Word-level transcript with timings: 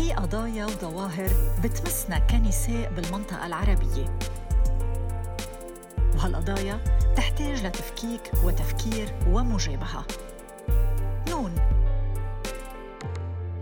في 0.00 0.12
قضايا 0.12 0.66
وظواهر 0.66 1.30
بتمسنا 1.64 2.18
كنساء 2.18 2.94
بالمنطقة 2.94 3.46
العربية. 3.46 4.18
وهالقضايا 6.14 6.80
تحتاج 7.16 7.66
لتفكيك 7.66 8.20
وتفكير 8.44 9.14
ومجابهة. 9.28 10.06
نون. 11.28 11.54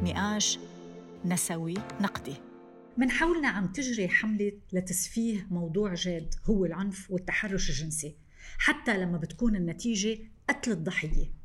نقاش 0.03 0.59
نسوي 1.25 1.75
نقدي. 2.01 2.35
من 2.97 3.11
حولنا 3.11 3.49
عم 3.49 3.67
تجري 3.67 4.09
حملة 4.09 4.53
لتسفيه 4.73 5.47
موضوع 5.51 5.95
جاد 5.95 6.35
هو 6.45 6.65
العنف 6.65 7.11
والتحرش 7.11 7.71
الجنسي. 7.71 8.17
حتى 8.59 8.99
لما 8.99 9.19
بتكون 9.19 9.57
النتيجة 9.57 10.19
قتل 10.49 10.71
الضحية. 10.71 11.38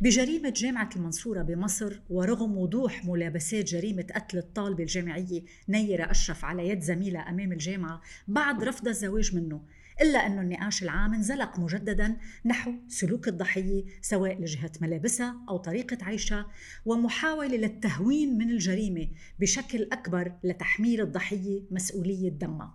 بجريمة 0.00 0.52
جامعة 0.56 0.90
المنصورة 0.96 1.42
بمصر 1.42 2.00
ورغم 2.10 2.56
وضوح 2.58 3.04
ملابسات 3.04 3.64
جريمة 3.64 4.06
قتل 4.14 4.38
الطالبة 4.38 4.82
الجامعية 4.82 5.42
نيرة 5.68 6.10
أشرف 6.10 6.44
على 6.44 6.68
يد 6.68 6.80
زميلة 6.80 7.28
أمام 7.28 7.52
الجامعة 7.52 8.00
بعد 8.28 8.64
رفض 8.64 8.88
الزواج 8.88 9.34
منه 9.34 9.62
إلا 10.02 10.26
أن 10.26 10.38
النقاش 10.38 10.82
العام 10.82 11.14
انزلق 11.14 11.58
مجددا 11.58 12.16
نحو 12.44 12.72
سلوك 12.88 13.28
الضحية 13.28 13.84
سواء 14.00 14.40
لجهة 14.40 14.72
ملابسها 14.80 15.36
أو 15.48 15.56
طريقة 15.56 15.98
عيشها 16.02 16.46
ومحاولة 16.86 17.56
للتهوين 17.56 18.38
من 18.38 18.50
الجريمة 18.50 19.08
بشكل 19.40 19.88
أكبر 19.92 20.32
لتحميل 20.44 21.00
الضحية 21.00 21.62
مسؤولية 21.70 22.30
دمها. 22.30 22.74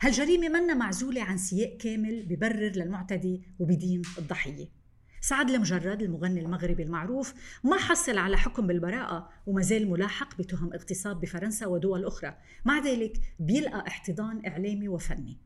هالجريمة 0.00 0.48
منا 0.48 0.74
معزولة 0.74 1.22
عن 1.22 1.38
سياق 1.38 1.76
كامل 1.76 2.26
ببرر 2.26 2.72
للمعتدي 2.76 3.42
وبدين 3.58 4.02
الضحية. 4.18 4.81
سعد 5.24 5.50
المجرد 5.50 6.02
المغني 6.02 6.40
المغربي 6.40 6.82
المعروف 6.82 7.34
ما 7.64 7.76
حصل 7.76 8.18
على 8.18 8.36
حكم 8.36 8.66
بالبراءة 8.66 9.28
وما 9.46 9.62
زال 9.62 9.90
ملاحق 9.90 10.38
بتهم 10.38 10.72
اغتصاب 10.72 11.20
بفرنسا 11.20 11.66
ودول 11.66 12.04
أخرى. 12.04 12.36
مع 12.64 12.78
ذلك 12.78 13.20
بيلقى 13.38 13.84
احتضان 13.88 14.46
إعلامي 14.46 14.88
وفني. 14.88 15.38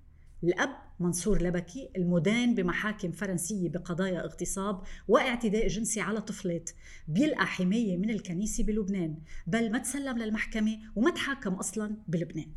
الأب 0.45 0.71
منصور 1.01 1.43
لبكي 1.43 1.91
المدان 1.97 2.55
بمحاكم 2.55 3.13
فرنسية 3.13 3.69
بقضايا 3.69 4.21
اغتصاب 4.21 4.83
واعتداء 5.09 5.67
جنسي 5.67 6.01
على 6.01 6.21
طفلات. 6.21 6.71
بيلقى 7.09 7.47
حماية 7.47 7.97
من 7.97 8.11
الكنيسة 8.11 8.65
بلبنان. 8.65 9.19
بل 9.47 9.73
ما 9.73 9.79
تسلم 9.79 10.19
للمحكمة 10.19 10.79
وما 10.97 11.11
تحاكم 11.11 11.55
أصلا 11.55 11.97
بلبنان. 12.09 12.53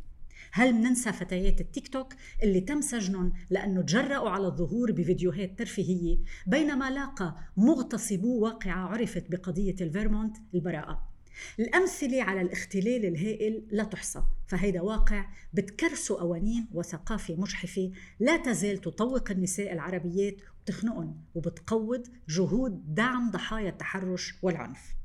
هل 0.52 0.72
مننسى 0.72 1.12
فتيات 1.12 1.60
التيك 1.60 1.88
توك 1.88 2.14
اللي 2.42 2.60
تم 2.60 2.80
سجنهم 2.80 3.32
لأنه 3.50 3.82
تجرأوا 3.82 4.30
على 4.30 4.46
الظهور 4.46 4.92
بفيديوهات 4.92 5.58
ترفيهية 5.58 6.18
بينما 6.46 6.90
لاقى 6.90 7.36
مغتصبو 7.56 8.38
واقعة 8.38 8.88
عرفت 8.88 9.30
بقضية 9.30 9.76
الفيرمونت 9.80 10.36
البراءة. 10.54 11.10
الأمثلة 11.58 12.22
على 12.22 12.40
الاختلال 12.40 13.06
الهائل 13.06 13.62
لا 13.70 13.84
تحصى 13.84 14.22
فهيدا 14.46 14.80
واقع 14.80 15.26
بتكرسوا 15.54 16.20
قوانين 16.20 16.66
وثقافة 16.74 17.36
مجحفة 17.36 17.90
لا 18.20 18.36
تزال 18.36 18.80
تطوق 18.80 19.30
النساء 19.30 19.72
العربيات 19.72 20.36
وبتخنقهم 20.60 21.16
وبتقوض 21.34 22.06
جهود 22.28 22.94
دعم 22.94 23.30
ضحايا 23.30 23.68
التحرش 23.68 24.34
والعنف. 24.42 24.99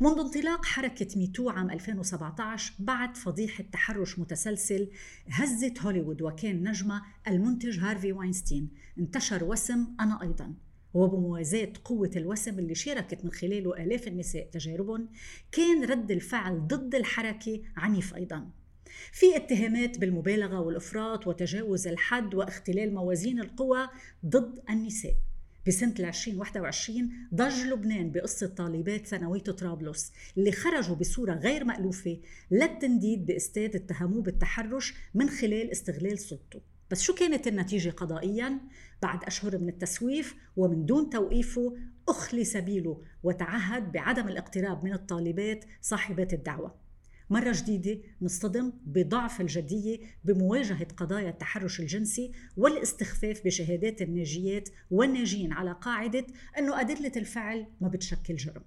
منذ 0.00 0.18
انطلاق 0.18 0.64
حركة 0.64 1.06
Me 1.16 1.30
Too 1.30 1.50
عام 1.50 1.70
2017 1.70 2.74
بعد 2.78 3.16
فضيحة 3.16 3.64
تحرش 3.72 4.18
متسلسل 4.18 4.88
هزت 5.28 5.82
هوليوود 5.82 6.22
وكان 6.22 6.68
نجمة 6.68 7.02
المنتج 7.28 7.78
هارفي 7.78 8.12
واينستين. 8.12 8.70
انتشر 8.98 9.44
وسم 9.44 9.86
أنا 10.00 10.22
أيضا. 10.22 10.54
وبموازاة 10.94 11.72
قوة 11.84 12.10
الوسم 12.16 12.58
اللي 12.58 12.74
شاركت 12.74 13.24
من 13.24 13.30
خلاله 13.30 13.76
آلاف 13.84 14.08
النساء 14.08 14.46
تجاربهم 14.52 15.08
كان 15.52 15.84
رد 15.84 16.10
الفعل 16.10 16.66
ضد 16.66 16.94
الحركة 16.94 17.62
عنيف 17.76 18.14
أيضا. 18.14 18.50
في 19.12 19.36
اتهامات 19.36 19.98
بالمبالغة 19.98 20.60
والإفراط 20.60 21.26
وتجاوز 21.26 21.86
الحد 21.86 22.34
واختلال 22.34 22.94
موازين 22.94 23.40
القوى 23.40 23.88
ضد 24.26 24.62
النساء. 24.70 25.14
بسنة 25.66 25.94
2021 25.98 27.10
ضج 27.34 27.62
لبنان 27.62 28.10
بقصة 28.10 28.46
طالبات 28.46 29.06
ثانوية 29.06 29.40
طرابلس 29.40 30.12
اللي 30.36 30.52
خرجوا 30.52 30.96
بصورة 30.96 31.34
غير 31.34 31.64
مألوفة 31.64 32.18
للتنديد 32.50 33.26
باستاد 33.26 33.76
اتهموه 33.76 34.22
بالتحرش 34.22 34.94
من 35.14 35.28
خلال 35.28 35.70
استغلال 35.70 36.18
سلطته 36.18 36.60
بس 36.90 37.02
شو 37.02 37.14
كانت 37.14 37.46
النتيجة 37.46 37.90
قضائيا؟ 37.90 38.60
بعد 39.02 39.24
أشهر 39.24 39.58
من 39.58 39.68
التسويف 39.68 40.34
ومن 40.56 40.86
دون 40.86 41.10
توقيفه 41.10 41.76
أخلي 42.08 42.44
سبيله 42.44 43.02
وتعهد 43.22 43.92
بعدم 43.92 44.28
الاقتراب 44.28 44.84
من 44.84 44.92
الطالبات 44.92 45.64
صاحبات 45.80 46.32
الدعوة 46.32 46.81
مرة 47.30 47.52
جديدة 47.52 48.00
نصطدم 48.22 48.72
بضعف 48.86 49.40
الجدية 49.40 49.98
بمواجهة 50.24 50.86
قضايا 50.96 51.30
التحرش 51.30 51.80
الجنسي 51.80 52.32
والاستخفاف 52.56 53.44
بشهادات 53.44 54.02
الناجيات 54.02 54.68
والناجين 54.90 55.52
على 55.52 55.72
قاعدة 55.72 56.26
أنه 56.58 56.80
أدلة 56.80 57.12
الفعل 57.16 57.66
ما 57.80 57.88
بتشكل 57.88 58.36
جرم. 58.36 58.62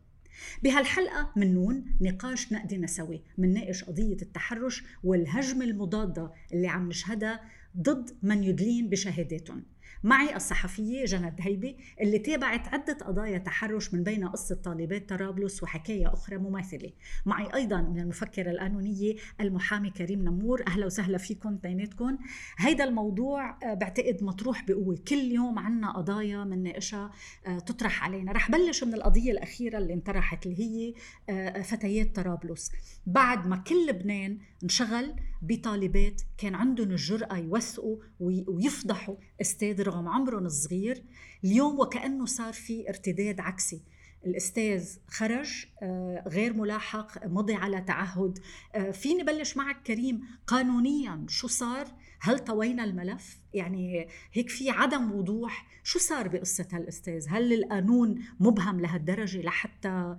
بهالحلقة 0.64 1.32
منون 1.36 1.86
نقاش 2.02 2.54
نقدي 2.54 2.78
نسوي 2.78 3.22
منناقش 3.38 3.84
قضية 3.84 4.18
التحرش 4.22 4.84
والهجمة 5.04 5.66
المضادة 5.66 6.32
اللي 6.54 6.68
عم 6.68 6.90
نشهدها 6.90 7.42
ضد 7.78 8.10
من 8.24 8.44
يدلين 8.44 8.90
بشهاداتهم. 8.90 9.64
معي 10.06 10.36
الصحفية 10.36 11.06
جنى 11.06 11.36
هيبي 11.40 11.78
اللي 12.02 12.20
تابعت 12.20 12.68
عدة 12.68 12.94
قضايا 12.94 13.38
تحرش 13.38 13.94
من 13.94 14.04
بين 14.04 14.28
قصة 14.28 14.56
طالبات 14.56 15.10
طرابلس 15.10 15.64
وحكاية 15.64 16.14
أخرى 16.14 16.38
مماثلة. 16.38 16.92
معي 17.26 17.54
أيضا 17.56 17.82
من 17.82 18.00
المفكرة 18.00 18.52
القانونية 18.52 19.16
المحامي 19.42 19.90
كريم 19.90 20.22
نمور. 20.26 20.64
أهلا 20.68 20.86
وسهلا 20.86 21.18
فيكم 21.18 21.56
بيناتكم 21.56 22.18
هيدا 22.58 22.84
الموضوع 22.84 23.58
آه، 23.64 23.74
بعتقد 23.74 24.24
مطروح 24.24 24.66
بقوة. 24.68 24.98
كل 25.08 25.32
يوم 25.32 25.60
عنا 25.60 25.92
قضايا 25.92 26.44
مناقشها 26.44 27.12
آه، 27.48 27.60
تطرح 27.60 28.04
علينا. 28.04 28.32
رح 28.32 28.52
بلش 28.52 28.84
من 28.84 28.94
القضية 28.94 29.32
الأخيرة 29.32 29.78
اللي 29.78 29.94
انطرحت 29.94 30.46
اللي 30.46 30.60
هي 30.60 30.94
آه، 31.30 31.62
فتيات 31.62 32.16
طرابلس. 32.16 32.72
بعد 33.08 33.48
ما 33.48 33.56
كل 33.58 33.88
لبنان 33.88 34.38
انشغل 34.64 35.16
بطالبات 35.48 36.22
كان 36.38 36.56
عندهم 36.56 36.92
الجرأة 36.92 37.38
يوثقوا 37.38 37.98
ويفضحوا 38.20 39.16
أستاذ 39.42 39.82
رغم 39.82 40.08
عمرهم 40.08 40.46
الصغير. 40.46 41.04
اليوم 41.44 41.80
وكأنه 41.80 42.26
صار 42.26 42.54
في 42.54 42.90
ارتداد 42.90 43.40
عكسي. 43.40 43.82
الأستاذ 44.26 44.98
خرج 45.08 45.66
آه، 45.84 46.24
غير 46.28 46.54
ملاحق 46.54 47.26
مضي 47.28 47.54
على 47.54 47.82
تعهد. 47.82 48.40
آه، 48.76 48.92
فيني 48.92 49.24
بلش 49.24 49.58
معك 49.58 49.84
كريم 49.84 50.22
قانونيا 50.48 51.26
شو 51.30 51.48
صار؟ 51.48 51.88
هل 52.20 52.40
طوينا 52.40 52.84
الملف؟ 52.84 53.40
يعني 53.54 54.08
هيك 54.34 54.50
في 54.50 54.70
عدم 54.70 55.12
وضوح. 55.12 55.68
شو 55.84 56.00
صار 56.00 56.28
بقصة 56.28 56.68
هالأستاذ؟ 56.72 57.26
هل 57.30 57.54
القانون 57.54 58.22
مبهم 58.40 58.80
لهالدرجة 58.80 59.42
لحتى 59.42 60.18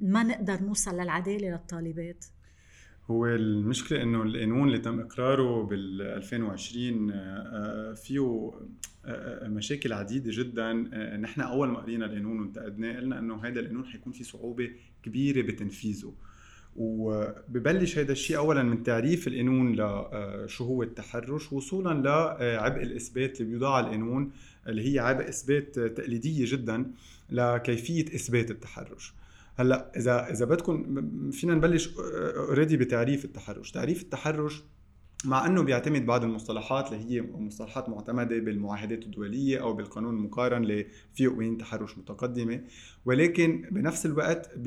ما 0.00 0.22
نقدر 0.22 0.62
نوصل 0.62 0.94
للعدالة 0.94 1.48
للطالبات؟ 1.48 2.24
هو 3.10 3.26
المشكلة 3.26 4.02
إنه 4.02 4.22
القانون 4.22 4.68
اللي 4.68 4.78
تم 4.78 5.00
إقراره 5.00 5.62
بال 5.62 6.02
2020 6.02 7.10
آه، 7.10 7.14
آه، 7.14 7.94
فيه 7.94 8.52
آه، 9.04 9.48
مشاكل 9.48 9.92
عديدة 9.92 10.30
جدا. 10.34 10.72
نحن 11.16 11.40
أول 11.40 11.68
ما 11.68 11.78
قرينا 11.78 12.06
القانون 12.06 12.40
وانتقدناه 12.40 12.96
قلنا 12.96 13.18
إنه 13.18 13.44
هذا 13.44 13.60
القانون 13.60 13.86
حيكون 13.86 14.12
في 14.12 14.24
صعوبة 14.24 14.70
كبيرة 15.02 15.42
بتنفيذه. 15.42 16.12
وببلش 16.76 17.98
هذا 17.98 18.12
الشيء 18.12 18.36
اولا 18.36 18.62
من 18.62 18.82
تعريف 18.82 19.28
القانون 19.28 19.72
لشو 19.72 20.64
هو 20.64 20.82
التحرش 20.82 21.52
وصولا 21.52 22.02
لعبء 22.02 22.82
الإثبات 22.82 23.40
اللي 23.40 23.50
بيوضع 23.50 23.80
القانون 23.80 24.32
اللي 24.68 24.94
هي 24.94 24.98
عبء 24.98 25.28
إثبات 25.28 25.78
تقليدية 25.78 26.44
جدا 26.48 26.90
لكيفية 27.30 28.04
إثبات 28.04 28.50
التحرش. 28.50 29.14
هلأ 29.56 29.92
إذا 29.96 30.30
إذا 30.30 30.44
بدكم 30.44 31.30
فينا 31.30 31.54
نبلش 31.54 31.90
اوريدي 32.36 32.76
بتعريف 32.76 33.24
التحرش. 33.24 33.70
تعريف 33.70 34.02
التحرش 34.02 34.62
مع 35.24 35.46
إنه 35.46 35.62
بيعتمد 35.62 36.06
بعض 36.06 36.24
المصطلحات 36.24 36.92
اللي 36.92 37.10
هي 37.10 37.22
مصطلحات 37.22 37.88
معتمدة 37.88 38.38
بالمعاهدات 38.38 39.02
الدولية 39.02 39.62
أو 39.62 39.72
بالقانون 39.72 40.16
المقارن 40.16 40.62
اللي 40.62 40.86
فيه 41.14 41.28
قوانين 41.28 41.58
تحرش 41.58 41.98
متقدمة 41.98 42.60
ولكن 43.04 43.68
بنفس 43.70 44.06
الوقت 44.06 44.58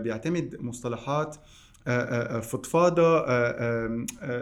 بيعتمد 0.00 0.56
مصطلحات 0.60 1.36
فضفاضه 2.42 3.26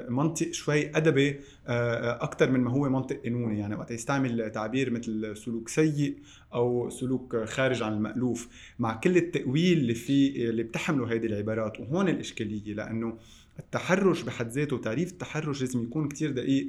منطق 0.08 0.50
شوي 0.50 0.96
أدبي 0.96 1.41
أكثر 1.67 2.50
من 2.50 2.61
ما 2.61 2.70
هو 2.70 2.88
منطق 2.88 3.20
قانوني. 3.25 3.58
يعني 3.58 3.75
وقت 3.75 3.91
يستعمل 3.91 4.50
تعبير 4.50 4.91
مثل 4.91 5.37
سلوك 5.37 5.69
سيء 5.69 6.19
أو 6.55 6.91
سلوك 6.91 7.37
خارج 7.37 7.82
عن 7.82 7.93
المألوف 7.93 8.49
مع 8.79 8.94
كل 8.94 9.17
التأويل 9.17 9.79
اللي 9.79 9.94
فيه 9.94 10.50
اللي 10.50 10.62
بتحمله 10.62 11.12
هذه 11.12 11.26
العبارات. 11.26 11.81
وهون 11.81 12.08
الإشكالية 12.08 12.75
لأنه 12.75 13.19
التحرش 13.58 14.23
بحد 14.23 14.50
ذاته 14.50 14.79
تعريف 14.79 15.12
التحرش 15.12 15.61
لازم 15.61 15.82
يكون 15.82 16.08
كتير 16.08 16.31
دقيق. 16.31 16.69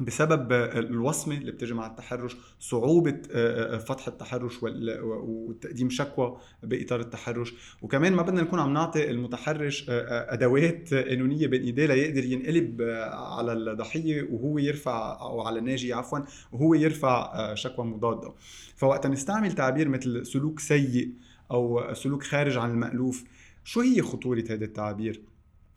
بسبب 0.00 0.52
الوصمة 0.52 1.36
اللي 1.36 1.52
بتجي 1.52 1.74
مع 1.74 1.86
التحرش 1.86 2.36
صعوبة 2.60 3.22
آه، 3.32 3.74
آه، 3.74 3.78
فتح 3.78 4.08
التحرش 4.08 4.54
وتقديم 4.62 5.90
شكوى 5.90 6.38
بإطار 6.62 7.00
التحرش 7.00 7.54
وكمان 7.82 8.12
ما 8.12 8.22
بدنا 8.22 8.42
نكون 8.42 8.60
عم 8.60 8.72
نعطي 8.72 9.10
المتحرش 9.10 9.86
آه، 9.90 10.32
أدوات 10.34 10.94
قانونية 10.94 11.46
بين 11.46 11.62
إيديه 11.62 11.86
ليقدر 11.86 12.24
ينقلب 12.24 12.82
على 13.12 13.52
الضحية 13.52 14.28
وهو 14.30 14.58
يرفع 14.58 15.20
أو 15.20 15.40
على 15.40 15.58
الناجي 15.58 15.92
عفوا 15.92 16.18
وهو 16.52 16.74
يرفع 16.74 17.54
شكوى 17.54 17.84
مضادة 17.84 18.34
فوقت 18.76 19.06
نستعمل 19.06 19.52
تعبير 19.52 19.88
مثل 19.88 20.26
سلوك 20.26 20.60
سيء 20.60 21.10
أو 21.50 21.94
سلوك 21.94 22.22
خارج 22.22 22.56
عن 22.56 22.70
المألوف 22.70 23.24
شو 23.64 23.80
هي 23.80 24.02
خطورة 24.02 24.44
هذا 24.50 24.64
التعبير؟ 24.64 25.20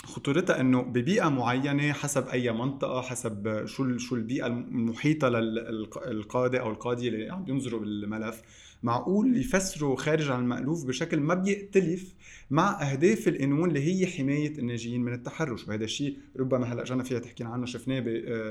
خطورتها 0.04 0.62
إنه 0.62 0.82
ببيئة 0.82 1.30
معينة 1.30 1.94
حسب 1.94 2.28
أي 2.28 2.52
منطقة 2.52 3.02
حسب 3.02 3.66
شو 3.66 3.98
شو 3.98 4.16
البيئة 4.16 4.48
المحيطة 4.48 5.30
للقاضي 5.30 6.60
أو 6.60 6.70
القاضية 6.72 7.10
اللي 7.10 7.30
عم 7.30 7.46
ينظروا 7.48 7.80
بالملف. 7.80 8.42
معقول 8.84 9.38
يفسروا 9.38 9.96
خارج 9.96 10.32
عن 10.32 10.40
المألوف 10.40 10.86
بشكل 10.86 11.20
ما 11.20 11.34
بيختلف 11.34 12.14
مع 12.52 12.92
أهداف 12.92 13.28
القانون 13.28 13.70
اللي 13.70 13.80
هي 13.80 14.08
حماية 14.08 14.60
الناجيين 14.60 15.02
من 15.02 15.14
التحرش؟ 15.14 15.68
وهذا 15.68 15.84
الشيء 15.84 16.18
ربما 16.40 16.74
هلأ 16.74 16.84
جانا 16.84 17.04
فيها 17.04 17.20
تحكي 17.20 17.44
عنه 17.44 17.66
شفناه 17.66 18.04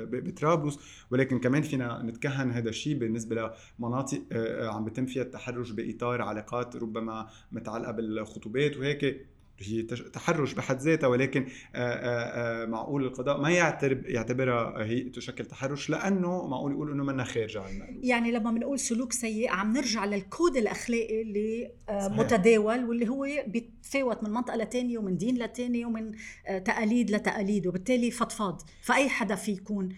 بطرابلس. 0.04 0.78
ولكن 1.10 1.38
كمان 1.38 1.62
فينا 1.62 2.02
نتكهن 2.02 2.50
هذا 2.50 2.68
الشيء 2.68 2.98
بالنسبة 2.98 3.52
لمناطق 3.78 4.22
آه، 4.32 4.68
عم 4.68 4.84
بيتم 4.84 5.06
فيها 5.06 5.22
التحرش 5.22 5.70
بإطار 5.70 6.22
علاقات 6.22 6.76
ربما 6.76 7.26
متعلقة 7.52 7.92
بالخطوبات. 7.92 8.76
وهيك 8.76 9.26
هي 9.60 9.82
تحرش 9.82 10.52
بحد 10.52 10.78
ذاتها 10.78 11.06
ولكن 11.06 11.46
معقول 12.68 13.04
القضاء 13.04 13.40
ما 13.40 13.50
يعتبرها 14.06 14.84
هي 14.84 15.00
تشكل 15.00 15.44
تحرش 15.44 15.90
لأنه 15.90 16.46
معقول 16.46 16.72
يقول 16.72 16.92
إنه 16.92 17.04
منها 17.04 17.24
خارجه 17.24 17.60
عن 17.60 17.72
المألوف. 17.72 18.04
يعني 18.04 18.32
لما 18.32 18.50
بنقول 18.50 18.78
سلوك 18.78 19.12
سيء 19.12 19.50
عم 19.50 19.72
نرجع 19.72 20.04
للكود 20.04 20.56
الأخلاقي 20.56 21.22
اللي 21.22 21.70
صحيح. 21.88 22.18
متداول 22.18 22.84
واللي 22.84 23.08
هو 23.08 23.26
بيتفاوت 23.46 24.22
من 24.22 24.30
منطقة 24.30 24.56
لتانية 24.56 24.98
ومن 24.98 25.16
دين 25.16 25.38
لتاني 25.38 25.84
ومن 25.84 26.12
تقاليد 26.64 27.10
لتقاليد 27.10 27.66
وبالتالي 27.66 28.10
فضفاض. 28.10 28.62
فأي 28.82 29.08
حدا 29.08 29.34
في 29.34 29.52
يكون 29.52 29.88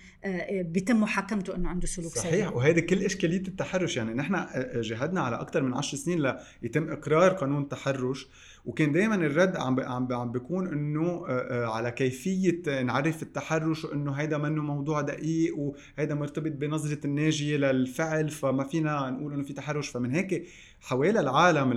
بيتم 0.52 1.00
محاكمته 1.00 1.56
إنه 1.56 1.68
عنده 1.68 1.86
سلوك 1.86 2.12
صحيح 2.12 2.30
سيء. 2.30 2.42
صحيح. 2.42 2.56
وهيدي 2.56 2.80
كل 2.80 3.04
إشكالية 3.04 3.48
التحرش. 3.48 3.96
يعني 3.96 4.14
نحن 4.14 4.46
جهدنا 4.74 5.20
على 5.20 5.40
أكثر 5.40 5.62
من 5.62 5.74
10 5.74 5.98
سنين 5.98 6.34
ليتم 6.62 6.90
إقرار 6.90 7.32
قانون 7.32 7.62
التحرش 7.62 8.28
وكان 8.64 8.92
دائما 8.92 9.14
الرد 9.14 9.56
عم 9.56 9.80
عم 9.80 10.12
عم 10.12 10.32
بيكون 10.32 10.66
إنه 10.66 11.26
على 11.50 11.90
كيفية 11.90 12.82
نعرف 12.82 13.22
التحرش 13.22 13.84
وانه 13.84 14.12
هيدا 14.12 14.38
منه 14.38 14.62
موضوع 14.62 15.00
دقيق 15.00 15.58
وهيدا 15.58 16.14
مرتبط 16.14 16.52
بنظرة 16.52 16.98
الناجية 17.04 17.56
للفعل 17.56 18.28
فما 18.28 18.64
فينا 18.64 19.10
نقول 19.10 19.32
إنه 19.32 19.42
في 19.42 19.52
تحرش 19.52 19.88
فمن 19.88 20.10
هيك 20.10 20.46
حوالي 20.80 21.20
العالم 21.20 21.72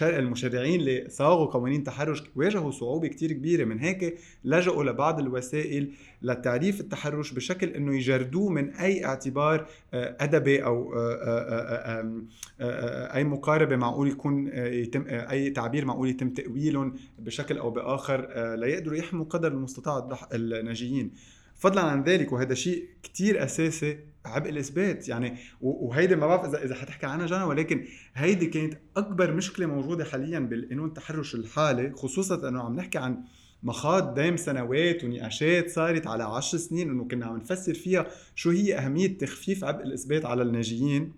المشرعين 0.00 0.80
اللي 0.80 1.06
صاغوا 1.08 1.46
قوانين 1.46 1.84
تحرش 1.84 2.22
واجهوا 2.36 2.70
صعوبة 2.70 3.08
كتير 3.08 3.32
كبيرة. 3.32 3.64
من 3.64 3.78
هيك 3.78 4.18
لجأوا 4.44 4.84
لبعض 4.84 5.20
الوسائل 5.20 5.92
لتعريف 6.22 6.80
التحرش 6.80 7.32
بشكل 7.32 7.68
إنه 7.68 7.96
يجردوه 7.96 8.50
من 8.50 8.70
أي 8.70 9.04
اعتبار 9.04 9.66
آه، 9.94 10.16
أدبي 10.20 10.64
أو 10.64 10.94
آه، 10.94 12.24
آه، 12.60 13.16
أي 13.16 13.24
مقاربة 13.24 13.76
معقول 13.76 14.08
يكون 14.08 14.48
يتم 14.54 15.04
أي 15.08 15.50
تعبير 15.50 15.84
معقول 15.84 16.08
يتم 16.08 16.30
تأويلهم 16.30 16.94
بشكل 17.18 17.58
أو 17.58 17.70
بآخر 17.70 18.28
ليقدروا 18.54 18.96
يحموا 18.96 19.24
قدر 19.24 19.52
المستطاع 19.52 20.18
الناجيين. 20.34 21.10
فضلا 21.54 21.82
عن 21.82 22.02
ذلك 22.02 22.32
وهذا 22.32 22.54
شيء 22.54 22.86
كتير 23.02 23.44
أساسي 23.44 23.98
عبء 24.24 24.50
الإثبات. 24.50 25.08
يعني 25.08 25.36
وهيدي 25.60 26.16
ما 26.16 26.26
بعرف 26.26 26.44
إذا 26.44 26.64
إذا 26.64 26.74
حتحكي 26.74 27.06
عنها 27.06 27.26
جانا 27.26 27.44
ولكن 27.44 27.84
هيدي 28.14 28.46
كانت 28.46 28.78
أكبر 28.96 29.32
مشكلة 29.32 29.66
موجودة 29.66 30.04
حاليا 30.04 30.38
بالقانون 30.38 30.88
التحرش 30.88 31.34
الحالي 31.34 31.92
خصوصا 31.96 32.48
إنه 32.48 32.62
عم 32.62 32.76
نحكي 32.76 32.98
عن 32.98 33.24
مخاض 33.62 34.14
دايم 34.14 34.36
سنوات 34.36 35.04
ونقاشات 35.04 35.70
صارت 35.70 36.06
على 36.06 36.24
عشر 36.24 36.58
سنين 36.58 36.90
إنه 36.90 37.04
كنا 37.04 37.26
عم 37.26 37.36
نفسر 37.36 37.74
فيها 37.74 38.06
شو 38.34 38.50
هي 38.50 38.78
أهمية 38.78 39.18
تخفيف 39.18 39.64
عبء 39.64 39.84
الإثبات 39.84 40.24
على 40.24 40.42
الناجيين 40.42 41.12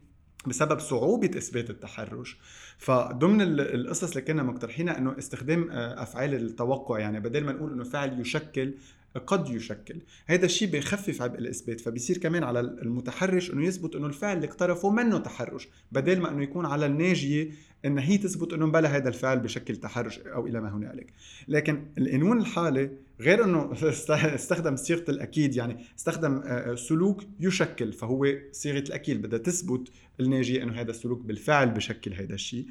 بسبب 0.46 0.78
صعوبة 0.78 1.38
إثبات 1.38 1.70
التحرش. 1.70 2.36
فضمن 2.78 3.40
القصص 3.60 4.08
اللي 4.10 4.22
كنا 4.22 4.42
مقترحينها 4.42 4.98
إنه 4.98 5.18
استخدام 5.18 5.70
آه، 5.70 6.02
أفعال 6.02 6.34
التوقع 6.34 6.98
يعني 6.98 7.20
بدل 7.20 7.44
ما 7.44 7.52
نقول 7.52 7.72
إنه 7.72 7.84
فعل 7.84 8.20
يشكل 8.20 8.74
قد 9.18 9.48
يشكل. 9.48 10.00
هذا 10.26 10.44
الشيء 10.44 10.68
بيخفف 10.68 11.22
عبء 11.22 11.38
الإثبات 11.38 11.80
فبيصير 11.80 12.18
كمان 12.18 12.44
على 12.44 12.60
المتحرش 12.60 13.50
إنه 13.50 13.66
يثبت 13.66 13.96
إنه 13.96 14.06
الفعل 14.06 14.36
اللي 14.36 14.46
اقترفه 14.46 14.90
منه 14.90 15.18
تحرش 15.18 15.68
بدل 15.92 16.20
ما 16.20 16.30
إنه 16.30 16.42
يكون 16.42 16.66
على 16.66 16.86
الناجية 16.86 17.50
إن 17.84 17.98
هي 17.98 18.18
تثبت 18.18 18.52
إنه 18.52 18.66
بلا 18.66 18.96
هذا 18.96 19.08
الفعل 19.08 19.40
بشكل 19.40 19.76
تحرش 19.76 20.18
أو 20.18 20.46
إلى 20.46 20.60
ما 20.60 20.76
هنالك. 20.76 21.12
لكن 21.48 21.84
القانون 21.98 22.40
الحالي 22.40 22.90
غير 23.20 23.44
إنه 23.44 23.72
استخدم 24.34 24.76
صيغة 24.76 25.04
الأكيد 25.08 25.56
يعني 25.56 25.76
استخدم 25.98 26.34
آه، 26.36 26.72
آه، 26.72 26.74
سلوك 26.74 27.24
يشكل 27.40 27.92
فهو 27.92 28.26
صيغة 28.52 28.78
الأكيد 28.78 29.22
بدها 29.22 29.38
تثبت 29.38 29.88
الناجية 30.20 30.62
إنه 30.62 30.72
هذا 30.72 30.90
السلوك 30.90 31.20
بالفعل 31.20 31.70
بشكل 31.70 32.12
هذا 32.12 32.34
الشيء. 32.34 32.66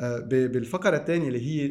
آه، 0.00 0.18
بالفقرة 0.28 0.96
الثانية 0.96 1.28
اللي 1.28 1.46
هي 1.46 1.66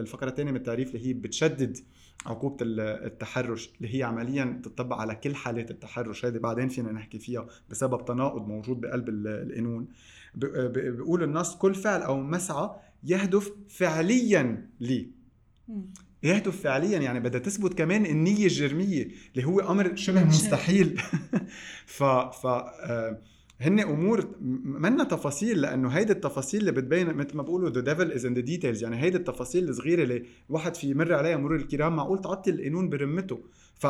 الفقرة 0.00 0.28
الثانية 0.28 0.50
من 0.50 0.56
التعريف 0.56 0.94
اللي 0.94 1.06
هي 1.06 1.12
بتشدد 1.12 1.78
عقوبة 2.26 2.56
التحرش 2.60 3.70
اللي 3.76 3.98
هي 3.98 4.02
عمليا 4.02 4.60
تطبق 4.64 4.96
على 4.96 5.14
كل 5.14 5.34
حالات 5.34 5.70
التحرش. 5.70 6.24
هذه 6.24 6.38
بعدين 6.38 6.68
فينا 6.68 6.92
نحكي 6.92 7.18
فيها 7.18 7.46
بسبب 7.70 8.04
تناقض 8.04 8.48
موجود 8.48 8.80
بقلب 8.80 9.08
القانون. 9.08 9.88
بيقول 10.34 11.22
النص 11.22 11.56
كل 11.56 11.74
فعل 11.74 12.02
أو 12.02 12.20
مسعى 12.20 12.70
يهدف 13.04 13.52
فعليا 13.68 14.70
لي. 14.80 15.10
يهدف 16.22 16.60
فعليا 16.62 16.98
يعني 16.98 17.20
بدها 17.20 17.40
تثبت 17.40 17.74
كمان 17.74 18.06
النية 18.06 18.44
الجرمية 18.44 19.08
اللي 19.36 19.46
هو 19.46 19.60
أمر 19.60 19.96
شبه 19.96 20.24
مستحيل. 20.24 21.00
ف 21.96 22.02
ف 22.02 22.46
آه 22.46 23.20
هن 23.60 23.80
أمور 23.80 24.36
منا 24.64 25.04
تفاصيل 25.04 25.60
لأنه 25.60 25.88
هيدي 25.88 26.12
التفاصيل 26.12 26.60
اللي 26.60 26.72
بتبين 26.72 27.14
مثل 27.14 27.36
ما 27.36 27.42
بقولوا 27.42 27.70
the 27.70 27.80
devil 27.80 28.12
is 28.12 28.26
in 28.26 28.34
the 28.34 28.40
details 28.40 28.82
يعني 28.82 29.02
هيدي 29.02 29.16
التفاصيل 29.16 29.68
الصغيرة 29.68 30.02
اللي 30.02 30.22
الواحد 30.50 30.74
في 30.74 30.90
يمر 30.90 31.14
عليها 31.14 31.36
مرور 31.36 31.56
الكرام 31.56 31.96
معقول 31.96 32.20
تعطي 32.20 32.50
القانون 32.50 32.88
برمته. 32.88 33.40
ف 33.74 33.86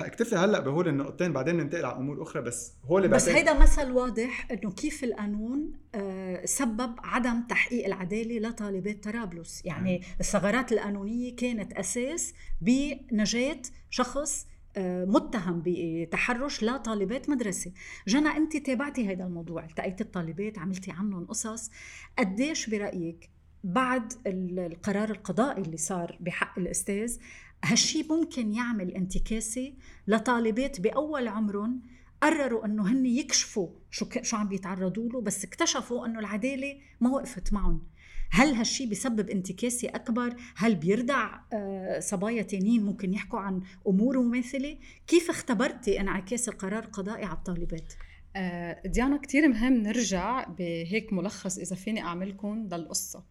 اكتفي 0.00 0.36
هلأ 0.36 0.60
بهول 0.60 0.88
النقطتين 0.88 1.32
بعدين 1.32 1.56
ننتقل 1.56 1.84
على 1.84 1.96
أمور 1.96 2.22
أخرى 2.22 2.42
بس 2.42 2.72
هول 2.84 3.08
بس 3.08 3.28
هيدا 3.28 3.58
مثل 3.58 3.90
واضح 3.90 4.48
إنه 4.50 4.70
كيف 4.70 5.04
القانون 5.04 5.72
آه، 5.94 6.44
سبب 6.44 6.94
عدم 6.98 7.42
تحقيق 7.48 7.86
العدالة 7.86 8.48
لطالبات 8.48 9.04
طرابلس. 9.04 9.62
يعني 9.64 10.02
الثغرات 10.20 10.72
القانونية 10.72 11.36
كانت 11.36 11.72
أساس 11.72 12.34
بنجاة 12.60 13.62
شخص 13.90 14.46
متهم 14.78 15.62
بتحرش 15.66 16.62
لطالبات 16.64 17.30
مدرسة. 17.30 17.72
جنى 18.08 18.28
أنت 18.28 18.56
تابعتي 18.56 19.12
هذا 19.12 19.24
الموضوع 19.24 19.64
التقيتي 19.64 20.04
الطالبات 20.04 20.58
عملتي 20.58 20.90
عنهم 20.90 21.24
قصص. 21.24 21.70
قديش 22.18 22.70
برأيك 22.70 23.30
بعد 23.64 24.12
القرار 24.26 25.10
القضائي 25.10 25.62
اللي 25.62 25.76
صار 25.76 26.16
بحق 26.20 26.58
الأستاذ 26.58 27.16
هالشي 27.64 28.06
ممكن 28.10 28.54
يعمل 28.54 28.90
انتكاسة 28.90 29.72
لطالبات 30.06 30.80
بأول 30.80 31.28
عمرهم 31.28 31.82
قرروا 32.22 32.64
إنه 32.64 32.92
هن 32.92 33.06
يكشفوا 33.06 33.68
شو 33.90 34.06
شو 34.22 34.36
عم 34.36 34.48
بيتعرضوا 34.48 35.08
له 35.08 35.20
بس 35.20 35.44
اكتشفوا 35.44 36.06
إنه 36.06 36.18
العدالة 36.18 36.76
ما 37.00 37.10
وقفت 37.10 37.52
معهم. 37.52 37.82
هل 38.30 38.54
هالشي 38.54 38.86
بيسبب 38.86 39.30
انتكاسة 39.30 39.88
أكبر؟ 39.88 40.36
هل 40.56 40.74
بيردع 40.74 41.40
آه، 41.52 42.00
صبايا 42.00 42.42
تانيين 42.42 42.84
ممكن 42.84 43.14
يحكوا 43.14 43.38
عن 43.38 43.62
أمور 43.88 44.20
مماثلة؟ 44.20 44.78
كيف 45.06 45.30
اختبرتي 45.30 46.00
انعكاس 46.00 46.48
القرار 46.48 46.84
القضائي 46.84 47.24
على 47.24 47.36
الطالبات؟ 47.36 47.92
آه، 48.36 48.82
ديانا 48.86 49.16
كتير 49.16 49.48
مهم 49.48 49.72
نرجع 49.72 50.44
بهيك 50.44 51.12
ملخص 51.12 51.58
إذا 51.58 51.76
فيني 51.76 52.02
أعملكم 52.02 52.68
للقصة 52.72 53.24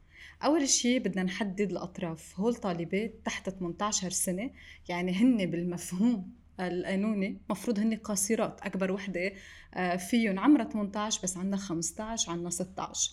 أول 0.44 0.70
شيء 0.70 1.00
بدنا 1.00 1.24
نحدد 1.24 1.72
الأطراف 1.72 2.40
هول 2.40 2.56
طالبات 2.56 3.14
تحت 3.26 3.50
18 3.50 4.10
سنة 4.10 4.52
يعني 4.90 5.12
هن 5.12 5.46
بالمفهوم 5.46 6.32
القانوني 6.60 7.42
مفروض 7.50 7.80
هن 7.80 7.96
قاصرات 7.96 8.62
أكبر 8.62 8.92
وحدة 8.92 9.34
آه، 9.74 9.96
فيهم 9.96 10.40
عمرها 10.40 10.70
18 10.70 11.22
بس 11.24 11.38
عندنا 11.38 11.58
15 11.58 12.32
عندنا 12.32 12.50
16 12.50 13.12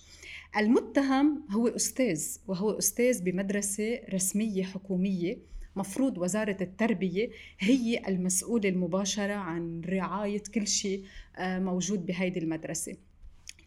المتهم 0.56 1.46
هو 1.50 1.68
أستاذ 1.68 2.36
وهو 2.46 2.70
أستاذ 2.70 3.22
بمدرسة 3.22 4.00
رسمية 4.14 4.64
حكومية 4.64 5.38
مفروض 5.76 6.18
وزارة 6.18 6.56
التربية 6.60 7.30
هي 7.58 8.02
المسؤولة 8.08 8.68
المباشرة 8.68 9.32
عن 9.32 9.80
رعاية 9.86 10.42
كل 10.54 10.66
شيء 10.66 11.04
آه، 11.36 11.58
موجود 11.58 12.06
بهيدي 12.06 12.38
المدرسة. 12.38 12.96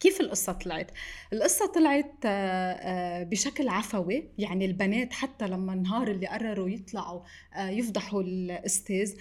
كيف 0.00 0.20
القصة 0.20 0.52
طلعت؟ 0.52 0.90
القصة 1.32 1.66
طلعت 1.66 2.14
آه، 2.24 2.28
آه، 2.28 3.22
بشكل 3.22 3.68
عفوي. 3.68 4.28
يعني 4.38 4.64
البنات 4.64 5.12
حتى 5.12 5.46
لما 5.46 5.72
النهار 5.72 6.08
اللي 6.10 6.26
قرروا 6.26 6.68
يطلعوا 6.68 7.20
يفضحوا 7.58 8.22
الأستاذ 8.22 9.14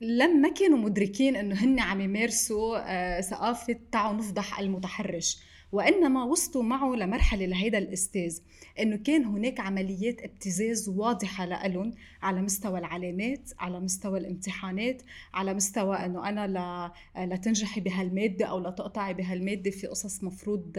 لما 0.00 0.48
كانوا 0.48 0.78
مدركين 0.78 1.36
إنه 1.36 1.54
هن 1.54 1.80
عم 1.80 2.00
يمارسوا 2.00 3.20
ثقافة 3.20 3.76
تعالوا 3.92 4.18
نفضح 4.18 4.58
المتحرش. 4.58 5.49
وإنما 5.72 6.24
وصلوا 6.24 6.64
معه 6.64 6.94
لمرحلة 6.94 7.46
لهيدا 7.46 7.78
الأستاذ 7.78 8.38
إنه 8.80 8.96
كان 8.96 9.24
هناك 9.24 9.60
عمليات 9.60 10.22
ابتزاز 10.22 10.88
واضحة 10.88 11.46
لهم 11.46 11.94
على 12.22 12.42
مستوى 12.42 12.78
العلامات 12.78 13.50
على 13.58 13.80
مستوى 13.80 14.18
الامتحانات 14.18 15.02
على 15.34 15.54
مستوى 15.54 15.96
إنه 15.96 16.28
أنا 16.28 16.46
لا 16.46 16.92
لتنجحي 17.24 17.80
بهالمادة 17.80 18.46
أو 18.46 18.58
لتقطعي 18.58 19.14
بهالمادة 19.14 19.70
في 19.70 19.86
قصص 19.86 20.24
مفروض 20.24 20.72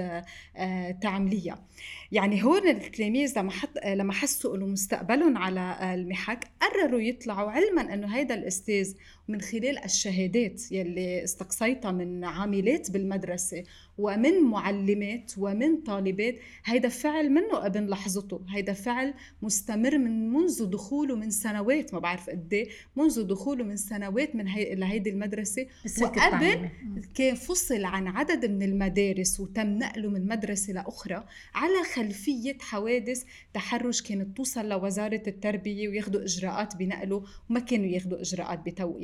آه، 0.58 0.92
تعمليها. 0.92 1.66
يعني 2.12 2.44
هون 2.44 2.68
التلاميذ 2.68 3.40
لما 3.40 3.52
حط 3.52 3.78
لما 3.86 4.14
حسوا 4.14 4.56
إنه 4.56 4.66
مستقبلهم 4.66 5.38
على 5.38 5.94
المحك 5.94 6.48
قرروا 6.62 7.02
يطلعوا 7.02 7.52
علما 7.52 7.94
إنه 7.94 8.16
هيدا 8.16 8.36
الأستاذ 8.36 8.94
من 9.28 9.42
خلال 9.42 9.84
الشهادات 9.84 10.72
يلي 10.72 11.24
استقصيتها 11.24 11.92
من 11.92 12.24
عاملات 12.24 12.92
بالمدرسة 12.92 13.64
ومن 13.98 14.44
معلمات 14.44 15.32
ومن 15.38 15.78
طالبات 15.78 16.36
هيدا 16.66 16.90
فعل 16.90 17.30
منه 17.30 17.66
ابن 17.66 17.88
لحظته 17.88 18.42
هيدا 18.50 18.74
فعل 18.74 19.14
مستمر 19.42 19.98
من 19.98 20.34
منذ 20.34 20.66
دخوله 20.66 21.16
من 21.16 21.30
سنوات 21.30 21.94
ما 21.94 22.00
بعرف 22.00 22.30
قد 22.30 22.54
إيه، 22.54 22.70
منذ 22.96 23.24
دخوله 23.24 23.64
من 23.64 23.78
سنوات 23.78 24.36
من 24.36 24.48
هي 24.48 24.76
لهيدي 24.76 25.10
المدرسة. 25.10 25.68
وقبل 26.02 26.70
كان 27.16 27.36
فصل 27.36 27.86
عن 27.86 28.08
عدد 28.08 28.46
من 28.46 28.64
المدارس 28.64 29.40
وتم 29.40 29.68
نقله 29.68 30.10
من 30.10 30.28
مدرسة 30.28 30.74
لأخرى 30.74 31.26
على 31.56 31.84
خلفية 31.94 32.58
حوادث 32.60 33.24
تحرش 33.54 34.02
كانت 34.02 34.38
توصل 34.38 34.70
لوزارة 34.70 35.22
التربية 35.28 35.90
وياخذوا 35.90 36.24
إجراءات 36.24 36.76
بنقله 36.76 37.24
وما 37.50 37.60
كانوا 37.60 37.86
ياخذوا 37.86 38.22
إجراءات 38.22 38.60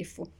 بتوقيفه 0.08 0.32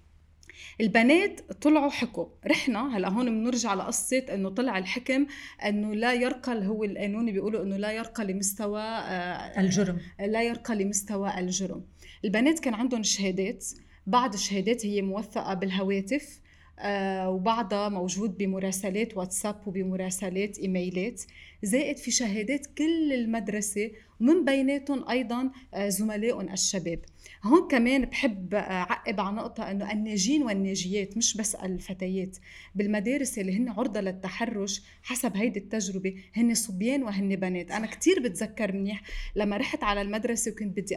البنات 0.82 1.52
طلعوا 1.52 1.90
حكوا. 1.90 2.26
رحنا 2.48 2.98
هلا 2.98 3.10
هون 3.10 3.26
بنرجع 3.30 3.74
لقصة 3.74 4.26
إنه 4.34 4.50
طلع 4.50 4.78
الحكم 4.78 5.28
إنه 5.66 5.94
لا 5.94 6.14
يرقى 6.14 6.68
هو 6.68 6.84
القانوني 6.84 7.32
بيقولوا 7.32 7.64
إنه 7.64 7.78
لا 7.78 7.92
يرقى 7.92 8.26
لمستوى 8.26 8.82
آه، 8.82 9.60
الجرم. 9.62 9.98
لا 10.20 10.44
يرقى 10.44 10.76
لمستوى 10.76 11.40
الجرم. 11.40 11.86
البنات 12.26 12.60
كان 12.60 12.74
عندهم 12.74 13.04
شهادات. 13.04 13.66
بعض 14.08 14.34
الشهادات 14.34 14.86
هي 14.86 15.02
موثقة 15.02 15.54
بالهواتف 15.54 16.40
آه 16.80 17.30
وبعضها 17.30 17.90
موجود 17.90 18.38
بمراسلات 18.38 19.18
واتساب 19.18 19.68
وبمراسلات 19.68 20.60
إيميلات. 20.60 21.22
زائد 21.64 21.98
في 21.98 22.12
شهادات 22.12 22.66
كل 22.78 23.14
المدرسة 23.14 23.92
ومن 24.22 24.46
بيناتهم 24.46 25.10
أيضا 25.10 25.52
آه 25.74 25.90
زملائهم 25.90 26.50
الشباب. 26.54 27.00
هون 27.44 27.68
كمان 27.68 28.06
بحب 28.06 28.54
أعقب 28.54 29.20
على 29.20 29.36
نقطة 29.36 29.72
إنه 29.72 29.92
الناجين 29.92 30.44
والناجيات 30.44 31.18
مش 31.18 31.38
بس 31.38 31.56
الفتيات. 31.56 32.38
بالمدارس 32.76 33.40
اللي 33.40 33.58
هن 33.58 33.70
عرضة 33.70 34.02
للتحرش 34.02 34.82
حسب 35.04 35.38
هيدي 35.38 35.60
التجربة 35.60 36.16
هن 36.34 36.54
صبيان 36.54 37.04
وهن 37.04 37.36
بنات. 37.36 37.72
أنا 37.72 37.88
كتير 37.88 38.20
بتذكر 38.20 38.72
منيح 38.72 39.02
لما 39.36 39.58
رحت 39.58 39.84
على 39.84 40.02
المدرسة 40.02 40.52
وكنت 40.52 40.78
بدي 40.80 40.96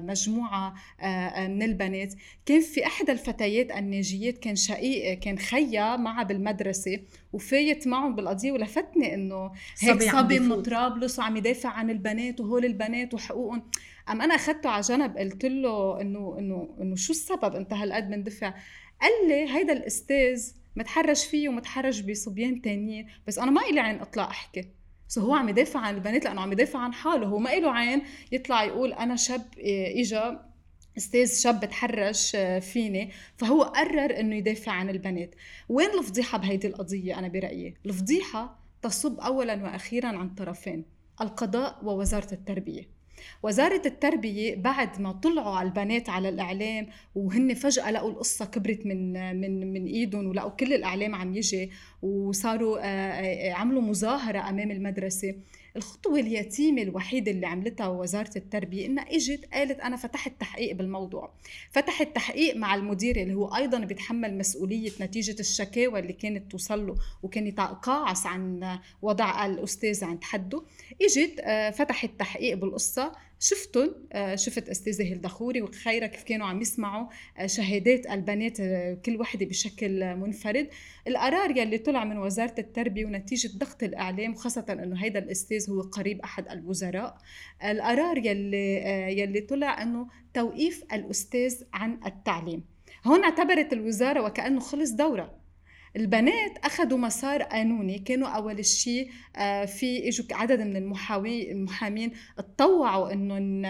مجموعة 0.00 0.74
آه، 1.00 1.04
آه، 1.04 1.48
من 1.48 1.62
البنات. 1.62 2.14
كان 2.46 2.60
في 2.60 2.86
إحدى 2.86 3.12
الفتيات 3.12 3.70
الناجيات 3.70 4.38
كان 4.38 4.56
شقيق 4.56 5.18
كان 5.18 5.38
خيا 5.38 5.96
معها 5.96 6.22
بالمدرسة 6.22 7.00
وفايت 7.32 7.86
معهم 7.88 8.14
بالقضية 8.14 8.52
ولفتني 8.52 9.14
إنه 9.14 9.50
هيك 9.80 10.02
صبي 10.02 10.38
من 10.38 10.62
طرابلس 10.62 11.18
وعم 11.18 11.36
يدافع 11.36 11.68
عن 11.68 11.90
البنات. 11.90 12.27
وهول 12.40 12.64
البنات 12.64 13.14
وحقوقهم. 13.14 13.62
أم 14.10 14.22
أنا 14.22 14.34
اخذته 14.34 14.70
على 14.70 14.80
جنب 14.80 15.16
قلت 15.16 15.44
له 15.44 16.00
إنه 16.00 16.36
إنه 16.38 16.76
إنه 16.80 16.96
شو 16.96 17.12
السبب 17.12 17.54
أنت 17.54 17.72
هالقد 17.72 18.10
مندفع 18.10 18.54
قال 19.00 19.28
لي 19.28 19.50
هيدا 19.54 19.72
الأستاذ 19.72 20.52
متحرش 20.76 21.24
فيه 21.26 21.48
ومتحرش 21.48 22.00
بصبيان 22.00 22.62
تانيين 22.62 23.06
بس 23.26 23.38
أنا 23.38 23.50
ما 23.50 23.60
إلي 23.60 23.80
عين 23.80 24.00
أطلع 24.00 24.24
أحكي. 24.30 24.68
سو 25.08 25.20
هو 25.20 25.34
عم 25.34 25.48
يدافع 25.48 25.80
عن 25.80 25.94
البنات 25.94 26.24
لأنه 26.24 26.40
عم 26.40 26.52
يدافع 26.52 26.78
عن 26.78 26.92
حاله. 26.92 27.26
هو 27.26 27.38
ما 27.38 27.50
له 27.50 27.72
عين 27.72 28.02
يطلع 28.32 28.64
يقول 28.64 28.92
أنا 28.92 29.16
شاب 29.16 29.44
إيه، 29.58 30.02
إجا 30.02 30.48
أستاذ 30.96 31.40
شاب 31.40 31.64
تحرش 31.64 32.36
آه، 32.36 32.58
فيني. 32.58 33.10
فهو 33.36 33.62
قرر 33.62 34.20
إنه 34.20 34.36
يدافع 34.36 34.72
عن 34.72 34.90
البنات. 34.90 35.34
وين 35.68 35.90
الفضيحة 35.98 36.38
بهيدي 36.38 36.66
القضية 36.66 37.18
أنا 37.18 37.28
برأيي؟ 37.28 37.74
الفضيحة 37.86 38.58
تصب 38.82 39.20
اولا 39.20 39.62
وأخيرا 39.64 40.08
عن 40.08 40.34
طرفين. 40.34 40.97
القضاء 41.20 41.78
ووزارة 41.84 42.32
التربية. 42.32 42.98
وزارة 43.42 43.82
التربية 43.86 44.56
بعد 44.56 45.00
ما 45.00 45.12
طلعوا 45.12 45.56
على 45.56 45.68
البنات 45.68 46.08
على 46.08 46.28
الإعلام 46.28 46.86
وهن 47.14 47.54
فجأة 47.54 47.90
لقوا 47.90 48.10
القصة 48.10 48.44
كبرت 48.44 48.86
من 48.86 49.12
من 49.40 49.72
من 49.72 49.86
إيدهم 49.86 50.26
ولقوا 50.26 50.50
كل 50.50 50.72
الإعلام 50.72 51.14
عم 51.14 51.34
يجي 51.34 51.70
وصاروا 52.02 52.78
آه، 52.78 52.84
آه، 52.84 53.52
عملوا 53.52 53.82
مظاهرة 53.82 54.48
أمام 54.48 54.70
المدرسة. 54.70 55.34
الخطوة 55.76 56.20
اليتيمة 56.20 56.82
الوحيدة 56.82 57.30
اللي 57.32 57.46
عملتها 57.46 57.88
وزارة 57.88 58.30
التربية 58.36 58.86
إنها 58.86 59.04
إجت 59.16 59.44
قالت 59.52 59.80
أنا 59.80 59.96
فتحت 59.96 60.32
تحقيق 60.40 60.74
بالموضوع. 60.74 61.30
فتحت 61.70 62.08
تحقيق 62.14 62.56
مع 62.56 62.74
المدير 62.74 63.22
اللي 63.22 63.34
هو 63.34 63.54
أيضا 63.56 63.78
بيتحمل 63.78 64.38
مسؤولية 64.38 64.90
نتيجة 65.00 65.40
الشكاوى 65.40 65.98
اللي 66.00 66.12
كانت 66.12 66.50
توصل 66.52 66.86
له 66.86 66.94
وكان 67.22 67.46
يتقاعس 67.46 68.26
عن 68.26 68.78
وضع 69.02 69.46
الأستاذ 69.46 70.04
عند 70.04 70.24
حده. 70.24 70.62
إجت 71.02 71.40
آه، 71.40 71.70
فتحت 71.70 72.10
تحقيق 72.18 72.56
بالقصة. 72.56 73.12
شفتهم 73.40 73.94
آه، 74.12 74.34
شفت 74.34 74.68
استاذه 74.68 75.02
هيلدا 75.02 75.28
خوري 75.28 75.62
وخيرة 75.62 76.06
كيف 76.06 76.22
كانوا 76.22 76.46
عم 76.46 76.60
يسمعوا 76.60 77.06
آه، 77.38 77.46
شهادات 77.46 78.06
البنات 78.06 78.60
آه، 78.60 78.94
كل 78.94 79.20
وحدة 79.20 79.46
بشكل 79.46 80.16
منفرد. 80.16 80.68
القرار 81.08 81.56
يلي 81.56 81.78
طلع 81.78 82.04
من 82.04 82.18
وزارة 82.18 82.54
التربية 82.58 83.04
ونتيجة 83.04 83.58
ضغط 83.58 83.82
الإعلام 83.82 84.32
وخاصه 84.32 84.64
إنه 84.70 85.04
هيدا 85.04 85.18
الأستاذ 85.18 85.70
هو 85.70 85.80
قريب 85.80 86.20
أحد 86.20 86.48
الوزراء. 86.48 87.18
القرار 87.64 88.18
يلي 88.18 88.76
يلي 89.20 89.40
طلع 89.40 89.82
إنه 89.82 90.08
توقيف 90.34 90.84
الأستاذ 90.92 91.62
عن 91.72 92.00
التعليم. 92.06 92.64
هون 93.06 93.24
اعتبرت 93.24 93.72
الوزارة 93.72 94.22
وكأنه 94.22 94.60
خلص 94.60 94.90
دورة. 94.90 95.47
البنات 95.96 96.58
أخذوا 96.64 96.98
مسار 96.98 97.42
قانوني 97.42 97.98
كانوا 97.98 98.28
أول 98.28 98.64
شيء 98.64 99.10
آه، 99.36 99.64
في 99.64 100.08
إجوا 100.08 100.26
عدد 100.32 100.60
من 100.60 100.76
المحاوي 100.76 101.52
المحامين 101.52 102.12
تطوعوا 102.36 103.12
إنهم 103.12 103.64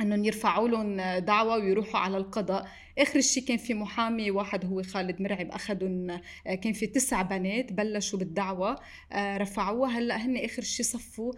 إنهم 0.00 0.24
يرفعوا 0.24 0.68
لهم 0.68 1.18
دعوة 1.18 1.56
ويروحوا 1.56 2.00
على 2.00 2.16
القضاء. 2.16 2.68
آخر 2.98 3.20
شيء 3.20 3.44
كان 3.44 3.56
في 3.56 3.74
محامي 3.74 4.30
واحد 4.30 4.64
هو 4.64 4.82
خالد 4.82 5.22
مرعب 5.22 5.50
اخذهم 5.50 6.10
آه، 6.10 6.54
كان 6.54 6.72
في 6.72 6.86
تسع 6.86 7.22
بنات 7.22 7.72
بلشوا 7.72 8.18
بالدعوة 8.18 8.80
آه، 9.12 9.36
رفعوها. 9.36 9.98
هلأ 9.98 10.16
هن 10.16 10.36
آخر 10.36 10.62
شيء 10.62 10.86
صفوا 10.86 11.32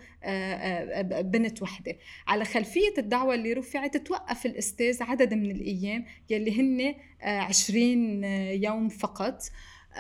بنت 1.23 1.63
وحدة. 1.63 1.97
على 2.27 2.45
خلفية 2.45 2.95
الدعوة 2.99 3.35
اللي 3.35 3.53
رفعت 3.53 3.97
توقف 3.97 4.47
الأستاذ 4.47 5.03
عدد 5.03 5.35
من 5.35 5.51
الأيام 5.51 6.05
يلي 6.31 6.61
هن 6.61 6.95
20 7.23 8.25
يوم 8.65 8.89
فقط. 8.89 9.43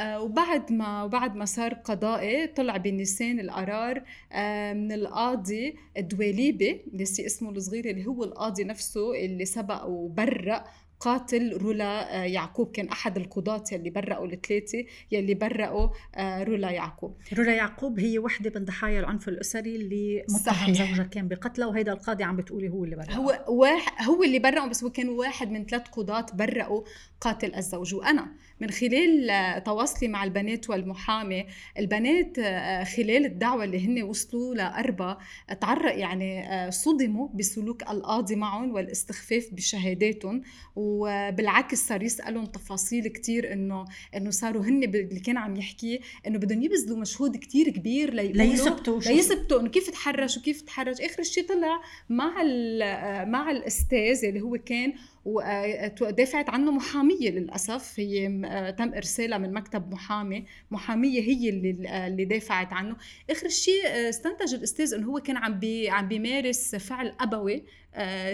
وبعد 0.00 0.72
ما 0.72 1.02
وبعد 1.02 1.36
ما 1.36 1.44
صار 1.44 1.74
قضائي 1.74 2.46
طلع 2.46 2.76
بنيسان 2.76 3.40
القرار 3.40 4.02
آه، 4.32 4.72
من 4.72 4.92
القاضي 4.92 5.76
الدواليبي 5.96 6.82
نسي 6.92 7.26
اسمه 7.26 7.50
الصغير 7.50 7.90
اللي 7.90 8.06
هو 8.06 8.24
القاضي 8.24 8.64
نفسه 8.64 9.14
اللي 9.14 9.44
سبق 9.44 9.84
وبرأ 9.84 10.64
قاتل 11.00 11.56
رولا 11.56 12.22
آه، 12.22 12.24
يعقوب. 12.24 12.70
كان 12.72 12.88
أحد 12.88 13.16
القضاة 13.16 13.64
يلي 13.72 13.90
برأوا 13.90 14.26
الثلاثة 14.26 14.84
يلي 15.12 15.34
برأوا 15.34 15.88
رولا 16.18 16.70
يعقوب. 16.70 17.16
رولا 17.38 17.54
يعقوب 17.54 18.00
هي 18.00 18.18
وحدة 18.18 18.60
من 18.60 18.64
ضحايا 18.64 19.00
العنف 19.00 19.28
الأسري 19.28 19.76
اللي 19.76 20.24
متهم 20.30 20.74
زوجها 20.74 21.04
كان 21.04 21.28
بقتلها 21.28 21.66
وهيدا 21.66 21.92
القاضي 21.92 22.24
عم 22.24 22.36
بتقولي 22.36 22.68
هو 22.68 22.84
اللي 22.84 22.96
برأ 22.96 23.12
هو 23.12 23.44
واحد 23.48 24.06
هو 24.08 24.22
اللي 24.22 24.38
برأوا 24.38 24.66
بس 24.68 24.84
هو 24.84 24.90
كان 24.90 25.08
واحد 25.08 25.50
من 25.50 25.66
ثلاث 25.66 25.88
قضاة 25.88 26.26
برأوا 26.34 26.82
قاتل 27.20 27.54
الزوج. 27.54 27.94
وأنا 27.94 28.28
من 28.60 28.70
خلال 28.70 29.62
تواصلي 29.64 30.08
مع 30.08 30.24
البنات 30.24 30.70
والمحامي 30.70 31.46
البنات 31.78 32.38
آه، 32.38 32.84
خلال 32.84 33.26
الدعوة 33.26 33.64
اللي 33.64 33.86
هن 33.86 34.02
وصلوا 34.02 34.54
لأربا 34.54 35.18
تعرق 35.60 35.98
يعني 35.98 36.52
آه، 36.52 36.70
صدموا 36.70 37.28
بسلوك 37.34 37.82
القاضي 37.82 38.36
معهم 38.36 38.72
والاستخفاف 38.72 39.48
بشهاداتهم 39.52 40.42
وبالعكس 40.76 41.86
صار 41.86 42.02
يسألهم 42.02 42.46
تفاصيل 42.46 43.08
كتير 43.08 43.52
إنه 43.52 43.84
إنه 44.16 44.30
صاروا 44.30 44.62
هن 44.62 44.84
اللي 44.84 45.20
كان 45.20 45.36
عم 45.36 45.56
يحكي 45.56 46.00
إنه 46.26 46.38
بدهم 46.38 46.62
يبذلوا 46.62 46.98
مجهود 46.98 47.36
كتير 47.36 47.70
كبير 47.70 48.14
ليثبتوا 48.14 49.00
ليثبتوا 49.00 49.60
إنه 49.60 49.68
كيف 49.68 49.90
تحرش 49.90 50.36
وكيف 50.36 50.60
تحرش 50.62 51.00
آخر 51.00 51.22
شيء 51.22 51.48
طلع 51.48 51.80
مع 52.08 52.42
آه، 52.82 53.24
مع 53.24 53.50
الأستاذ 53.50 54.24
اللي 54.24 54.40
هو 54.40 54.58
كان 54.66 54.94
ودافعت 55.26 56.50
عنه 56.50 56.70
محامية 56.72 57.30
للأسف. 57.30 58.00
هي 58.00 58.28
تم 58.78 58.94
إرسالها 58.94 59.38
من 59.38 59.52
مكتب 59.52 59.92
محامي. 59.92 60.44
محامية 60.70 61.20
هي 61.20 61.48
اللي 61.48 62.06
اللي 62.06 62.24
دافعت 62.24 62.72
عنه. 62.72 62.96
آخر 63.30 63.48
شيء 63.48 63.86
استنتج 64.08 64.54
الأستاذ 64.54 64.94
إنه 64.94 65.06
هو 65.06 65.20
كان 65.20 65.36
عم 65.36 65.60
عم 65.88 66.08
بيمارس 66.08 66.74
فعل 66.76 67.12
أبوي. 67.20 67.64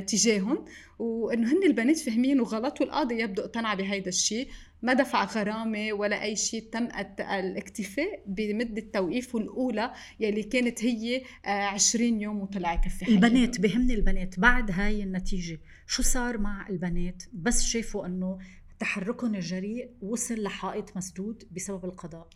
تجاههم 0.07 0.65
وإنه 0.99 1.53
هن 1.53 1.63
البنات 1.67 1.99
فهمين 1.99 2.41
وغلط 2.41 2.81
والقاضي 2.81 3.21
يبدو 3.21 3.43
اقتنع 3.43 3.75
بهيدا 3.75 4.09
الشيء. 4.09 4.49
ما 4.83 4.93
دفع 4.93 5.25
غرامة 5.25 5.93
ولا 5.93 6.23
أي 6.23 6.37
شيء 6.37 6.69
تم 6.73 6.89
الاكتفاء 7.21 8.23
بمدة 8.27 8.83
توقيفه 8.93 9.39
الأولى 9.39 9.93
يلي 10.21 10.43
كانت 10.43 10.85
هي 10.85 11.23
20 11.45 12.15
آه، 12.15 12.23
يوم 12.23 12.41
وطلع 12.41 12.75
يكفي 12.75 13.09
البنات 13.09 13.61
بهمني 13.61 13.95
البنات 13.95 14.41
بعد 14.41 14.71
هاي 14.71 15.03
النتيجة 15.03 15.61
شو 15.87 16.03
صار 16.03 16.39
مع 16.39 16.69
البنات؟ 16.69 17.23
بس 17.33 17.63
شافوا 17.63 18.07
أنه 18.07 18.39
تحركهم 18.79 19.35
الجريء 19.35 19.91
وصل 20.01 20.43
لحائط 20.43 20.97
مسدود 20.97 21.45
بسبب 21.53 21.85
القضاء. 21.85 22.29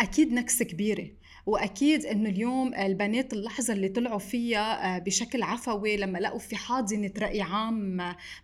أكيد 0.00 0.32
نكسة 0.32 0.64
كبيرة 0.64 1.06
وأكيد 1.46 2.06
إنه 2.06 2.28
اليوم 2.28 2.74
البنات 2.74 3.32
اللحظة 3.32 3.74
اللي 3.74 3.88
طلعوا 3.88 4.18
فيها 4.18 4.96
آه، 4.96 4.98
بشكل 4.98 5.42
عفوي 5.42 5.96
لما 5.96 6.18
لقوا 6.18 6.38
في 6.38 6.56
حاضنة 6.56 7.10
رأي 7.18 7.40
عام 7.42 7.96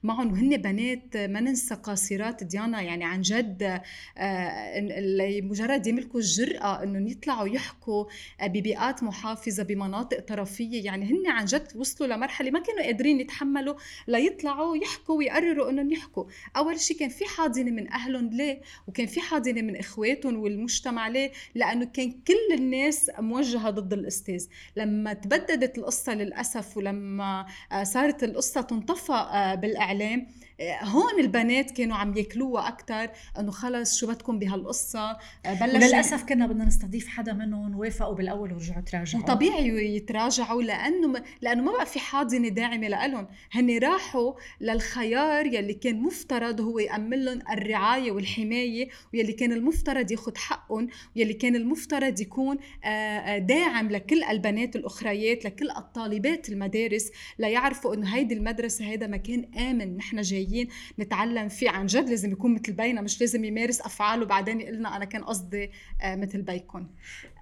معهم 0.03 0.33
وهن 0.33 0.57
بنات 0.57 1.17
ما 1.17 1.41
ننسى 1.41 1.75
قاصرات 1.75 2.45
ديانا 2.45 2.83
يعني 2.83 3.05
عن 3.05 3.21
جد 3.21 3.81
آه، 4.19 5.41
مجرد 5.41 5.87
يملكوا 5.87 6.21
الجرأة 6.21 6.83
إنهم 6.83 7.07
يطلعوا 7.09 7.49
يحكوا 7.49 8.05
آه، 8.41 8.47
ببيئات 8.47 9.03
محافظة 9.03 9.63
بمناطق 9.63 10.21
طرفية 10.21 10.85
يعني 10.85 11.05
هن 11.05 11.27
عن 11.27 11.45
جد 11.45 11.69
وصلوا 11.77 12.17
لمرحلة 12.17 12.51
ما 12.51 12.61
كانوا 12.61 12.83
قادرين 12.83 13.21
يتحملوا 13.21 13.75
ليطلعوا 14.09 14.77
يحكوا 14.77 15.15
ويقرروا 15.17 15.71
إنهم 15.71 15.93
يحكوا. 15.93 16.25
أول 16.57 16.81
شيء 16.81 16.97
كان 16.99 17.09
في 17.09 17.25
حاضنة 17.25 17.71
من 17.71 17.93
أهلهم 17.93 18.29
ليه؟ 18.29 18.61
وكان 18.87 19.07
في 19.07 19.21
حاضنة 19.21 19.63
من 19.63 19.77
إخواتهم 19.77 20.39
والمجتمع 20.39 21.09
ليه؟ 21.09 21.33
لأنه 21.55 21.85
كان 21.85 22.12
كل 22.12 22.55
الناس 22.55 23.11
موجهة 23.19 23.71
ضد 23.71 23.93
الأستاذ. 23.93 24.47
لما 24.76 25.12
تبددت 25.12 25.79
القصة 25.79 26.15
للأسف 26.15 26.76
ولما 26.76 27.47
آه، 27.73 27.85
صارت 27.85 28.25
القصة 28.25 28.61
تنطفى 28.61 29.12
آه، 29.12 29.55
بالإعلام 29.55 30.26
هون 30.61 31.21
البنات 31.21 31.71
كانوا 31.71 31.97
عم 31.97 32.17
ياكلوها 32.17 32.69
أكثر 32.69 33.11
إنه 33.39 33.51
خلص 33.51 33.99
شو 33.99 34.07
بدكم 34.07 34.39
بهالقصة؟ 34.39 35.11
آه، 35.11 35.55
بلش 35.61 35.85
للاسف 35.85 36.25
كنا 36.25 36.47
بدنا 36.47 36.65
نستضيف 36.65 37.09
حدا 37.09 37.33
منهم 37.33 37.79
وافقوا 37.79 38.15
بالأول 38.15 38.53
ورجعوا 38.53 38.81
تراجعوا. 38.81 39.23
وطبيعي 39.23 39.97
يتراجعوا 39.97 40.63
لأنه 40.63 41.23
لأنه 41.41 41.63
ما 41.63 41.73
بقى 41.73 41.87
في 41.87 41.99
حاضنة 41.99 42.49
داعمة 42.49 42.89
لهم 42.89 43.27
هن 43.53 43.79
راحوا 43.79 44.33
للخيار 44.61 45.47
يلي 45.47 45.75
كان 45.75 46.03
مفترض 46.03 46.61
هو 46.61 46.79
يأمن 46.79 47.25
لهم 47.25 47.39
الرعاية 47.51 48.13
والحماية 48.13 48.89
ويلي 49.15 49.33
كان 49.33 49.53
المفترض 49.53 50.11
ياخذ 50.13 50.37
حقهم 50.37 50.89
ويلي 51.17 51.35
كان 51.35 51.57
المفترض 51.57 52.21
يكون 52.21 52.57
آه، 52.85 52.89
آه، 52.89 53.39
داعم 53.39 53.89
لكل 53.89 54.23
البنات 54.23 54.77
الأخريات 54.77 55.45
لكل 55.45 55.71
الطالبات 55.71 56.49
المدارس 56.49 57.11
ليعرفوا 57.39 57.95
إنه 57.95 58.17
هيدي 58.17 58.35
المدرسة 58.35 58.93
هذا 58.93 59.07
مكان 59.07 59.55
آمن 59.55 59.97
نحن 59.97 60.21
جايين. 60.21 60.46
جايين 60.47 60.69
نتعلم 60.99 61.49
فيه 61.49 61.71
عن 61.71 61.87
جد 61.87 62.09
لازم 62.09 62.33
يكون 62.33 62.55
مثل 62.55 62.73
بينا 62.73 63.00
مش 63.00 63.21
لازم 63.21 63.45
يمارس 63.45 63.81
أفعاله. 63.81 64.25
بعدين 64.26 64.61
يقول 64.61 64.87
أنا 64.97 65.05
كان 65.05 65.25
قصدي 65.25 65.71
آه، 66.03 66.17
مثل 66.17 66.43
بيكم 66.43 66.87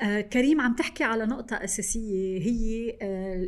آه 0.03 0.21
كريم 0.21 0.61
عم 0.61 0.75
تحكي 0.75 1.05
على 1.05 1.27
نقطة 1.27 1.57
أساسية 1.57 2.39
هي 2.39 2.97
آه 3.03 3.47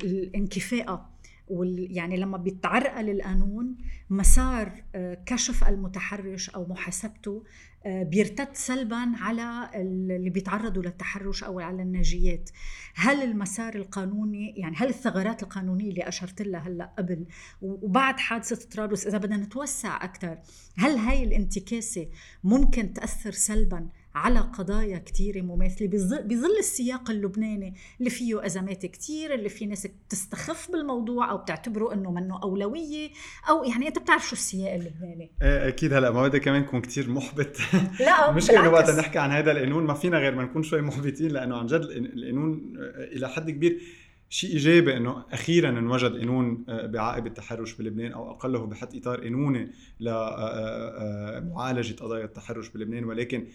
الانكفاءه 1.50 1.86
يعني 1.90 2.16
لما 2.16 2.38
بيتعرقل 2.38 3.10
القانون 3.10 3.76
مسار 4.10 4.82
آه، 4.94 5.18
كشف 5.26 5.64
المتحرش 5.68 6.50
أو 6.50 6.66
محاسبته 6.68 7.44
آه، 7.86 8.02
بيرتد 8.02 8.48
سلبا 8.52 9.12
على 9.16 9.70
اللي 9.74 10.30
بيتعرضوا 10.30 10.82
للتحرش 10.82 11.44
أو 11.44 11.60
على 11.60 11.82
الناجيات. 11.82 12.50
هل 12.94 13.22
المسار 13.22 13.74
القانوني 13.74 14.54
يعني 14.56 14.76
هل 14.76 14.88
الثغرات 14.88 15.42
القانونية 15.42 15.90
اللي 15.90 16.08
أشرت 16.08 16.42
لها 16.42 16.60
هلأ 16.60 16.92
قبل 16.98 17.26
وبعد 17.62 18.18
حادثة 18.18 18.68
طرابلس 18.68 19.06
إذا 19.06 19.18
بدنا 19.18 19.36
نتوسع 19.36 20.04
أكثر 20.04 20.38
هل 20.78 20.96
هاي 20.96 21.24
الانتكاسة 21.24 22.08
ممكن 22.44 22.92
تأثر 22.92 23.32
سلبا 23.32 23.88
على 24.16 24.40
قضايا 24.40 24.99
كثيرة 24.99 25.40
مماثلة 25.40 25.88
بظل 26.25 26.58
السياق 26.58 27.11
اللبناني 27.11 27.75
اللي 27.99 28.11
فيه 28.11 28.46
أزمات 28.46 28.87
كثير 28.87 29.35
اللي 29.35 29.49
في 29.49 29.66
ناس 29.66 29.88
تستخف 30.08 30.70
بالموضوع 30.73 31.30
أو 31.30 31.38
بتعتبره 31.38 31.92
أنه 31.92 32.11
منه 32.11 32.42
أولوية 32.42 33.11
أو 33.49 33.64
يعني 33.64 33.88
أنت 33.88 33.99
بتعرف 33.99 34.26
شو 34.28 34.32
السياق 34.32 34.75
اللبناني. 34.75 35.30
إيه، 35.42 35.68
أكيد 35.68 35.92
هلأ 35.92 36.11
ما 36.11 36.28
بدي 36.28 36.40
كمان 36.40 36.62
يكون 36.62 36.80
كثير 36.80 37.10
محبط. 37.10 37.56
لا 38.06 38.30
مش 38.36 38.50
إنه 38.50 38.69
وقت 38.69 38.90
نحكي 38.90 39.19
عن 39.19 39.30
هذا 39.30 39.52
القانون 39.52 39.84
ما 39.84 39.95
فينا 39.95 40.19
غير 40.19 40.34
ما 40.34 40.45
نكون 40.45 40.62
شوي 40.62 40.82
محبطين 40.82 41.30
لأنه 41.30 41.56
عن 41.56 41.67
جد 41.67 41.82
القانون 41.82 42.73
إلى 42.97 43.28
حد 43.28 43.50
كبير 43.50 43.80
شيء 44.28 44.50
إيجابي 44.50 44.97
إنه 44.97 45.25
أخيرا 45.32 45.69
انوجد 45.69 46.17
قانون 46.17 46.64
آه، 46.69 46.86
بعائب 46.86 47.26
التحرش 47.26 47.75
بلبنان 47.75 48.12
أو 48.12 48.30
أقله 48.30 48.67
بحط 48.67 48.95
إطار 48.95 49.21
قانوني 49.21 49.71
لمعالجه 50.00 51.93
آه، 51.93 52.04
قضايا 52.04 52.25
التحرش 52.25 52.69
بلبنان 52.69 53.04
ولكن 53.04 53.40
آه، 53.40 53.45
آه، 53.45 53.50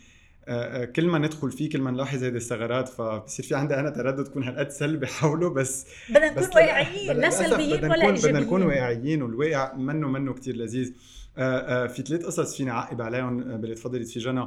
كل 0.96 1.08
ما 1.08 1.18
ندخل 1.18 1.52
فيه 1.52 1.70
كل 1.70 1.82
ما 1.82 1.92
نلاحظ 1.92 2.24
هذه 2.24 2.36
الثغرات 2.36 2.90
فبصير 2.90 3.46
في 3.46 3.56
عندي 3.56 3.76
أنا 3.76 3.90
تردد 3.90 4.24
تكون 4.24 4.44
هالقد 4.44 4.70
سلبي 4.70 5.08
حوله 5.08 5.50
بس 5.50 5.86
بدنا 6.10 6.32
نكون 6.32 6.48
واقعيين 6.56 7.18
لا 7.18 7.30
سلبيين 7.30 7.86
ولا 7.86 7.94
ايجابيين 7.94 8.16
بدنا 8.16 8.40
نكون 8.40 8.64
واقعيين 8.64 9.22
والواقع 9.22 9.74
منه 9.74 10.08
منه 10.08 10.34
كثير 10.34 10.56
لذيذ. 10.56 10.94
آه، 11.38 11.88
في 11.88 12.02
ثلاث 12.02 12.26
قصص 12.26 12.58
فيني 12.58 12.72
اعقب 12.72 13.02
عليهم 13.02 13.58
باللي 13.58 13.76
تفضلت 13.76 14.08
في 14.08 14.20
جنى. 14.20 14.46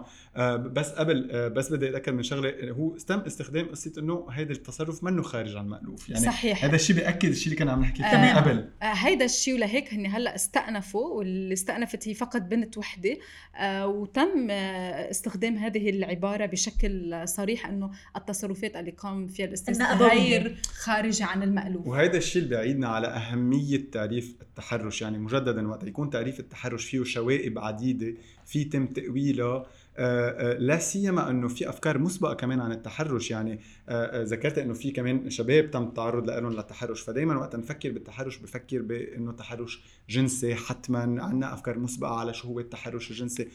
بس 0.56 0.90
قبل 0.90 1.50
بس 1.50 1.72
بدي 1.72 1.88
أتأكد 1.88 2.12
من 2.12 2.22
شغلة 2.22 2.70
هو 2.70 2.96
تم 2.96 3.18
استخدام 3.18 3.66
قصة 3.66 3.92
إنه 3.98 4.26
هيدا 4.30 4.52
التصرف 4.52 5.04
منه 5.04 5.22
خارج 5.22 5.56
عن 5.56 5.64
المألوف. 5.64 6.08
يعني 6.08 6.24
صحيح. 6.24 6.64
هذا 6.64 6.74
الشيء 6.74 6.96
بيأكد 6.96 7.28
الشيء 7.28 7.52
اللي 7.52 7.56
كنا 7.56 7.72
عم 7.72 7.80
نحكي 7.80 7.96
فيه 7.96 8.04
آه 8.04 8.36
قبل. 8.36 8.68
آه 8.82 8.84
هيدا 8.84 9.24
الشيء 9.24 9.54
ولهيك 9.54 9.94
هن 9.94 10.06
هلأ 10.06 10.34
استأنفوا 10.34 11.08
واللي 11.08 11.52
استأنفت 11.52 12.08
هي 12.08 12.14
فقط 12.14 12.42
بنت 12.42 12.78
وحدة. 12.78 13.16
آه 13.56 13.86
وتم 13.86 14.50
آه 14.50 15.10
استخدام 15.10 15.56
هذه 15.56 15.90
العبارة 15.90 16.46
بشكل 16.46 17.22
صريح 17.28 17.66
إنه 17.66 17.90
التصرفات 18.16 18.76
اللي 18.76 18.90
قام 18.90 19.26
فيها 19.28 19.46
الاستاذ 19.46 19.82
غير 19.82 20.56
خارجه 20.66 21.24
عن 21.24 21.42
المألوف. 21.42 21.86
وهذا 21.86 22.16
الشيء 22.16 22.42
اللي 22.42 22.56
بيعيدنا 22.56 22.88
على 22.88 23.06
أهمية 23.06 23.90
تعريف 23.92 24.34
التحرش. 24.42 25.02
يعني 25.02 25.18
مجددا 25.18 25.68
وقت 25.68 25.84
يكون 25.84 26.10
تعريف 26.10 26.40
التحرش 26.40 26.84
فيه 26.84 27.04
شوائب 27.04 27.58
عديدة 27.58 28.14
في 28.46 28.64
تم 28.64 28.86
تأويلها. 28.86 29.44
آه، 29.44 29.64
آه، 29.64 29.66
لا 30.58 30.78
سيما 30.78 31.30
إنه 31.30 31.48
في 31.48 31.68
أفكار 31.68 31.98
مسبقة 31.98 32.34
كمان 32.34 32.60
عن 32.60 32.72
التحرش. 32.72 33.30
يعني 33.30 33.60
آه، 33.88 34.22
ذكرت 34.22 34.58
إنه 34.58 34.74
في 34.74 34.90
كمان 34.90 35.30
شباب 35.30 35.70
تم 35.70 35.82
التعرض 35.82 36.30
لهم 36.30 36.52
للتحرش. 36.52 37.00
فدائما 37.00 37.36
وقت 37.36 37.56
نفكر 37.56 37.90
بالتحرش 37.90 38.36
بفكر 38.36 38.82
بإنه 38.82 39.32
تحرش 39.32 39.82
جنسي 40.10 40.54
حتما. 40.54 41.00
عندنا 41.00 41.54
أفكار 41.54 41.78
مسبقة 41.78 42.14
على 42.14 42.34
شو 42.34 42.48
هو 42.48 42.60
التحرش 42.60 43.10
الجنسي. 43.10 43.48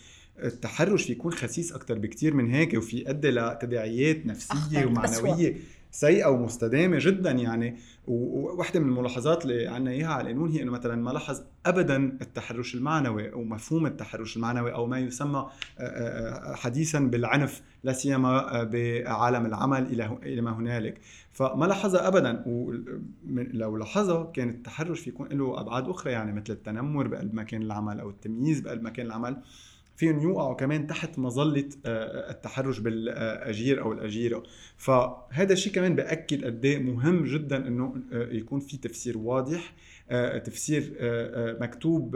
التحرش 0.44 1.06
في 1.06 1.12
يكون 1.12 1.32
خسيس 1.34 1.72
أكثر 1.72 1.98
بكثير 1.98 2.34
من 2.34 2.50
هيك 2.50 2.74
وفي 2.74 2.98
يؤدي 2.98 3.32
لتداعيات 3.32 4.26
نفسية 4.26 4.86
ومعنوية. 4.86 5.56
سيئة 5.92 6.28
ومستدامة 6.28 6.98
جدا 7.00 7.32
يعني. 7.32 7.76
وواحدة 8.08 8.80
من 8.80 8.90
الملاحظات 8.90 9.46
اللي 9.46 9.68
عنا 9.68 9.92
إياها 9.92 10.08
على 10.08 10.22
القانون 10.22 10.50
هي 10.50 10.62
إنه 10.62 10.72
مثلا 10.72 10.96
ما 10.96 11.12
لاحظ 11.12 11.42
ابدا 11.66 12.18
التحرش 12.22 12.76
المعنوي 12.76 13.34
أو 13.34 13.44
مفهوم 13.44 13.86
التحرش 13.86 14.38
المعنوي 14.38 14.74
أو 14.74 14.86
ما 14.86 15.00
يسمى 15.00 15.50
آه، 15.80 15.82
آه، 15.82 16.56
حديثا 16.56 17.00
بالعنف 17.00 17.62
لا 17.84 17.94
سيما 17.94 18.60
آه، 18.60 18.64
بعالم 18.64 19.46
العمل 19.46 19.86
إلى 19.86 20.18
إلى 20.24 20.42
ما 20.42 20.52
هنالك. 20.52 21.02
فما 21.32 21.66
لاحظها 21.66 22.08
ابدا 22.08 22.44
ولو 22.46 23.78
لاحظها 23.78 24.32
كان 24.32 24.50
التحرش 24.50 25.00
في 25.00 25.10
يكون 25.10 25.28
له 25.28 25.62
أبعاد 25.62 25.90
أخرى 25.90 26.12
يعني 26.12 26.34
مثل 26.34 26.54
التنمر 26.54 27.08
بقلب 27.08 27.36
مكان 27.36 27.62
العمل 27.62 28.00
أو 28.00 28.10
التمييز 28.10 28.60
بقلب 28.60 28.84
مكان 28.84 29.06
العمل. 29.06 29.38
فيهم 30.00 30.20
يوقعوا 30.20 30.54
كمان 30.54 30.88
تحت 30.88 31.20
مظلة 31.20 31.70
آه، 31.86 32.32
التحرش 32.32 32.80
بالأجير 32.80 33.82
أو 33.82 33.94
الأجيرة. 33.94 34.44
فهذا 34.78 35.54
الشيء 35.54 35.74
كمان 35.74 35.96
بأكد 35.96 36.46
قد 36.46 36.66
إيه 36.66 36.80
مهم 36.80 37.24
جدا 37.24 37.68
إنه 37.68 37.96
آه، 38.14 38.28
يكون 38.32 38.60
في 38.60 38.78
تفسير 38.78 39.18
واضح 39.18 39.60
آه، 39.60 39.74
تفسير 40.46 40.94
مكتوب 41.62 42.16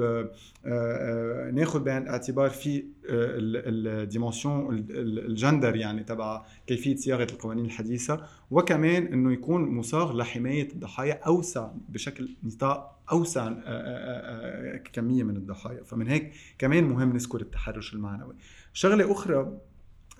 ناخذ 1.53 1.83
بعين 1.83 2.01
الاعتبار 2.03 2.49
في 2.49 2.83
الديمونسيون 3.05 4.85
الجندر 4.89 5.75
يعني 5.75 6.03
تبع 6.03 6.45
كيفية 6.67 6.95
صياغة 6.95 7.27
القوانين 7.31 7.65
الحديثة. 7.65 8.27
وكمان 8.51 9.07
إنه 9.07 9.33
يكون 9.33 9.61
مصاغ 9.61 10.17
لحماية 10.17 10.71
الضحايا 10.71 11.19
أوسع 11.27 11.71
بشكل 11.89 12.29
نطاق 12.43 12.99
أوسع 13.11 13.47
آه، 13.47 13.51
آه، 13.51 14.75
آه، 14.75 14.77
كمية 14.77 15.23
من 15.23 15.37
الضحايا. 15.37 15.83
فمن 15.83 16.07
هيك 16.07 16.31
كمان 16.57 16.83
مهم 16.83 17.13
نذكر 17.13 17.41
التحرش 17.41 17.93
المعنوي. 17.93 18.35
شغلة 18.73 19.11
أخرى 19.11 19.57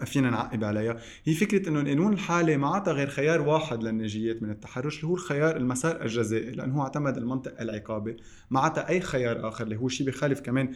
فينا 0.05 0.29
نعقب 0.29 0.63
عليها. 0.63 0.97
هي 1.23 1.33
فكرة 1.33 1.69
إنه 1.69 1.81
القانون 1.81 2.13
الحالي 2.13 2.57
ما 2.57 2.67
عطى 2.67 2.91
غير 2.91 3.09
خيار 3.09 3.41
واحد 3.41 3.83
للناجيات 3.83 4.43
من 4.43 4.49
التحرش 4.49 4.95
اللي 4.97 5.07
هو 5.07 5.13
الخيار 5.13 5.57
المسار 5.57 6.01
الجزائي 6.01 6.51
لأنه 6.51 6.77
هو 6.77 6.81
اعتمد 6.81 7.17
المنطق 7.17 7.61
العقابي. 7.61 8.17
ما 8.49 8.59
عطى 8.59 8.81
أي 8.81 9.01
خيار 9.01 9.47
آخر 9.47 9.63
اللي 9.63 9.75
هو 9.75 9.87
شيء 9.87 10.07
بخالف 10.07 10.39
كمان 10.39 10.73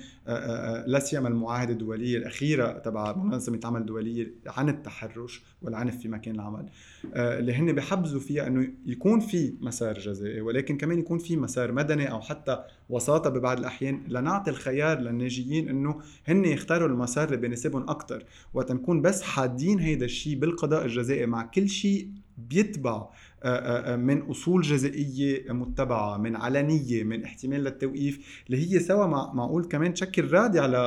لا 0.87 0.99
سيما 0.99 1.27
المعاهدة 1.27 1.73
الدولية 1.73 2.17
الأخيرة 2.17 2.71
تبع 2.71 3.15
منظمة 3.15 3.59
عمل 3.63 3.85
دولية 3.85 4.31
عن 4.47 4.69
التحرش 4.69 5.41
والعنف 5.61 5.97
في 5.97 6.07
مكان 6.07 6.35
العمل. 6.35 6.69
اللي 7.15 7.53
هن 7.53 7.73
بحبزوا 7.73 8.19
فيها 8.19 8.47
إنه 8.47 8.67
يكون 8.85 9.19
في 9.19 9.53
مسار 9.61 9.99
جزائي 9.99 10.41
ولكن 10.41 10.77
كمان 10.77 10.99
يكون 10.99 11.17
في 11.17 11.37
مسار 11.37 11.71
مدني 11.71 12.11
أو 12.11 12.21
حتى 12.21 12.63
وساطة 12.89 13.29
ببعض 13.29 13.59
الأحيان 13.59 14.03
لنعطي 14.07 14.51
الخيار 14.51 14.99
للناجيين 14.99 15.69
إنه 15.69 16.01
هن 16.27 16.45
يختاروا 16.45 16.87
المسار 16.87 17.25
اللي 17.27 17.37
بيناسبهم 17.37 17.89
أكثر 17.89 18.23
وقت 18.53 18.71
نكون 18.71 19.01
بس 19.01 19.21
حادين 19.21 19.79
هيدا 19.79 20.05
الشيء 20.05 20.35
بالقضاء 20.39 20.85
الجزائي 20.85 21.25
مع 21.25 21.43
كل 21.43 21.69
شيء 21.69 22.09
بيتبع 22.37 23.07
آه، 23.43 23.47
آه، 23.47 23.93
آه، 23.93 23.95
من 23.95 24.21
أصول 24.21 24.61
جزائية 24.61 25.51
متبعة 25.51 26.17
من 26.17 26.35
علنية 26.35 27.03
من 27.03 27.23
احتمال 27.23 27.63
للتوقيف 27.63 28.43
اللي 28.47 28.75
هي 28.75 28.79
سوا 28.79 29.05
مع 29.05 29.33
معقول 29.33 29.65
كمان 29.65 29.93
تشكل 29.93 30.31
رادع 30.31 30.63
على 30.63 30.77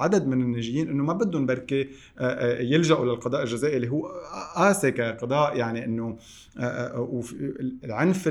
عدد 0.00 0.26
من 0.26 0.40
الناجيين 0.42 0.88
إنه 0.88 1.04
ما 1.04 1.12
بدهم 1.12 1.46
بركي 1.46 1.88
يلجأوا 2.60 3.04
للقضاء 3.04 3.42
الجزائي 3.42 3.76
اللي 3.76 3.88
هو 3.88 4.06
قاسي 4.56 4.90
كقضاء 4.90 5.56
يعني 5.56 5.84
إنه 5.84 6.16
العنف 7.84 8.28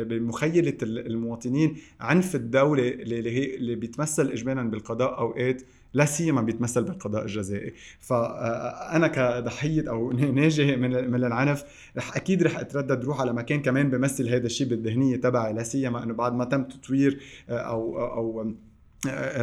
بمخيلة 0.00 0.76
المواطنين 0.82 1.76
عنف 2.00 2.34
الدولة 2.34 2.88
اللي 2.88 3.30
هي 3.30 3.56
اللي 3.56 3.74
بيتمثل 3.74 4.28
اجمالا 4.28 4.70
بالقضاء 4.70 5.18
أوقات 5.18 5.62
لا 5.92 6.04
سيما 6.04 6.42
بيتمثل 6.42 6.82
بالقضاء 6.84 7.22
الجزائي. 7.22 7.74
فانا 8.00 9.06
كضحية 9.08 9.90
أو 9.90 10.12
ناجي 10.40 10.76
من 10.76 11.10
من 11.10 11.24
العنف 11.24 11.64
رح 11.96 12.16
أكيد 12.16 12.42
رح 12.42 12.58
أتردد 12.58 13.04
روح 13.04 13.20
على 13.20 13.32
مكان 13.32 13.62
كمان 13.62 13.90
بمثل 13.90 14.28
هذا 14.28 14.46
الشيء 14.46 14.68
بالذهنية 14.68 15.16
تبعي 15.16 15.52
لا 15.52 15.62
سيما 15.62 16.04
إنه 16.04 16.14
بعد 16.14 16.34
ما 16.34 16.44
تم 16.44 16.64
تطوير 16.64 17.20
أو 17.48 17.98
أو 17.98 18.54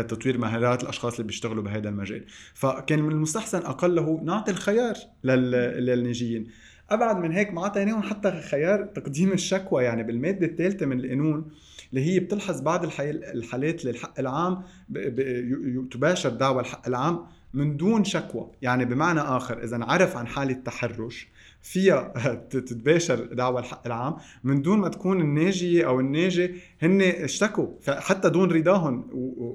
تطوير 0.01 0.37
مهارات 0.37 0.83
الأشخاص 0.83 1.13
اللي 1.13 1.27
بيشتغلوا 1.27 1.63
بهذا 1.63 1.89
المجال. 1.89 2.25
فكان 2.53 3.01
من 3.01 3.11
المستحسن 3.11 3.57
اقله 3.57 4.21
نعطي 4.23 4.51
الخيار 4.51 4.93
للناجيين. 5.23 6.47
أبعد 6.89 7.17
من 7.17 7.31
هيك 7.31 7.53
ما 7.53 7.63
اعطيناهم 7.63 8.03
حتى 8.03 8.41
خيار 8.41 8.85
تقديم 8.85 9.31
الشكوى 9.31 9.83
يعني 9.83 10.03
بالمادة 10.03 10.45
الثالثة 10.45 10.85
من 10.85 10.99
القانون 10.99 11.51
اللي 11.95 12.13
هي 12.13 12.19
بتلحظ 12.19 12.61
بعض 12.61 12.83
الحالات 13.09 13.85
للحق 13.85 14.19
العام 14.19 14.63
تباشر 15.91 16.29
دعوى 16.29 16.61
الحق 16.61 16.87
العام 16.87 17.19
من 17.53 17.77
دون 17.77 18.03
شكوى. 18.03 18.51
يعني 18.61 18.85
بمعنى 18.85 19.19
آخر 19.19 19.63
إذا 19.63 19.83
عرف 19.83 20.17
عن 20.17 20.27
حالة 20.27 20.53
تحرش 20.53 21.27
فيها 21.61 22.13
تتباشر 22.49 23.25
دعوى 23.25 23.59
الحق 23.59 23.81
العام 23.85 24.15
من 24.43 24.61
دون 24.61 24.79
ما 24.79 24.89
تكون 24.89 25.21
الناجية 25.21 25.87
أو 25.87 25.99
الناجي 25.99 26.55
هن 26.81 27.01
اشتكوا. 27.01 27.67
حتى 27.87 28.29
دون 28.29 28.51
رضاهم 28.51 29.07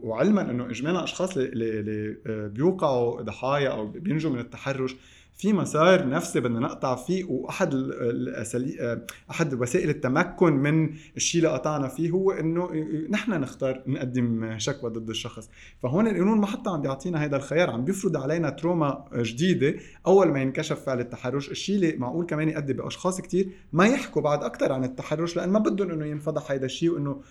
وعلما 0.02 0.50
إنه 0.50 0.70
اجمالا 0.70 1.04
أشخاص 1.04 1.36
اللي 1.36 2.16
بيوقعوا 2.48 3.22
ضحايا 3.22 3.68
أو 3.68 3.86
بينجوا 3.86 4.30
من 4.32 4.38
التحرش 4.38 4.96
في 5.40 5.52
مسار 5.52 6.08
نفسي 6.08 6.40
بدنا 6.40 6.60
نقطع 6.60 6.96
فيه 6.96 7.24
وأحد 7.24 7.74
الاساليب 7.74 9.04
أحد 9.30 9.54
وسائل 9.54 9.90
التمكن 9.90 10.52
من 10.52 10.90
الشيء 11.16 11.40
اللي 11.40 11.52
قطعنا 11.54 11.88
فيه 11.88 12.10
هو 12.10 12.30
إنه 12.30 12.70
نحن 13.10 13.30
نختار 13.30 13.82
نقدم 13.86 14.58
شكوى 14.58 14.90
ضد 14.90 15.08
الشخص. 15.08 15.50
فهون 15.82 16.06
القانون 16.06 16.38
ما 16.40 16.46
حتى 16.46 16.70
عم 16.70 16.82
بيعطينا 16.82 17.24
هذا 17.24 17.36
الخيار 17.36 17.70
عم 17.70 17.84
بيفرض 17.84 18.16
علينا 18.16 18.50
تروما 18.50 19.04
جديدة 19.14 19.74
أول 20.06 20.28
ما 20.28 20.42
ينكشف 20.42 20.84
فعل 20.84 21.00
التحرش 21.00 21.50
الشيء 21.50 21.76
اللي 21.76 21.96
معقول 21.96 22.26
كمان 22.26 22.48
يؤدي 22.48 22.72
بأشخاص 22.72 23.20
كتير 23.20 23.48
ما 23.72 23.86
يحكوا 23.86 24.22
بعد 24.22 24.44
أكثر 24.44 24.72
عن 24.72 24.84
التحرش 24.84 25.36
لأن 25.36 25.48
ما 25.48 25.58
بدهم 25.58 25.90
إنه 25.90 26.06
ينفضح 26.06 26.52
هذا 26.52 26.64
الشيء 26.66 26.90
وإنه 26.90 27.22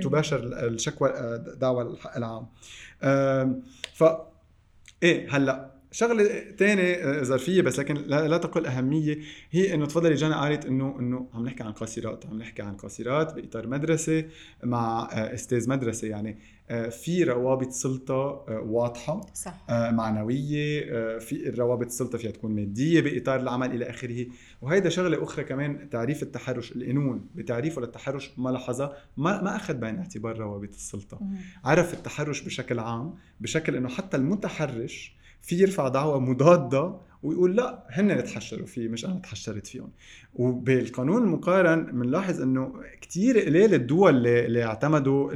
تباشر 0.00 0.66
الشكوى 0.66 1.12
دعوى 1.60 1.82
الحق 1.82 2.16
العام. 2.16 2.46
ف 3.94 4.04
إيه 5.02 5.36
هلأ 5.36 5.73
شغلة 5.94 6.24
ثانية 6.58 6.94
آه، 6.94 7.22
ظرفية 7.22 7.62
بس 7.62 7.78
لكن 7.78 7.94
لا, 7.94 8.28
لا 8.28 8.38
تقل 8.38 8.66
أهمية 8.66 9.18
هي 9.50 9.74
إنه 9.74 9.86
تفضلي 9.86 10.14
جانا 10.14 10.40
قالت 10.40 10.66
إنه 10.66 10.96
إنه 11.00 11.28
عم 11.34 11.44
نحكي 11.44 11.62
عن 11.62 11.72
قاصرات 11.72 12.26
عم 12.26 12.38
نحكي 12.38 12.62
عن 12.62 12.76
قاصرات 12.76 13.34
بإطار 13.34 13.66
مدرسة 13.66 14.24
مع 14.64 15.08
آه، 15.12 15.34
أستاذ 15.34 15.70
مدرسة 15.70 16.08
يعني 16.08 16.38
آه، 16.70 16.88
في 16.88 17.24
روابط 17.24 17.70
سلطة 17.70 18.44
واضحة 18.48 19.20
صح. 19.34 19.64
معنوية 19.70 20.80
في 21.18 21.50
روابط 21.58 21.86
السلطة 21.86 22.18
فيها 22.18 22.30
تكون 22.30 22.54
مادية 22.54 23.00
بإطار 23.00 23.40
العمل 23.40 23.70
إلى 23.70 23.90
آخره. 23.90 24.26
وهيدا 24.62 24.88
شغلة 24.88 25.22
أخرى 25.22 25.44
كمان 25.44 25.90
تعريف 25.90 26.22
التحرش 26.22 26.72
القانون 26.72 27.26
بتعريفه 27.34 27.80
للتحرش 27.80 28.30
ملاحظه 28.38 28.92
ما 29.16 29.42
ما 29.42 29.56
أخذ 29.56 29.74
بعين 29.74 29.98
اعتبار 29.98 30.38
روابط 30.38 30.74
السلطة. 30.74 31.20
عرف 31.64 31.94
التحرش 31.94 32.40
بشكل 32.40 32.78
عام 32.78 33.14
بشكل 33.40 33.76
إنه 33.76 33.88
حتى 33.88 34.16
المتحرش 34.16 35.23
في 35.44 35.56
يرفع 35.60 35.88
دعوة 35.88 36.20
مضادة 36.20 36.94
ويقول 37.24 37.56
لا 37.56 37.84
هن 37.90 38.24
تحشروا 38.24 38.66
فيه 38.66 38.88
مش 38.88 39.04
أنا 39.04 39.18
تحشرت 39.18 39.66
فيهم. 39.66 39.90
وبالقانون 40.34 41.22
المقارن 41.22 41.84
بنلاحظ 41.84 42.42
إنه 42.42 42.72
كثير 43.00 43.40
قليل 43.40 43.74
الدول 43.74 44.16
اللي, 44.16 44.46
اللي 44.46 44.64
اعتمدوا 44.64 45.30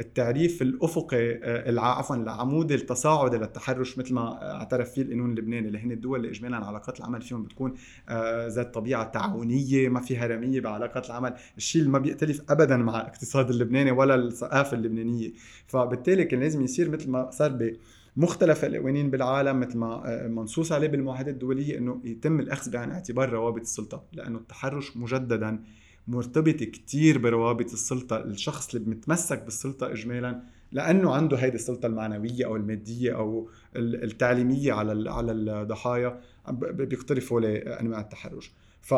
التعريف 0.00 0.62
الأفقي 0.62 1.32
آه، 1.32 1.80
عفوا 1.80 2.16
العمود 2.16 2.72
التصاعدي 2.72 3.36
للتحرش 3.36 3.98
مثل 3.98 4.14
ما 4.14 4.52
اعترف 4.52 4.90
فيه 4.92 5.02
القانون 5.02 5.30
اللبناني 5.30 5.68
اللي 5.68 5.78
هن 5.78 5.92
الدول 5.92 6.18
اللي 6.18 6.30
اجمالا 6.30 6.56
علاقات 6.56 7.00
العمل 7.00 7.22
فيهم 7.22 7.42
بتكون 7.42 7.74
آه، 8.08 8.48
ذات 8.48 8.74
طبيعة 8.74 9.10
تعاونية 9.10 9.88
ما 9.88 10.00
في 10.00 10.16
هرميه 10.16 10.60
بعلاقات 10.60 11.06
العمل. 11.06 11.34
الشيء 11.56 11.80
اللي 11.80 11.92
ما 11.92 11.98
بيختلف 11.98 12.42
ابدا 12.48 12.76
مع 12.76 13.00
الاقتصاد 13.00 13.50
اللبناني 13.50 13.90
ولا 13.90 14.14
الثقافة 14.14 14.76
اللبنانية. 14.76 15.32
فبالتالي 15.66 16.24
كان 16.24 16.40
لازم 16.40 16.62
يصير 16.62 16.90
مثل 16.90 17.10
ما 17.10 17.30
صار 17.30 17.50
مختلف 18.16 18.64
القوانين 18.64 19.10
بالعالم 19.10 19.60
مثل 19.60 19.78
ما 19.78 20.02
آه، 20.06 20.28
منصوص 20.28 20.72
عليه 20.72 20.88
بالمعاهدات 20.88 21.34
الدولية 21.34 21.78
إنه 21.78 22.00
يتم 22.04 22.40
الأخذ 22.40 22.70
بعين 22.70 22.90
اعتبار 22.90 23.30
روابط 23.30 23.60
السلطة 23.60 24.04
لأنه 24.12 24.38
التحرش 24.38 24.96
مجددا 24.96 25.64
مرتبط 26.08 26.54
كتير 26.54 27.18
بروابط 27.18 27.72
السلطة 27.72 28.16
الشخص 28.16 28.74
اللي 28.74 28.90
متمسك 28.90 29.42
بالسلطة 29.42 29.92
اجمالا 29.92 30.42
لأنه 30.72 31.14
عنده 31.14 31.36
هيدي 31.36 31.56
السلطة 31.56 31.86
المعنوية 31.86 32.46
أو 32.46 32.56
المادية 32.56 33.16
أو 33.16 33.48
التعليمية 33.76 34.72
على 34.72 35.10
على 35.10 35.32
الضحايا 35.32 36.20
بيقترفوا 36.50 37.40
لأنواع 37.40 38.00
التحرش. 38.00 38.52
ف 38.82 38.94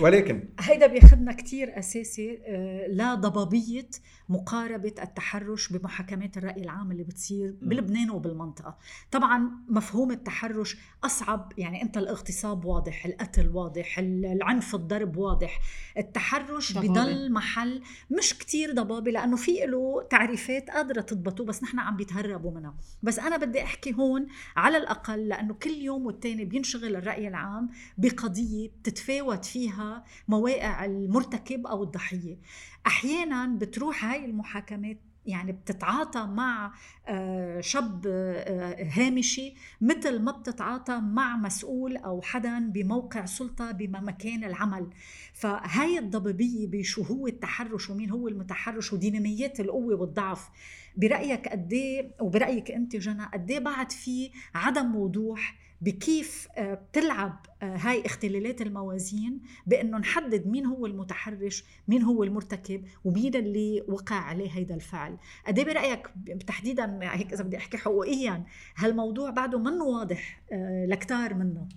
ولكن 0.00 0.48
هيدا 0.60 0.86
بياخذنا 0.86 1.32
كثير 1.32 1.78
أساسي 1.78 2.42
آه، 2.46 2.86
لضبابيه 2.88 3.88
مقاربة 4.28 4.94
التحرش 5.02 5.72
بمحاكمات 5.72 6.36
الرأي 6.36 6.62
العام 6.62 6.92
اللي 6.92 7.02
بتصير 7.02 7.54
بلبنان 7.62 8.10
وبالمنطقة. 8.10 8.78
طبعا 9.10 9.50
مفهوم 9.68 10.10
التحرش 10.10 10.76
أصعب 11.04 11.52
يعني 11.58 11.82
أنت 11.82 11.98
الاغتصاب 11.98 12.64
واضح 12.64 13.06
القتل 13.06 13.48
واضح 13.48 13.98
العنف 13.98 14.74
الضرب 14.74 15.16
واضح. 15.16 15.60
التحرش 15.98 16.72
ضبابي. 16.72 16.88
بضل 16.88 17.32
محل 17.32 17.82
مش 18.18 18.38
كتير 18.38 18.72
ضبابي 18.72 19.10
لأنه 19.10 19.36
في 19.36 19.66
له 19.66 20.06
تعريفات 20.10 20.70
قادرة 20.70 21.00
تضبطه 21.00 21.44
بس 21.44 21.62
نحن 21.62 21.78
عم 21.78 21.96
بيتهربوا 21.96 22.50
منها. 22.50 22.74
بس 23.02 23.18
أنا 23.18 23.36
بدي 23.36 23.62
أحكي 23.62 23.94
هون 23.94 24.26
على 24.56 24.76
الأقل 24.76 25.28
لأنه 25.28 25.54
كل 25.54 25.70
يوم 25.70 26.06
والتاني 26.06 26.44
بينشغل 26.44 26.96
الرأي 26.96 27.28
العام 27.28 27.70
بقضية 27.98 28.70
بتتفاوت 28.82 29.44
فيها 29.44 30.04
مواقع 30.28 30.84
المرتكب 30.84 31.66
أو 31.66 31.82
الضحية. 31.82 32.38
أحيانا 32.86 33.46
بتروح 33.46 34.04
هاي 34.04 34.24
المحاكمات 34.24 34.98
يعني 35.26 35.52
بتتعاطى 35.52 36.26
مع 36.26 36.72
آه، 37.08 37.60
شاب 37.60 38.06
آه، 38.06 38.76
هامشي 38.92 39.54
مثل 39.80 40.18
ما 40.22 40.32
بتتعاطى 40.32 41.00
مع 41.00 41.36
مسؤول 41.36 41.96
أو 41.96 42.22
حدا 42.22 42.58
بموقع 42.58 43.24
سلطة 43.24 43.70
بمكان 43.70 44.44
العمل. 44.44 44.90
فهاي 45.32 45.98
الضبابيه 45.98 46.66
بشو 46.66 47.02
هو 47.02 47.26
التحرش 47.26 47.90
ومين 47.90 48.10
هو 48.10 48.28
المتحرش؟ 48.28 48.92
وديناميات 48.92 49.60
القوة 49.60 49.94
والضعف. 49.94 50.48
برأيك 50.96 51.48
قد 51.48 51.72
إيه 51.72 52.14
وبرأيك 52.20 52.70
أنت 52.70 52.96
جنى 52.96 53.24
قد 53.24 53.50
إيه 53.50 53.58
بعد 53.58 53.92
في 53.92 54.30
عدم 54.54 54.96
وضوح 54.96 55.61
بكيف 55.82 56.48
آه، 56.56 56.74
بتلعب 56.74 57.46
آه، 57.62 57.76
هاي 57.76 58.06
اختلالات 58.06 58.62
الموازين 58.62 59.40
بأنه 59.66 59.98
نحدد 59.98 60.46
مين 60.46 60.66
هو 60.66 60.86
المتحرش 60.86 61.64
مين 61.88 62.02
هو 62.02 62.24
المرتكب 62.24 62.84
ومين 63.04 63.34
اللي 63.34 63.84
وقع 63.88 64.16
عليه 64.16 64.50
هيدا 64.50 64.74
الفعل. 64.74 65.16
قد 65.46 65.58
إيه 65.58 65.64
برأيك 65.64 66.10
تحديدا 66.46 66.98
هيك 67.02 67.32
إذا 67.32 67.44
بدي 67.44 67.56
أحكي 67.56 67.78
حقوقيا 67.78 68.44
هالموضوع 68.76 69.30
بعده 69.30 69.58
منه 69.58 69.84
واضح 69.84 70.42
آه، 70.52 70.86
لكتار 70.86 71.34
منا 71.34 71.68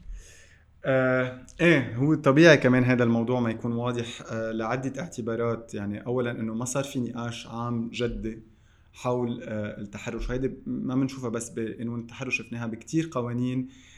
آه 0.86 1.46
إيه 1.62 1.96
هو 1.96 2.16
طبيعي 2.16 2.58
كمان 2.58 2.84
هذا 2.84 3.04
الموضوع 3.04 3.40
ما 3.40 3.50
يكون 3.50 3.72
واضح 3.72 4.22
آه 4.32 4.52
لعدة 4.52 5.02
اعتبارات. 5.02 5.74
يعني 5.74 6.06
اولا 6.06 6.32
إنه 6.32 6.54
ما 6.54 6.66
صار 6.66 6.84
في 6.84 7.00
نقاش 7.00 7.48
عام 7.48 7.90
جدي 7.94 8.44
حول 8.94 9.44
التحرش. 9.44 10.30
وهيدي 10.30 10.52
ما 10.66 10.96
بنشوفها 10.96 11.30
بس 11.30 11.50
بقانون 11.50 12.00
التحرش 12.00 12.38
شفناها 12.38 12.68
بكتير 12.68 13.10
قوانين 13.12 13.60
آه، 13.60 13.64
آه، 13.64 13.68
آه، 13.68 13.95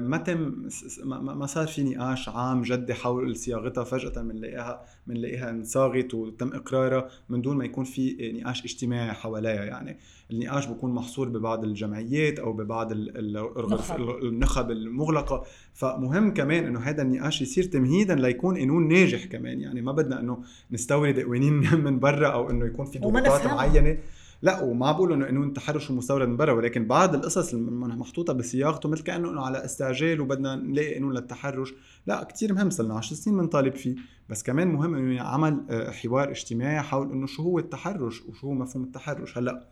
ما 0.00 0.16
تم 0.16 0.68
ما 1.04 1.46
صار 1.46 1.66
في 1.66 1.82
نقاش 1.82 2.28
عام 2.28 2.62
جدي 2.62 2.94
حول 2.94 3.36
صياغتها 3.36 3.84
فجأة 3.84 4.22
بنلاقيها 4.22 4.84
بنلاقيها 5.06 5.50
انصاغت 5.50 6.14
وتم 6.14 6.52
إقرارها 6.52 7.08
من 7.28 7.42
دون 7.42 7.56
ما 7.56 7.64
يكون 7.64 7.84
في 7.84 8.32
نقاش 8.40 8.64
اجتماعي 8.64 9.12
حواليها 9.12 9.64
يعني. 9.64 9.98
النقاش 10.30 10.66
بيكون 10.66 10.94
محصور 10.94 11.28
ببعض 11.28 11.64
الجمعيات 11.64 12.38
أو 12.38 12.52
ببعض 12.52 12.92
النخب 12.92 14.70
المغلقة. 14.70 15.44
فمهم 15.74 16.34
كمان 16.34 16.64
إنه 16.64 16.80
هذا 16.80 17.02
النقاش 17.02 17.42
يصير 17.42 17.64
تمهيدا 17.64 18.14
ليكون 18.14 18.58
قانون 18.58 18.88
ناجح 18.88 19.24
كمان 19.24 19.60
يعني. 19.60 19.82
ما 19.82 19.92
بدنا 19.92 20.20
إنه 20.20 20.42
نستورد 20.70 21.20
قوانين 21.20 21.52
من 21.84 21.98
برا 21.98 22.28
أو 22.28 22.50
إنه 22.50 22.66
يكون 22.66 22.86
في 22.86 22.98
ضغوطات 22.98 23.46
معينة. 23.46 23.98
لا 24.42 24.60
وما 24.60 24.92
بقول 24.92 25.12
انه 25.12 25.24
قانون 25.24 25.48
التحرش 25.48 25.90
مستورد 25.90 26.28
من 26.28 26.36
برا 26.36 26.52
ولكن 26.52 26.86
بعض 26.86 27.14
القصص 27.14 27.54
محطوطة 27.54 28.32
بصياغته 28.32 28.88
مثل 28.88 29.02
كأنه 29.02 29.30
إنه 29.30 29.40
على 29.40 29.64
استعجال 29.64 30.20
وبدنا 30.20 30.54
نلاقي 30.56 30.94
قانون 30.94 31.12
للتحرش. 31.14 31.74
لا 32.06 32.24
كتير 32.24 32.52
مهم 32.52 32.70
صرنا 32.70 32.94
10 32.94 33.16
سنين 33.16 33.36
بنطالب 33.36 33.74
فيه. 33.74 33.96
بس 34.28 34.42
كمان 34.42 34.68
مهم 34.68 34.94
إنه 34.94 35.14
يعمل 35.14 35.60
آه، 35.70 35.90
حوار 35.90 36.30
اجتماعي 36.30 36.80
حول 36.80 37.12
إنه 37.12 37.26
شو 37.26 37.42
هو 37.42 37.58
التحرش 37.58 38.22
وشو 38.22 38.46
هو 38.46 38.54
مفهوم 38.54 38.84
التحرش. 38.84 39.38
هلأ 39.38 39.68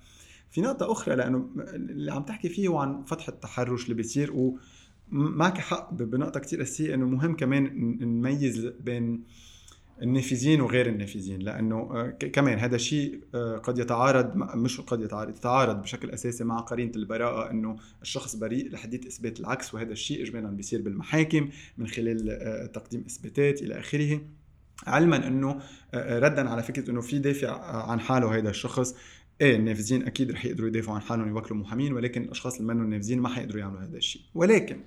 في 0.50 0.60
نقطة 0.60 0.92
أخرى 0.92 1.16
لأنه 1.16 1.50
اللي 1.74 2.12
عم 2.12 2.22
تحكي 2.22 2.48
فيه 2.48 2.68
هو 2.68 2.78
عن 2.78 3.02
فتح 3.04 3.28
التحرش 3.28 3.84
اللي 3.84 3.94
بيصير 3.94 4.54
ومعك 5.12 5.58
حق 5.58 5.94
بنقطة 5.94 6.40
كتير 6.40 6.62
أساسية 6.62 6.94
إنه 6.94 7.06
مهم 7.06 7.36
كمان 7.36 7.64
نميز 8.00 8.66
بين 8.66 9.24
النافذين 10.02 10.60
وغير 10.60 10.86
النافذين 10.86 11.40
لأنه 11.40 11.76
آه، 11.76 12.10
كمان 12.10 12.58
هذا 12.58 12.76
الشيء 12.76 13.20
آه، 13.34 13.58
قد 13.58 13.78
يتعارض 13.78 14.36
مش 14.36 14.80
قد 14.80 15.00
يتعارض 15.00 15.36
يتعارض 15.36 15.82
بشكل 15.82 16.10
أساسي 16.10 16.44
مع 16.44 16.60
قرينة 16.60 16.92
البراءة 16.96 17.50
إنه 17.50 17.76
الشخص 18.02 18.36
بريء 18.36 18.70
لحديث 18.70 19.06
إثبات 19.06 19.40
العكس 19.40 19.74
وهذا 19.74 19.92
الشيء 19.92 20.22
اجمالا 20.22 20.50
بيصير 20.50 20.82
بالمحاكم 20.82 21.48
من 21.78 21.86
خلال 21.86 22.30
آه، 22.30 22.66
تقديم 22.66 23.04
إثباتات 23.06 23.62
إلى 23.62 23.78
آخره. 23.78 24.20
علما 24.86 25.26
إنه 25.26 25.60
ردا 25.94 26.50
على 26.50 26.62
فكرة 26.62 26.90
إنه 26.90 27.00
في 27.00 27.18
دافع 27.18 27.60
عن 27.90 28.00
حاله 28.00 28.38
هذا 28.38 28.50
الشخص. 28.50 28.94
إيه 29.40 29.56
النافذين 29.56 30.06
أكيد 30.06 30.30
رح 30.30 30.44
يقدروا 30.44 30.68
يدافعوا 30.68 30.94
عن 30.94 31.02
حالهم 31.02 31.26
ويوكلوا 31.26 31.60
محامين 31.60 31.92
ولكن 31.92 32.22
الأشخاص 32.22 32.60
اللي 32.60 32.74
منهم 32.74 32.90
نافذين 32.90 33.20
ما 33.20 33.28
حيقدروا 33.28 33.60
يعملوا 33.60 33.82
هذا 33.82 33.96
الشيء. 33.96 34.22
ولكن 34.34 34.80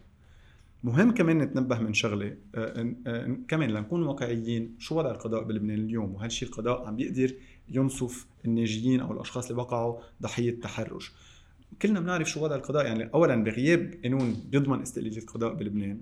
مهم 0.84 1.12
كمان 1.12 1.38
نتنبه 1.38 1.80
من 1.80 1.94
شغلة 1.94 2.36
آه، 2.56 2.96
آه، 3.08 3.38
كمان 3.48 3.70
لنكون 3.70 4.04
واقعيين 4.04 4.76
شو 4.80 4.98
وضع 5.00 5.12
القضاء 5.12 5.44
بلبنان 5.44 5.80
اليوم؟ 5.80 6.16
وهالشيء 6.16 6.50
القضاء 6.50 6.88
عم 6.88 6.96
بيقدر 6.96 7.34
ينصف 7.70 8.26
الناجيين 8.46 9.00
أو 9.00 9.14
الأشخاص 9.14 9.50
اللي 9.50 9.62
وقعوا 9.62 10.00
ضحية 10.22 10.60
تحرش؟ 10.60 11.12
كلنا 11.82 12.00
بنعرف 12.00 12.30
شو 12.30 12.44
وضع 12.44 12.56
القضاء 12.56 12.86
يعني 12.86 13.10
اولا 13.14 13.44
بغياب 13.44 13.94
قانون 14.04 14.44
بيضمن 14.52 14.82
استقلالية 14.82 15.18
القضاء 15.18 15.54
بلبنان 15.54 16.02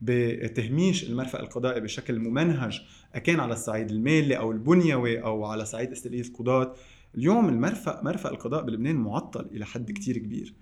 بتهميش 0.00 1.04
المرفأ 1.04 1.40
القضائي 1.40 1.80
بشكل 1.80 2.18
ممنهج 2.18 2.80
أكان 3.14 3.40
على 3.40 3.52
الصعيد 3.52 3.90
المالي 3.90 4.38
أو 4.38 4.52
البنيوي 4.52 5.22
أو 5.22 5.44
على 5.44 5.64
صعيد 5.64 5.92
استقلالية 5.92 6.28
القضاة 6.28 6.74
اليوم 7.14 7.48
المرفأ 7.48 8.00
مرفأ 8.04 8.30
القضاء 8.30 8.62
بلبنان 8.62 8.96
معطل 8.96 9.46
إلى 9.52 9.66
حد 9.66 9.92
كتير 9.92 10.18
كبير. 10.18 10.54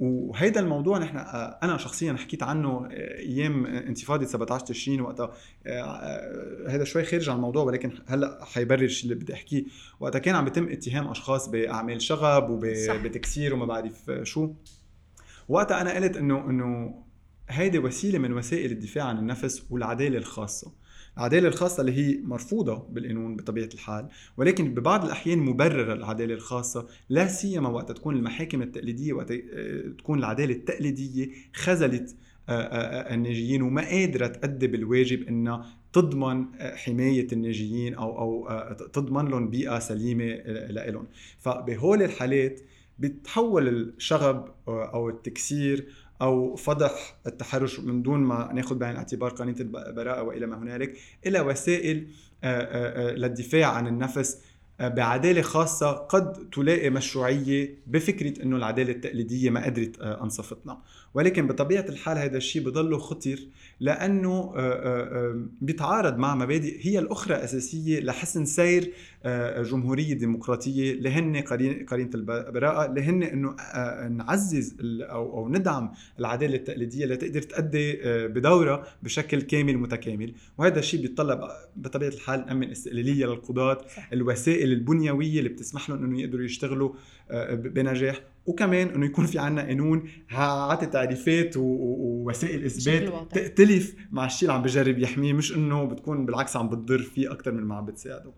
وهيدا 0.00 0.60
الموضوع 0.60 0.98
نحن 0.98 1.16
آه، 1.16 1.58
أنا 1.62 1.76
شخصيا 1.76 2.12
حكيت 2.12 2.42
عنه 2.42 2.88
آه، 2.90 3.18
أيام 3.18 3.66
انتفاضة 3.66 4.26
17 4.26 4.66
تشرين 4.66 5.00
وقتها. 5.00 5.32
آه، 5.66 6.68
هذا 6.68 6.84
شوي 6.84 7.04
خارج 7.04 7.28
عن 7.28 7.36
الموضوع 7.36 7.62
ولكن 7.62 7.92
هلأ 8.06 8.44
حيبرر 8.44 8.84
الشيء 8.84 9.12
اللي 9.12 9.24
بدي 9.24 9.34
أحكيه. 9.34 9.64
وقتها 10.00 10.18
كان 10.18 10.34
عم 10.34 10.44
بيتم 10.44 10.68
اتهام 10.68 11.08
أشخاص 11.08 11.48
بأعمال 11.48 12.02
شغب 12.02 12.50
وبتكسير 12.50 13.54
وما 13.54 13.66
بعرف 13.66 14.10
شو. 14.22 14.50
وقتها 15.48 15.80
أنا 15.80 15.94
قلت 15.94 16.16
إنه 16.16 16.50
إنه 16.50 17.02
هيدي 17.48 17.78
وسيلة 17.78 18.18
من 18.18 18.32
وسائل 18.32 18.70
الدفاع 18.70 19.04
عن 19.04 19.18
النفس 19.18 19.66
والعدالة 19.70 20.18
الخاصة. 20.18 20.72
العدالة 21.16 21.48
الخاصة 21.48 21.80
اللي 21.80 21.92
هي 21.92 22.20
مرفوضة 22.22 22.86
بالقانون 22.90 23.36
بطبيعة 23.36 23.68
الحال 23.74 24.08
ولكن 24.36 24.74
ببعض 24.74 25.04
الأحيان 25.04 25.38
مبررة 25.38 25.92
العدالة 25.92 26.34
الخاصة 26.34 26.86
لا 27.08 27.26
سيما 27.26 27.68
وقت 27.68 27.92
تكون 27.92 28.16
المحاكم 28.16 28.62
التقليدية 28.62 29.12
وقت 29.12 29.30
آه، 29.30 29.92
تكون 29.98 30.18
العدالة 30.18 30.54
التقليدية 30.54 31.28
خذلت 31.54 32.16
آه، 32.48 32.52
آه، 32.52 33.14
الناجيين 33.14 33.62
وما 33.62 33.82
قادرة 33.82 34.26
تأدي 34.26 34.66
بالواجب 34.66 35.28
إنها 35.28 35.66
تضمن 35.92 36.44
حماية 36.60 37.26
الناجيين 37.32 37.94
أو 37.94 38.18
أو 38.18 38.72
تضمن 38.72 39.30
لهم 39.30 39.50
بيئة 39.50 39.78
سليمة 39.78 40.24
لهم 40.70 41.06
فبهول 41.38 42.02
الحالات 42.02 42.60
بتحول 42.98 43.68
الشغب 43.68 44.54
أو 44.68 45.08
التكسير 45.08 45.88
أو 46.22 46.56
فضح 46.56 47.16
التحرش 47.26 47.80
من 47.80 48.02
دون 48.02 48.20
ما 48.20 48.50
نأخذ 48.54 48.78
بعين 48.78 48.92
الاعتبار 48.92 49.30
قانون 49.30 49.54
البراءه 49.60 50.22
وإلى 50.22 50.46
ما 50.46 50.58
هنالك 50.58 50.96
إلى 51.26 51.40
وسائل 51.40 52.08
للدفاع 53.16 53.66
عن 53.66 53.86
النفس 53.86 54.42
بعدالة 54.80 55.42
خاصة 55.42 55.92
قد 55.92 56.50
تلاقي 56.50 56.90
مشروعية 56.90 57.78
بفكرة 57.86 58.42
إنه 58.42 58.56
العدالة 58.56 58.92
التقليدية 58.92 59.50
ما 59.50 59.64
قدرت 59.64 60.00
أنصفتنا. 60.00 60.78
ولكن 61.14 61.46
بطبيعة 61.46 61.84
الحال 61.88 62.18
هذا 62.18 62.36
الشيء 62.36 62.62
بضله 62.62 62.98
خطر 62.98 63.38
لأنه 63.80 64.52
بيتعارض 65.60 66.18
مع 66.18 66.34
مبادئ 66.34 66.86
هي 66.86 66.98
الأخرى 66.98 67.34
أساسية 67.34 68.00
لحسن 68.00 68.44
سير 68.44 68.92
جمهورية 69.70 70.14
ديمقراطية 70.14 70.92
اللي 70.92 71.08
هن 71.08 71.36
قرينة 71.88 72.10
البراءة 72.14 72.86
اللي 72.86 73.02
هن 73.02 73.22
انه 73.22 73.56
نعزز 74.08 74.76
أو 74.80 75.38
أو 75.38 75.48
ندعم 75.48 75.92
العدالة 76.18 76.56
التقليدية 76.56 77.06
لتقدر 77.06 77.42
تأدي 77.42 77.98
بدورها 78.28 78.84
بشكل 79.02 79.42
كامل 79.42 79.78
متكامل. 79.78 80.34
وهذا 80.58 80.78
الشيء 80.78 81.00
بيتطلب 81.00 81.40
بطبيعة 81.76 82.08
الحال 82.08 82.46
نامن 82.46 82.70
استقلالية 82.70 83.26
للقضاة 83.26 83.78
الوسائل 84.12 84.65
البنيويه 84.72 85.38
اللي 85.38 85.48
بتسمح 85.48 85.90
لهم 85.90 86.04
انه 86.04 86.20
يقدروا 86.20 86.44
يشتغلوا 86.44 86.92
بنجاح. 87.52 88.20
وكمان 88.46 88.88
إنه 88.88 89.06
يكون 89.06 89.26
في 89.26 89.38
عنا 89.38 89.62
قانون 89.62 90.08
عاطي 90.30 90.86
تعريفات 90.86 91.56
ووسائل 91.56 92.64
إثبات 92.64 93.32
تختلف 93.38 93.94
مع 94.10 94.26
الشيء 94.26 94.48
اللي 94.48 94.58
عم 94.58 94.62
بجرب 94.62 94.98
يحميه 94.98 95.32
مش 95.32 95.56
إنه 95.56 95.84
بتكون 95.84 96.26
بالعكس 96.26 96.56
عم 96.56 96.68
بتضر 96.68 97.02
فيه 97.02 97.32
أكثر 97.32 97.52
من 97.52 97.62
ما 97.62 97.74
عم 97.74 97.86
بتساعده. 97.86 98.32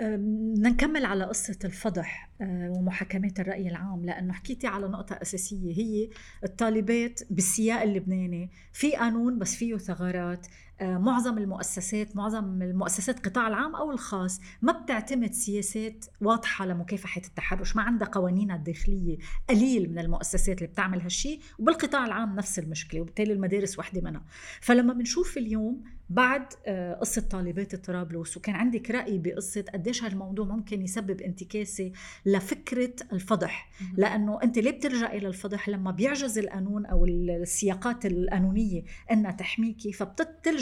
بدنا 0.00 0.68
نكمل 0.68 1.04
على 1.04 1.24
قصة 1.24 1.58
الفضح 1.64 2.30
أه، 2.40 2.70
ومحاكمات 2.70 3.40
الرأي 3.40 3.68
العام 3.68 4.04
لأنه 4.04 4.32
حكيتي 4.32 4.66
على 4.66 4.88
نقطة 4.88 5.18
أساسية 5.22 5.72
هي 5.76 6.08
الطالبات 6.44 7.20
بالسياق 7.30 7.82
اللبناني 7.82 8.50
في 8.72 8.96
قانون 8.96 9.38
بس 9.38 9.56
فيه 9.56 9.76
ثغرات 9.76 10.46
معظم 10.82 11.38
المؤسسات 11.38 12.16
معظم 12.16 12.62
المؤسسات 12.62 13.16
القطاع 13.16 13.48
العام 13.48 13.76
أو 13.76 13.90
الخاص 13.90 14.40
ما 14.62 14.72
بتعتمد 14.72 15.32
سياسات 15.32 16.04
واضحة 16.20 16.66
لمكافحة 16.66 17.22
التحرش 17.26 17.76
ما 17.76 17.82
عندها 17.82 18.08
قوانينها 18.08 18.56
الداخلية 18.56 19.18
قليل 19.50 19.90
من 19.90 19.98
المؤسسات 19.98 20.58
اللي 20.58 20.66
بتعمل 20.72 21.00
هالشيء 21.00 21.40
وبالقطاع 21.58 22.06
العام 22.06 22.36
نفس 22.36 22.58
المشكلة 22.58 23.00
وبالتالي 23.00 23.32
المدارس 23.32 23.78
وحدة 23.78 24.00
منها. 24.00 24.22
فلما 24.60 24.92
بنشوف 24.92 25.38
اليوم 25.38 25.84
بعد 26.10 26.46
أه، 26.66 26.94
قصة 26.94 27.20
طالبات 27.20 27.74
طرابلس 27.74 28.36
وكان 28.36 28.54
عندك 28.54 28.90
رأي 28.90 29.18
بقصة 29.18 29.64
قديش 29.74 30.04
هالموضوع 30.04 30.46
ممكن 30.46 30.82
يسبب 30.82 31.20
انتكاسة 31.20 31.92
لفكرة 32.26 32.94
الفضح. 33.12 33.70
لأنه 33.96 34.42
أنت 34.42 34.58
ليه 34.58 34.70
بتلجئي 34.70 35.20
للفضح 35.20 35.68
لما 35.68 35.90
بيعجز 35.90 36.38
القانون 36.38 36.86
أو 36.86 37.04
السياقات 37.04 38.06
القانونية 38.06 38.82
إنها 39.12 39.30
تحميكي 39.30 39.92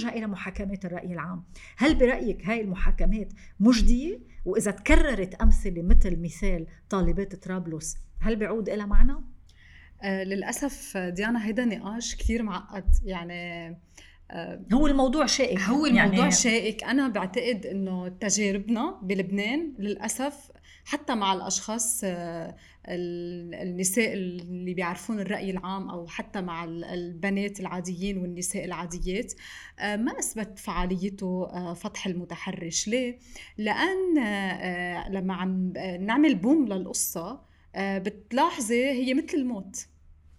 فبتلجئي 0.05 0.21
لمحاكمات 0.21 0.85
الرأي 0.85 1.13
العام. 1.13 1.45
هل 1.77 1.95
برأيك 1.95 2.47
هاي 2.47 2.61
المحاكمات 2.61 3.33
مجدية؟ 3.61 4.21
وإذا 4.45 4.71
تكررت 4.71 5.35
أمثلة 5.35 5.83
مثل 5.83 6.23
مثال 6.23 6.67
طالبات 6.91 7.35
طرابلس 7.35 7.97
هل 8.21 8.37
بيعود 8.37 8.71
لها 8.71 8.87
معنى 8.87 9.17
آه 10.03 10.25
للأسف 10.25 10.97
ديانا 10.97 11.47
هيدا 11.47 11.65
نقاش 11.65 12.17
كثير 12.17 12.43
معقد. 12.43 12.95
يعني 13.05 13.69
آه 14.31 14.65
هو 14.73 14.87
الموضوع 14.87 15.27
شائك. 15.27 15.61
هو 15.61 15.87
الموضوع 15.87 16.17
يعني 16.17 16.31
شائك. 16.31 16.85
أنا 16.85 17.09
بعتقد 17.09 17.67
إنه 17.67 18.09
تجاربنا 18.09 19.01
بلبنان 19.03 19.75
للأسف 19.79 20.51
حتى 20.85 21.15
مع 21.15 21.33
الأشخاص 21.33 22.01
آه، 22.05 22.57
النساء 22.89 24.13
اللي 24.13 24.75
بيعرفون 24.75 25.21
الرأي 25.21 25.51
العام 25.51 25.91
أو 25.91 26.07
حتى 26.07 26.41
مع 26.41 26.65
البنات 26.65 27.61
العاديين 27.61 28.19
والنساء 28.19 28.65
العاديات 28.65 29.33
آه، 29.79 29.97
ما 29.97 30.19
أثبت 30.19 30.59
فعاليته 30.59 31.49
آه، 31.53 31.75
فتح 31.75 32.07
المتحرش. 32.07 32.89
ليه؟ 32.89 33.19
لأن 33.59 34.15
لما 35.13 35.35
عم 35.35 35.73
نعمل 36.01 36.35
بوم 36.35 36.69
للقصة 36.69 37.41
بتلاحظي 37.77 38.85
هي 38.85 39.15
مثل 39.15 39.37
الموت. 39.37 39.87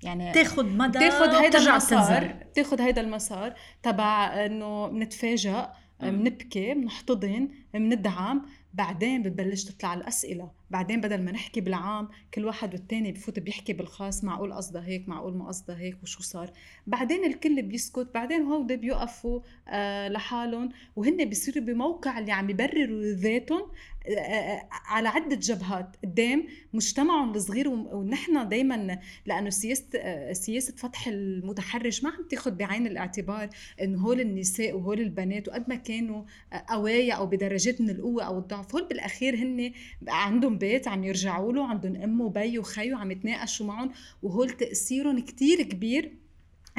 يعني 0.03 0.31
تاخذ 0.31 0.65
مدى 0.65 0.99
تاخذ 0.99 1.35
هيدا 1.35 1.59
المسار 1.59 2.45
تاخذ 2.55 2.81
هيدا 2.81 3.01
المسار 3.01 3.53
تبع 3.83 4.45
إنه 4.45 4.87
بنتفاجئ 4.87 5.65
بنبكي 6.01 6.73
بنحتضن 6.73 7.49
بندعم 7.73 8.45
بعدين 8.73 9.23
بتبلش 9.23 9.63
تطلع 9.63 9.93
الأسئلة. 9.93 10.51
بعدين 10.69 11.01
بدل 11.01 11.21
ما 11.21 11.31
نحكي 11.31 11.61
بالعام 11.61 12.09
كل 12.33 12.45
واحد 12.45 12.73
والتاني 12.73 13.11
بفوت 13.11 13.39
بيحكي 13.39 13.73
بالخاص 13.73 14.23
معقول 14.23 14.53
قصده 14.53 14.79
هيك 14.79 15.09
معقول 15.09 15.37
ما 15.37 15.47
قصده 15.47 15.73
هيك 15.73 16.03
وشو 16.03 16.23
صار؟ 16.23 16.51
بعدين 16.87 17.25
الكل 17.25 17.61
بيسكت 17.61 18.09
بعدين 18.13 18.41
هودي 18.41 18.75
بيوقفوا 18.75 19.39
آه 19.67 20.07
لحالهم 20.07 20.69
وهن 20.95 21.25
بيصيروا 21.25 21.63
بموقع 21.63 22.19
اللي 22.19 22.31
عم 22.31 22.49
يبرروا 22.49 23.01
ذاتهم 23.03 23.71
آه، 24.07 24.19
آه، 24.19 24.69
على 24.71 25.09
عدة 25.09 25.35
جبهات 25.35 25.95
قدام 26.03 26.47
مجتمعهم 26.73 27.31
الصغير 27.35 27.69
ونحن 27.69 28.49
دايما 28.49 28.99
لأنه 29.25 29.49
سياسة 29.49 29.85
آه، 29.95 30.33
سياسة 30.33 30.73
فتح 30.75 31.07
المتحرش 31.07 32.03
ما 32.03 32.09
عم 32.09 32.23
تاخذ 32.29 32.51
بعين 32.51 32.87
الاعتبار 32.87 33.49
إنه 33.81 34.01
هول 34.01 34.21
النساء 34.21 34.73
وهول 34.73 34.99
البنات 34.99 35.47
وقد 35.47 35.69
ما 35.69 35.75
كانوا 35.75 36.23
قوايا 36.69 37.13
أو 37.13 37.25
بدرجات 37.25 37.81
من 37.81 37.89
القوة 37.89 38.23
أو 38.23 38.39
الضعف 38.39 38.75
هول 38.75 38.87
بالأخير 38.87 39.35
هن 39.35 39.71
عندهم 40.07 40.54
بيت 40.57 40.87
عم 40.87 41.03
يرجعوا 41.03 41.53
له 41.53 41.67
عندهم 41.67 41.95
أم 41.95 42.21
وبي 42.21 42.59
وخي 42.59 42.93
وعم 42.93 43.11
يتناقشوا 43.11 43.65
معهم. 43.65 43.91
وهول 44.23 44.49
تأثيرهم 44.49 45.19
كتير 45.19 45.61
كبير. 45.61 46.25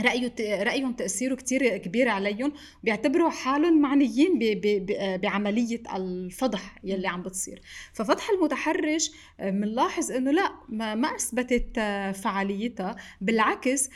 رأيه 0.00 0.62
رأيهم 0.62 0.92
تأثيره 0.92 1.34
كتير 1.34 1.76
كبير 1.76 2.08
عليهم. 2.08 2.52
بيعتبروا 2.82 3.30
حالهم 3.30 3.80
معنيين 3.80 4.38
بعملية 5.22 5.82
الفضح 5.96 6.78
يلي 6.84 7.08
عم 7.08 7.22
بتصير. 7.22 7.62
ففتح 7.92 8.30
المتحرش 8.30 9.10
بنلاحظ 9.38 10.12
إنه 10.12 10.30
لا 10.30 10.52
ما 10.68 11.16
أثبتت 11.16 11.76
فعاليتها. 12.22 12.96
بالعكس 13.20 13.88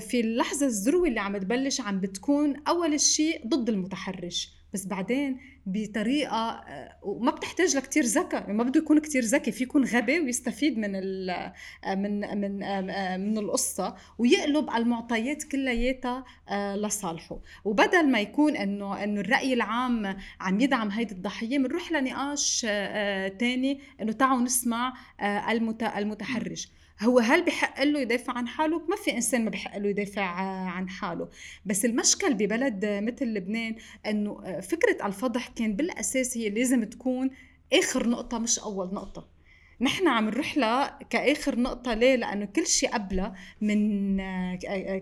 في 0.00 0.20
اللحظة 0.20 0.66
الذروة 0.66 1.08
اللي 1.08 1.20
عم 1.20 1.36
تبلش 1.36 1.80
عم 1.80 2.00
بتكون 2.00 2.56
أول 2.68 3.00
شيء 3.00 3.46
ضد 3.46 3.68
المتحرش. 3.68 4.55
بس 4.76 4.86
بعدين 4.86 5.38
بطريقة 5.66 6.50
آه، 6.50 6.98
وما 7.02 7.30
بتحتاج 7.30 7.76
لكتير 7.76 8.04
ذكاء 8.04 8.52
ما 8.52 8.62
بده 8.64 8.80
يكون 8.80 8.98
كتير 8.98 9.22
ذكي 9.22 9.52
في 9.52 9.62
يكون 9.62 9.84
غبي 9.84 10.20
ويستفيد 10.20 10.78
من 10.78 10.94
آه، 10.94 11.54
من 11.84 12.40
من 12.40 12.62
آه، 12.62 13.16
من 13.16 13.38
القصة 13.38 13.94
ويقلب 14.18 14.70
على 14.70 14.84
المعطيات 14.84 15.42
كلياتها 15.42 16.24
لصالحه. 16.76 17.38
وبدل 17.64 18.10
ما 18.10 18.20
يكون 18.20 18.56
إنه 18.56 19.04
إنه 19.04 19.20
الرأي 19.20 19.52
العام 19.52 20.16
عم 20.40 20.60
يدعم 20.60 20.90
هيدي 20.90 21.14
الضحية 21.14 21.58
بنروح 21.58 21.92
لنقاش 21.92 22.60
تاني 23.38 23.80
إنه 24.00 24.12
تعالوا 24.12 24.42
نسمع 24.42 24.92
المتحرش. 25.98 26.68
هو 27.02 27.18
هل 27.18 27.44
بحق 27.44 27.82
له 27.82 28.00
يدافع 28.00 28.32
عن 28.32 28.48
حاله؟ 28.48 28.78
ما 28.88 28.96
في 28.96 29.12
إنسان 29.14 29.44
ما 29.44 29.50
بحق 29.50 29.78
له 29.78 29.88
يدافع 29.88 30.22
عن 30.70 30.88
حاله، 30.88 31.28
بس 31.64 31.84
المشكل 31.84 32.34
ببلد 32.34 32.84
مثل 32.84 33.24
لبنان 33.26 33.76
إنه 34.06 34.60
فكرة 34.60 35.06
الفضح 35.06 35.48
كان 35.48 35.76
بالأساس 35.76 36.36
هي 36.36 36.50
لازم 36.50 36.84
تكون 36.84 37.30
آخر 37.72 38.08
نقطة 38.08 38.38
مش 38.38 38.58
أول 38.58 38.94
نقطة. 38.94 39.35
نحن 39.80 40.08
عم 40.08 40.28
نروح 40.28 40.56
لها 40.56 40.98
كآخر 41.10 41.60
نقطة 41.60 41.94
ليه؟ 41.94 42.16
لأنه 42.16 42.44
كل 42.44 42.66
شيء 42.66 42.90
قبلها 42.90 43.34
من 43.60 44.16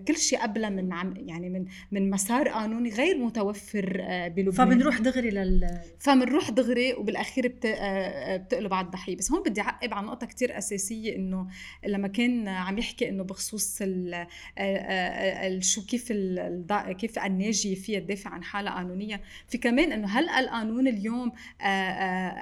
كل 0.05 0.17
شيء 0.17 0.39
قبلها 0.39 0.71
من 0.71 0.93
عم 0.93 1.15
يعني 1.17 1.51
من 1.51 1.65
من 1.93 2.11
مسار 2.11 2.49
قانوني 2.49 2.91
غير 2.91 3.19
متوفر 3.19 3.99
آه، 4.01 4.29
بلبنان. 4.29 4.53
فبنروح 4.53 5.01
دغري 5.01 5.31
لل 5.31 5.81
فبنروح 5.99 6.51
دغري 6.51 6.95
وبالأخير 6.95 7.49
بت... 7.49 7.67
آه، 7.67 8.37
بتقلب 8.37 8.75
على 8.75 8.87
الضحية. 8.87 9.17
بس 9.17 9.33
هون 9.33 9.43
بدي 9.43 9.61
أعقب 9.61 9.95
على 9.95 10.07
نقطة 10.07 10.27
كتير 10.27 10.59
أساسية 10.59 11.17
إنه 11.17 11.47
لما 11.87 12.09
كان 12.09 12.49
عم 12.49 12.79
يحكي 12.79 13.09
إنه 13.09 13.25
بخصوص 13.25 13.79
ال... 13.83 14.27
آه، 14.59 15.59
شو 15.61 15.87
كيف 15.87 16.07
ال... 16.11 16.67
كيف 16.99 17.19
الناجية 17.19 17.75
فيها 17.75 18.01
تدافع 18.01 18.31
عن 18.31 18.43
حالها 18.45 18.73
قانونيا. 18.75 19.21
في 19.49 19.59
كمان 19.59 19.93
إنه 19.93 20.09
هل 20.09 20.29
القانون 20.29 20.89
اليوم 20.89 21.33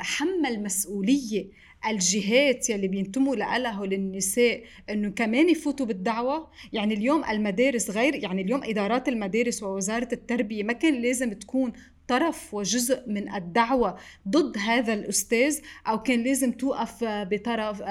حمل 0.02 0.62
مسؤولية 0.62 1.61
الجهات 1.86 2.70
يلي 2.70 2.88
بينتموا 2.88 3.36
لها 3.36 3.86
للنساء 3.86 4.62
إنه 4.90 5.10
كمان 5.10 5.48
يفوتوا 5.48 5.86
بالدعوة. 5.86 6.50
يعني 6.72 6.94
اليوم 6.94 7.24
المدارس 7.24 7.90
غير 7.90 8.14
يعني 8.14 8.42
اليوم 8.42 8.64
إدارات 8.64 9.08
المدارس 9.08 9.62
ووزارة 9.62 10.08
التربية 10.12 10.62
ما 10.62 10.72
كان 10.72 11.02
لازم 11.02 11.32
تكون 11.32 11.72
طرف 12.08 12.54
وجزء 12.54 13.02
من 13.06 13.34
الدعوة 13.34 13.98
ضد 14.28 14.58
هذا 14.58 14.94
الأستاذ 14.94 15.58
أو 15.86 16.02
كان 16.02 16.22
لازم 16.22 16.52
توقف 16.52 17.04
بطرف 17.04 17.82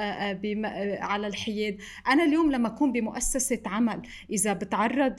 على 1.02 1.28
الحياد. 1.28 1.78
أنا 2.08 2.24
اليوم 2.24 2.52
لما 2.52 2.68
أكون 2.68 2.92
بمؤسسة 2.92 3.62
عمل 3.66 4.02
إذا 4.30 4.54
بتعرض 4.54 5.16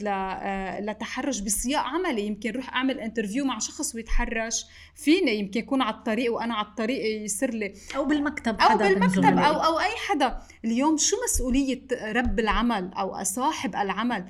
لتحرش 0.81 1.41
بسياق 1.41 1.83
عملي 1.83 2.27
يمكن 2.27 2.51
روح 2.51 2.75
أعمل 2.75 3.01
interview 3.01 3.45
مع 3.45 3.59
شخص 3.59 3.95
ويتحرش 3.95 4.67
فيني 4.95 5.39
يمكن 5.39 5.61
يكون 5.61 5.83
على 5.83 5.95
الطريق 5.95 6.35
وأنا 6.35 6.55
على 6.55 6.67
الطريق 6.67 7.25
يصير 7.25 7.55
لي. 7.55 7.75
أو 7.97 8.05
بالمكتب 8.05 8.61
أو 8.61 8.79
بالمكتب 8.79 9.39
أو, 9.39 9.55
أو 9.55 9.81
أي 9.81 9.97
حدا. 10.09 10.39
اليوم 10.65 10.97
شو 10.97 11.17
مسؤولية 11.25 11.83
رب 12.03 12.41
العمل 12.41 12.91
أو 12.95 13.23
صاحب 13.23 13.77
العمل؟ 13.77 14.25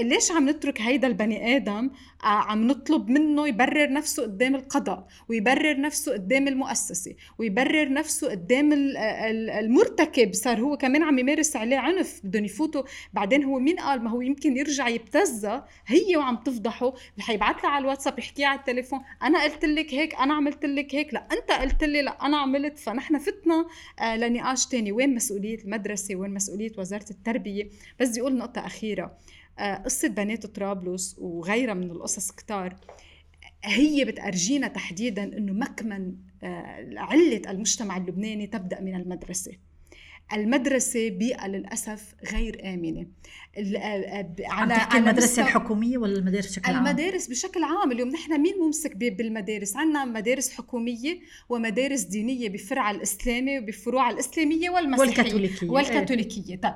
ليش 0.00 0.32
عم 0.32 0.48
نترك 0.48 0.80
هيدا 0.80 1.06
البني 1.06 1.56
آدم 1.56 1.90
آه، 2.24 2.26
عم 2.26 2.66
نطلب 2.66 3.08
منه 3.10 3.48
يبرر 3.48 3.92
نفسه 3.92 4.22
قدام 4.22 4.54
القضاء 4.54 5.06
ويبرر 5.28 5.80
نفسه 5.80 6.12
قدام 6.12 6.48
المؤسسة 6.48 7.14
ويبرر 7.38 7.92
نفسه 7.92 8.30
قدام 8.30 8.72
المرتكب 8.72 10.34
صار 10.34 10.60
هو 10.60 10.76
كمان 10.76 11.02
عم 11.02 11.18
يمارس 11.18 11.56
عليه 11.56 11.76
عنف 11.76 12.20
بدهم 12.24 12.44
يفوتوا. 12.44 12.82
بعدين 13.12 13.44
هو 13.44 13.58
مين 13.58 13.76
قال 13.76 14.04
ما 14.04 14.10
هو 14.10 14.20
يمكن 14.20 14.56
يرجع 14.56 14.88
يبتزها 14.88 15.66
هي 15.86 16.16
وعم 16.16 16.36
تفضحه. 16.36 16.94
حيبعت 17.20 17.62
لها 17.62 17.70
على 17.70 17.82
الواتساب 17.82 18.18
يحكيها 18.18 18.46
على 18.46 18.58
التليفون 18.58 19.00
أنا 19.22 19.42
قلت 19.42 19.64
لك 19.64 19.94
هيك 19.94 20.14
أنا 20.14 20.34
عملت 20.34 20.64
لك 20.64 20.94
هيك 20.94 21.14
لا 21.14 21.26
أنت 21.32 21.50
قلت 21.50 21.84
لي 21.84 22.02
لا 22.02 22.26
أنا 22.26 22.36
عملت 22.36 22.78
فنحن 22.78 23.18
فتنا 23.18 23.66
آه، 24.00 24.16
لنقاش 24.16 24.66
تاني. 24.66 24.92
وين 24.92 25.14
مسؤولية 25.14 25.58
المدرسة؟ 25.64 26.16
وين 26.16 26.34
مسؤولية 26.34 26.72
وزارة 26.78 27.10
التربية؟ 27.10 27.68
بس 28.00 28.08
بدي 28.08 28.20
أقول 28.20 28.36
نقطة 28.36 28.66
أخيرة. 28.66 29.16
قصة 29.58 30.08
بنات 30.08 30.46
طرابلس 30.46 31.16
وغيرها 31.18 31.74
من 31.74 31.90
القصص 31.90 32.30
كتار 32.30 32.76
هي 33.64 34.04
بتأرجينا 34.04 34.68
تحديدا 34.68 35.24
إنه 35.24 35.52
مكمن 35.52 36.14
آه، 36.42 36.88
علة 36.96 37.42
المجتمع 37.50 37.96
اللبناني 37.96 38.46
تبدأ 38.46 38.80
من 38.80 38.94
المدرسة. 38.94 39.52
المدرسة 40.32 41.08
بيئة 41.08 41.46
للأسف 41.46 42.14
غير 42.32 42.74
آمنة. 42.74 43.06
آه، 43.56 44.34
على 44.40 44.74
على 44.74 44.98
المدرسة 44.98 45.42
الحكومية 45.42 45.98
ولا 45.98 46.18
المدارس 46.18 46.46
بشكل 46.46 46.72
عام؟ 46.72 46.86
المدارس 46.86 47.26
بشكل 47.26 47.62
عام 47.64 47.92
اليوم 47.92 48.08
نحن 48.08 48.40
مين 48.40 48.54
ممسك 48.58 48.96
بالمدارس؟ 48.96 49.76
عندنا 49.76 50.04
مدارس 50.04 50.50
حكومية 50.50 51.20
ومدارس 51.48 52.00
دينية 52.00 52.48
بفرع 52.48 52.90
الإسلامي 52.90 53.58
وبفروع 53.58 54.10
الإسلامية 54.10 54.70
والمسيحية. 54.70 55.08
والكاثوليكية. 55.08 55.70
والكاثوليكية. 55.70 56.56
طيب 56.56 56.74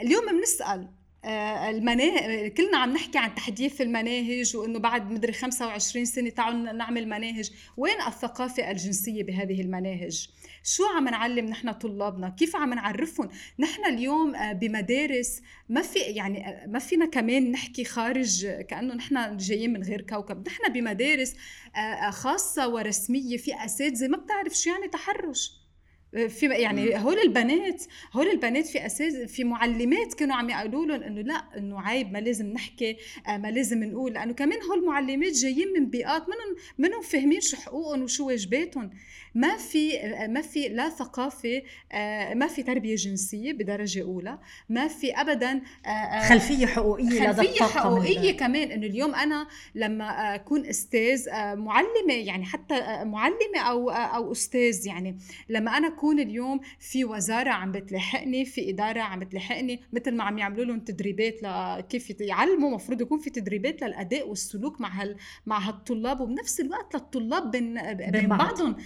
اليوم 0.00 0.24
بنسأل 0.38 0.88
آه، 0.88 1.03
المناهج 1.24 2.52
كلنا 2.52 2.78
عم 2.78 2.92
نحكي 2.92 3.18
عن 3.18 3.34
تحديث 3.34 3.80
المناهج 3.80 4.56
وإنه 4.56 4.78
بعد 4.78 5.10
مدري 5.10 5.32
25 5.32 6.04
سنة 6.04 6.30
تعالوا 6.30 6.72
نعمل 6.72 7.08
مناهج. 7.08 7.50
وين 7.76 8.00
الثقافة 8.06 8.70
الجنسية 8.70 9.22
بهذه 9.22 9.60
المناهج؟ 9.60 10.28
شو 10.64 10.84
عم 10.96 11.08
نعلم 11.08 11.46
نحن 11.46 11.72
طلابنا؟ 11.72 12.28
كيف 12.28 12.56
عم 12.56 12.74
نعرفهم؟ 12.74 13.28
نحن 13.58 13.84
اليوم 13.84 14.34
آه، 14.34 14.52
بمدارس 14.52 15.42
ما 15.68 15.82
في 15.82 15.98
يعني 15.98 16.48
آه، 16.48 16.66
ما 16.66 16.78
فينا 16.78 17.06
كمان 17.06 17.52
نحكي 17.52 17.84
خارج 17.84 18.46
كأنه 18.46 18.94
نحن 18.94 19.36
جايين 19.36 19.72
من 19.72 19.82
غير 19.82 20.00
كوكب. 20.00 20.48
نحن 20.48 20.72
بمدارس 20.72 21.34
خاصة 22.10 22.68
ورسمية 22.68 23.36
في 23.36 23.64
أساتذة 23.64 24.08
ما 24.08 24.16
بتعرف 24.16 24.54
شو 24.54 24.70
يعني 24.70 24.88
تحرش. 24.88 25.63
في 26.14 26.46
يعني 26.46 26.98
هول 26.98 27.18
البنات 27.18 27.84
هول 28.12 28.26
البنات 28.26 28.66
في 28.66 28.86
أساس 28.86 29.14
في 29.14 29.44
معلمات 29.44 30.14
كانوا 30.14 30.36
عم 30.36 30.50
يقولوا 30.50 30.86
لهم 30.86 31.02
إنه 31.02 31.20
لا 31.20 31.44
إنه 31.56 31.80
عيب 31.80 32.12
ما 32.12 32.18
لازم 32.18 32.46
نحكي 32.46 32.96
آه، 33.28 33.36
ما 33.36 33.50
لازم 33.50 33.84
نقول 33.84 34.12
لأنه 34.12 34.32
كمان 34.32 34.58
هول 34.62 34.78
المعلمات 34.78 35.32
جايين 35.32 35.72
من 35.78 35.90
بيئات 35.90 36.22
منهم 36.22 36.56
منهم 36.78 37.02
فاهمين 37.02 37.40
شو 37.40 37.56
حقوقهم 37.56 38.02
وشو 38.02 38.26
واجباتهم. 38.26 38.90
ما 39.34 39.56
في 39.56 39.98
ما 40.28 40.40
في 40.40 40.68
لا 40.68 40.88
ثقافة 40.88 41.62
آه، 41.92 42.34
ما 42.34 42.46
في 42.46 42.62
تربية 42.62 42.94
جنسية 42.94 43.52
بدرجة 43.52 44.02
أولى 44.02 44.38
ما 44.68 44.88
في 44.88 45.12
ابدا 45.12 45.62
آه، 45.86 46.28
خلفية 46.28 46.66
حقوقية 46.66 47.32
خلفية 47.32 47.64
حقوقية 47.64 48.36
كمان 48.36 48.70
إنه 48.70 48.86
اليوم 48.86 49.14
أنا 49.14 49.46
لما 49.74 50.34
أكون 50.34 50.66
أستاذ 50.66 51.30
معلمة 51.54 52.14
يعني 52.14 52.44
حتى 52.44 53.04
معلمة 53.04 53.58
أو 53.58 53.90
أو 53.90 54.32
أستاذ 54.32 54.86
يعني 54.86 55.18
لما 55.48 55.76
أنا 55.76 55.88
اكون 56.04 56.20
اليوم 56.20 56.60
في 56.78 57.04
وزارة 57.04 57.50
عم 57.50 57.72
بتلاحقني 57.72 58.44
في 58.44 58.70
إدارة 58.70 59.00
عم 59.00 59.20
بتلاحقني 59.20 59.80
مثل 59.92 60.14
ما 60.14 60.24
عم 60.24 60.38
يعملوا 60.38 60.64
لهم 60.64 60.80
تدريبات 60.80 61.42
لكيف 61.42 62.20
يعلموا 62.20 62.68
المفروض 62.68 63.00
يكون 63.00 63.18
في 63.18 63.30
تدريبات 63.30 63.82
للأداء 63.82 64.28
والسلوك 64.28 64.80
مع 64.80 64.88
هال 64.88 65.16
مع 65.46 65.58
هالطلاب 65.58 66.20
وبنفس 66.20 66.60
الوقت 66.60 66.94
للطلاب 66.94 67.50
بين 67.50 67.94
بين 67.94 68.28
بعضهم. 68.28 68.76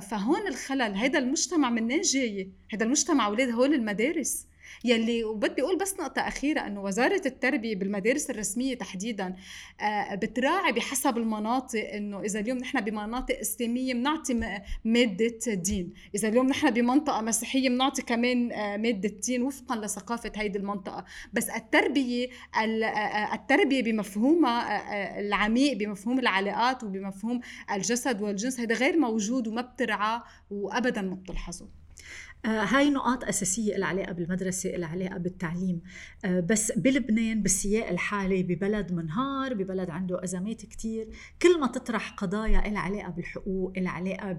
فهون 0.00 0.46
الخلل. 0.48 0.96
هذا 0.96 1.18
المجتمع 1.18 1.70
منين 1.70 2.00
جاي؟ 2.00 2.50
هذا 2.72 2.84
المجتمع 2.84 3.26
أولاد 3.26 3.50
هول 3.50 3.74
المدارس. 3.74 4.46
يلي 4.84 5.24
وبدي 5.24 5.62
أقول 5.62 5.78
بس 5.78 5.94
نقطة 6.00 6.20
أخيرة 6.20 6.60
إنه 6.60 6.82
وزارة 6.82 7.22
التربية 7.26 7.76
بالمدارس 7.76 8.30
الرسمية 8.30 8.74
تحديدا 8.74 9.36
آه، 9.80 10.14
بتراعي 10.14 10.72
بحسب 10.72 11.18
المناطق 11.18 11.90
إنه 11.94 12.20
إذا 12.20 12.40
اليوم 12.40 12.58
نحن 12.58 12.80
بمناطق 12.80 13.38
إسلامية 13.38 13.94
بنعطي 13.94 14.60
مادة 14.84 15.54
دين. 15.54 15.92
إذا 16.14 16.28
اليوم 16.28 16.46
نحن 16.46 16.70
بمنطقة 16.70 17.20
مسيحية 17.20 17.68
بنعطي 17.68 18.02
كمان 18.02 18.52
آه، 18.52 18.76
مادة 18.76 19.08
دين 19.08 19.42
وفقا 19.42 19.76
لثقافة 19.76 20.32
هيدي 20.36 20.58
المنطقة. 20.58 21.04
بس 21.32 21.50
التربية 21.50 22.28
آه، 22.54 23.34
التربية 23.34 23.82
بمفهومها 23.82 25.20
العميق 25.20 25.76
بمفهوم 25.76 26.18
العلاقات 26.18 26.84
وبمفهوم 26.84 27.40
الجسد 27.72 28.22
والجنس 28.22 28.60
هذا 28.60 28.74
غير 28.74 28.98
موجود 28.98 29.48
وما 29.48 29.62
بترعى 29.62 30.20
وابدا 30.50 31.02
ما 31.02 31.14
بتلحظه. 31.14 31.68
هاي 32.44 32.90
نقاط 32.90 33.24
أساسية 33.24 33.76
لها 33.76 33.88
علاقة 33.88 34.12
بالمدرسة 34.12 34.70
لها 34.70 34.88
علاقة 34.88 35.18
بالتعليم. 35.18 35.80
آه، 36.24 36.40
بس 36.40 36.72
بلبنان 36.72 37.42
بالسياق 37.42 37.88
الحالي 37.88 38.42
ببلد 38.42 38.92
منهار 38.92 39.54
ببلد 39.54 39.90
عنده 39.90 40.24
أزمات 40.24 40.66
كتير. 40.66 41.08
كل 41.42 41.60
ما 41.60 41.66
تطرح 41.66 42.10
قضايا 42.10 42.68
لها 42.70 42.80
علاقة 42.80 43.10
بالحقوق 43.10 43.72
لها 43.78 43.90
علاقة 43.92 44.32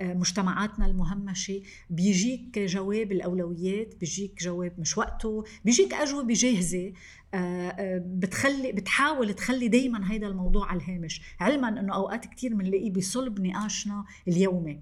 بمجتمعاتنا 0.00 0.86
المهمشة 0.86 1.62
بيجيك 1.90 2.58
جواب 2.58 3.12
الأولويات 3.12 3.94
بيجيك 4.00 4.42
جواب 4.42 4.72
مش 4.78 4.98
وقته 4.98 5.44
بيجيك 5.64 5.94
أجوبة 5.94 6.34
جاهزة 6.34 6.92
آه، 7.34 8.02
بتخلي 8.06 8.72
بتحاول 8.72 9.34
تخلي 9.34 9.68
دائما 9.68 10.12
هيدا 10.12 10.26
الموضوع 10.26 10.66
على 10.70 10.80
الهامش. 10.80 11.22
علما 11.40 11.68
إنه 11.68 11.94
أوقات 11.94 12.26
كثير 12.26 12.54
بنلاقيه 12.54 12.90
بصلب 12.92 13.40
نقاشنا 13.40 14.04
اليومي. 14.28 14.80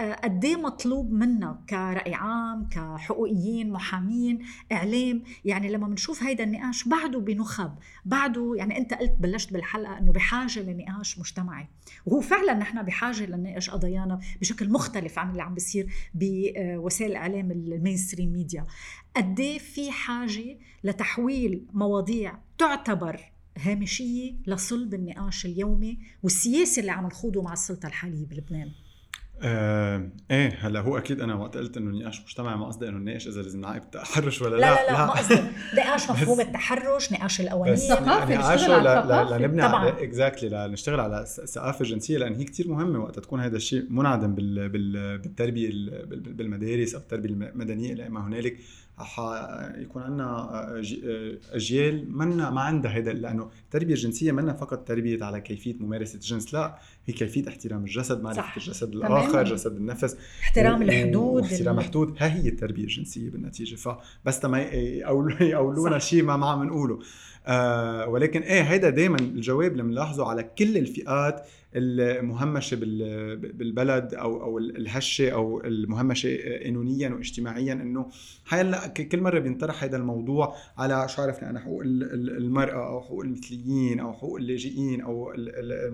قد 0.00 0.44
إيه 0.44 0.56
مطلوب 0.56 1.12
منا 1.12 1.60
كرأي 1.70 2.14
عام 2.14 2.68
كحقوقيين 2.68 3.70
محامين 3.70 4.44
إعلام؟ 4.72 5.22
يعني 5.44 5.68
لما 5.72 5.88
بنشوف 5.88 6.22
هيدا 6.22 6.44
النقاش 6.44 6.88
بعده 6.88 7.20
بنخب 7.20 7.74
بعده 8.04 8.54
يعني 8.56 8.78
أنت 8.78 8.94
قلت 8.94 9.14
بلشت 9.20 9.52
بالحلقة 9.52 9.98
إنه 9.98 10.12
بحاجة 10.12 10.60
لنقاش 10.60 11.18
مجتمعي. 11.18 11.68
وهو 12.06 12.20
فعلا 12.20 12.54
نحن 12.54 12.82
بحاجة 12.82 13.26
لنناقش 13.26 13.70
قضايانا 13.70 14.20
بشكل 14.40 14.70
مختلف 14.70 15.18
عن 15.18 15.30
اللي 15.30 15.42
عم 15.42 15.54
بيصير 15.54 15.92
بوسائل 16.14 17.10
الاعلام 17.10 17.50
المين 17.50 17.96
mainstream 17.96 18.32
media. 18.32 18.66
قد 19.16 19.40
إيه 19.40 19.58
في 19.58 19.90
حاجة 19.90 20.58
لتحويل 20.84 21.66
مواضيع 21.72 22.38
تعتبر 22.58 23.20
هامشية 23.58 24.34
لصلب 24.46 24.94
النقاش 24.94 25.46
اليومي 25.46 25.98
والسياسي 26.22 26.80
اللي 26.80 26.92
عم 26.92 27.06
نخوضه 27.06 27.42
مع 27.42 27.52
السلطة 27.52 27.86
الحالية 27.86 28.26
بلبنان؟ 28.26 28.70
آه، 29.42 30.08
إيه 30.30 30.58
هلا 30.60 30.80
هو 30.80 30.98
أكيد 30.98 31.20
أنا 31.20 31.34
وقت 31.34 31.56
قلت 31.56 31.76
إنه 31.76 31.98
نقاش 31.98 32.20
مجتمعي 32.20 32.56
ما 32.56 32.66
قصدي 32.66 32.88
إنه 32.88 32.98
نناقش 32.98 33.28
إذا 33.28 33.42
لازم 33.42 33.60
نعاقب 33.60 33.90
تحرش 33.90 34.42
ولا 34.42 34.56
لا 34.56 34.60
لا. 34.60 34.74
لا, 34.74 34.86
لا, 34.86 34.92
لا. 34.92 35.06
ما 35.06 35.12
قصدي. 35.12 35.34
نقاش 35.78 36.10
مفهوم 36.10 36.40
التحرش 36.40 37.12
نقاش 37.12 37.40
القوانين. 37.40 37.74
الثقافه 37.74 38.54
نشتغل 38.54 38.86
على 38.86 38.98
الثقافة. 39.00 39.38
لنبني 39.38 39.62
على 39.62 39.88
اكزاكتلي 39.88 40.66
لنشتغل 40.68 41.00
على 41.00 41.20
الثقافه 41.22 41.80
الجنسيه 41.80 42.18
لأن 42.18 42.34
هي 42.34 42.44
كثير 42.44 42.68
مهمة 42.68 42.98
وقت 42.98 43.18
تكون 43.18 43.40
هذا 43.40 43.56
الشيء 43.56 43.86
منعدم 43.90 44.34
بال 44.34 44.68
بال 44.68 45.18
بالتربية 45.18 45.70
بالمدارس 46.08 46.94
أو 46.94 47.00
التربية 47.00 47.28
المدنية. 47.28 47.92
إلى 47.92 48.08
ما 48.08 48.26
هنالك 48.26 48.56
يكون 49.78 50.02
عندنا 50.02 50.82
أجيال 51.52 52.16
منا 52.18 52.50
ما 52.50 52.60
عندها 52.60 52.90
هذا 52.90 53.12
لأنه 53.12 53.50
التربية 53.64 53.94
الجنسية 53.94 54.32
منا 54.32 54.52
فقط 54.52 54.88
تربية 54.88 55.24
على 55.24 55.40
كيفية 55.40 55.74
ممارسة 55.80 56.14
الجنس 56.14 56.54
لا. 56.54 56.78
هي 57.06 57.14
كيفية 57.14 57.48
احترام 57.48 57.84
الجسد 57.84 58.22
معرفة 58.22 58.42
صح. 58.42 58.56
الجسد 58.56 58.94
الآخر 58.94 59.44
جسد 59.44 59.76
النفس. 59.76 60.16
احترام 60.42 60.82
الحدود 60.82 61.42
احترام 61.42 61.78
الحدود. 61.78 62.14
ها 62.18 62.34
هي 62.34 62.48
التربية 62.48 62.82
الجنسية 62.82 63.30
بالنتيجة. 63.30 63.76
فبس 63.76 64.44
ما 64.44 64.62
يقولونا 65.40 65.98
شيء 65.98 66.22
ما 66.22 66.36
ما 66.36 66.46
عم 66.46 66.64
نقوله. 66.64 66.98
آه 67.46 68.08
ولكن 68.08 68.42
إيه 68.42 68.62
هيدا 68.62 68.90
دائما 68.90 69.18
الجواب 69.18 69.72
اللي 69.72 69.82
بنلاحظه 69.82 70.28
على 70.28 70.42
كل 70.42 70.78
الفئات 70.78 71.46
المهمشة 71.76 72.76
بالبلد 73.34 74.14
أو 74.14 74.42
أو 74.42 74.58
الهشة 74.58 75.30
أو 75.30 75.60
المهمشة 75.60 76.38
قانونيا 76.64 77.08
واجتماعيا. 77.08 77.72
إنه 77.72 78.06
هلا 78.48 78.86
كل 78.86 79.20
مرة 79.20 79.38
بينطرح 79.38 79.84
هذا 79.84 79.96
الموضوع 79.96 80.56
على 80.78 81.08
شو 81.08 81.22
عرفنا 81.22 81.50
أنا 81.50 81.60
حقوق 81.60 81.82
المرأة 81.84 82.88
أو 82.88 83.00
حقوق 83.00 83.20
المثليين 83.20 84.00
أو 84.00 84.12
حقوق 84.12 84.36
اللاجئين 84.36 85.00
أو 85.00 85.32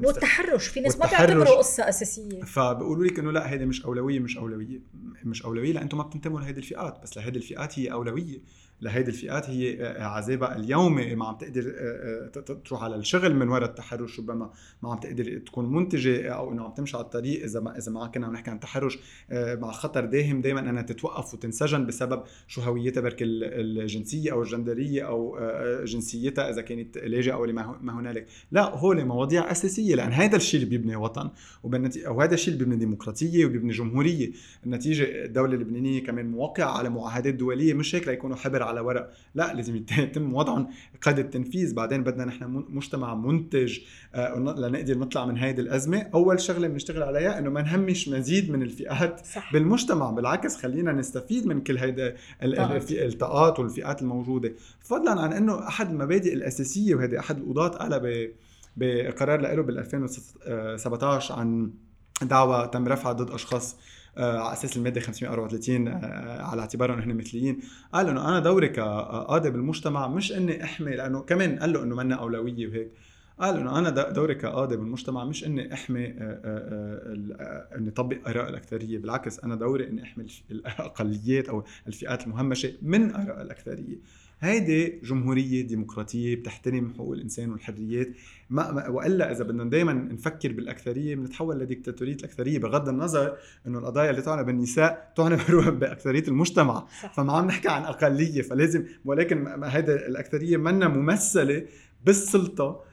والتحرش. 0.04 0.68
في 0.68 0.80
ناس 0.80 0.96
ما 1.00 1.06
بيعتبروا 1.06 1.58
قصة 1.58 1.88
أساسية. 1.88 2.42
فبقولوا 2.42 3.04
لك 3.04 3.18
انه 3.18 3.30
لا 3.30 3.54
هذه 3.54 3.64
مش 3.64 3.84
أولوية 3.84 4.20
مش 4.20 4.36
أولوية 4.36 4.80
مش 5.24 5.42
أولوية 5.42 5.72
لأنتم 5.72 5.98
ما 5.98 6.02
بتنتموا 6.02 6.40
لهذه 6.40 6.56
الفئات 6.58 7.02
بس 7.02 7.16
لهذه 7.16 7.36
الفئات 7.36 7.78
هي 7.78 7.92
أولوية. 7.92 8.42
لهيدي 8.82 9.10
الفئات 9.10 9.50
هي 9.50 9.82
آه، 9.82 10.04
عذابها 10.04 10.56
اليومي 10.56 11.14
ما 11.14 11.26
عم 11.26 11.36
تقدر 11.36 11.74
آه، 11.78 12.30
آه، 12.36 12.60
تروح 12.64 12.82
على 12.82 12.96
الشغل 12.96 13.34
من 13.34 13.48
وراء 13.48 13.68
التحرش 13.68 14.20
ربما 14.20 14.50
ما 14.82 14.92
عم 14.92 14.98
تقدر 14.98 15.38
تكون 15.38 15.72
منتجة 15.72 16.28
أو 16.28 16.52
إنه 16.52 16.64
عم 16.64 16.74
تمشي 16.74 16.96
على 16.96 17.04
الطريق. 17.04 17.42
إذا 17.42 17.60
ما 17.60 17.78
إذا 17.78 17.92
ما 17.92 18.06
كنا 18.06 18.26
عم 18.26 18.32
نحكي 18.32 18.50
عن 18.50 18.60
تحرش 18.60 18.98
مع 19.32 19.70
خطر 19.70 20.04
داهم 20.04 20.40
دائما 20.40 20.60
انها 20.60 20.82
تتوقف 20.82 21.34
وتنسجن 21.34 21.86
بسبب 21.86 22.22
شو 22.48 22.60
هويتها 22.60 23.00
برك 23.00 23.16
الجنسية 23.20 24.32
أو 24.32 24.42
الجندرية 24.42 25.02
أو 25.02 25.38
جنسيتها 25.84 26.50
إذا 26.50 26.62
كانت 26.62 26.98
لاجئه 26.98 27.32
أو 27.32 27.46
ما 27.80 28.00
هنالك. 28.00 28.26
لا 28.52 28.76
هول 28.76 29.04
مواضيع 29.04 29.50
أساسية. 29.50 29.94
لأن 29.94 30.12
هذا 30.12 30.36
الشيء 30.36 30.62
اللي 30.62 30.70
بيبني 30.78 30.96
وطن 30.96 31.30
وهذا 32.06 32.34
الشيء 32.34 32.54
اللي 32.54 32.64
بيبني 32.64 32.76
ديمقراطية 32.76 33.46
وبيبني 33.46 33.72
جمهورية. 33.72 34.30
النتيجة 34.66 35.24
الدولة 35.24 35.54
اللبنانية 35.54 36.04
كمان 36.04 36.30
موقعة 36.30 36.78
على 36.78 36.88
معاهدات 36.88 37.34
دولية 37.34 37.74
مش 37.74 37.94
هيك؟ 37.94 38.08
ليكونوا 38.08 38.36
حبر 38.36 38.62
على 38.70 38.80
ورق. 38.80 39.10
لا 39.34 39.54
لازم 39.54 39.76
يتم 39.76 40.34
وضعهم 40.34 40.68
قيد 41.02 41.18
التنفيذ. 41.18 41.74
بعدين 41.74 42.02
بدنا 42.02 42.24
نحن 42.24 42.64
مجتمع 42.68 43.14
منتج 43.14 43.78
آه، 44.14 44.38
لنقدر 44.38 44.98
نطلع 44.98 45.26
من 45.26 45.36
هيدي 45.36 45.60
الأزمة. 45.60 46.06
أول 46.14 46.40
شغلة 46.40 46.68
بنشتغل 46.68 47.02
عليها 47.02 47.38
إنه 47.38 47.50
ما 47.50 47.62
نهمش 47.62 48.08
مزيد 48.08 48.50
من 48.50 48.62
الفئات 48.62 49.26
صح. 49.26 49.52
بالمجتمع. 49.52 50.10
بالعكس 50.10 50.56
خلينا 50.56 50.92
نستفيد 50.92 51.46
من 51.46 51.60
كل 51.60 51.78
هيدا 51.78 52.16
الطاقات 52.42 53.58
والفئات 53.58 54.02
الموجودة. 54.02 54.52
فضلا 54.80 55.20
عن 55.20 55.32
إنه 55.32 55.68
أحد 55.68 55.90
المبادئ 55.90 56.34
الأساسية 56.34 56.94
وهذه 56.94 57.18
أحد 57.18 57.38
القضاة 57.38 57.68
قالها 57.68 58.28
بقرار 58.76 59.40
له 59.40 59.62
بال 59.62 59.78
2017 59.78 61.34
عن 61.34 61.72
دعوة 62.22 62.66
تم 62.66 62.88
رفعها 62.88 63.12
ضد 63.12 63.30
أشخاص 63.30 63.76
على 64.16 64.52
أساس 64.52 64.76
المادة 64.76 65.00
534 65.00 65.88
آه، 65.88 66.42
على 66.42 66.60
اعتبارهم 66.60 66.98
انهم 66.98 67.16
مثليين. 67.16 67.60
قال 67.92 68.08
إنه 68.08 68.28
أنا 68.28 68.38
دوري 68.38 68.68
كقاضي 68.68 69.50
بالمجتمع 69.50 70.08
مش 70.08 70.32
إني 70.32 70.64
أحمي 70.64 70.90
لأنه 70.90 71.20
كمان 71.20 71.58
قال 71.58 71.72
له 71.72 71.82
إنه 71.82 71.96
منا 71.96 72.14
أولوية 72.14 72.68
وهيك. 72.68 72.90
قال 73.38 73.56
إنه 73.56 73.78
أنا 73.78 73.90
دوري 73.90 74.34
كقاضي 74.34 74.76
بالمجتمع 74.76 75.24
مش 75.24 75.44
إني 75.44 75.72
أحمي 75.72 76.14
آه، 76.18 77.68
إني 77.76 77.88
أطبق 77.88 78.28
آراء 78.28 78.48
الأكثرية. 78.48 78.98
بالعكس 78.98 79.40
أنا 79.40 79.54
دوري 79.54 79.88
إني 79.88 80.02
أحمي 80.02 80.26
الأقليات 80.50 81.48
أو 81.48 81.64
الفئات 81.86 82.24
المهمشة 82.26 82.72
من 82.82 83.14
آراء 83.14 83.42
الأكثرية. 83.42 83.96
هيدي 84.40 85.00
جمهورية 85.04 85.66
ديمقراطية 85.66 86.36
بتحترم 86.36 86.94
حقوق 86.94 87.12
الإنسان 87.12 87.52
والحريات 87.52 88.08
ما, 88.50 88.72
ما 88.72 88.88
وإلا 88.88 89.32
إذا 89.32 89.44
بدنا 89.44 89.64
دائما 89.64 89.92
نفكر 89.92 90.52
بالأكثرية 90.52 91.14
بنتحول 91.14 91.58
لديكتاتورية 91.58 92.14
الأكثرية 92.14 92.58
بغض 92.58 92.88
النظر 92.88 93.36
إنه 93.66 93.78
القضايا 93.78 94.10
اللي 94.10 94.22
تعنى 94.22 94.44
بالنساء 94.44 95.12
تعنى 95.16 95.36
بأكثرية 95.80 96.24
المجتمع 96.28 96.86
صح. 97.02 97.14
فما 97.14 97.32
عم 97.32 97.46
نحكي 97.46 97.68
عن 97.68 97.82
اقليه 97.82 98.42
فلازم 98.42 98.84
ولكن 99.04 99.64
هيدا 99.64 100.06
الأكثرية 100.08 100.56
منا 100.56 100.88
ممثلة 100.88 101.64
بالسلطة 102.04 102.89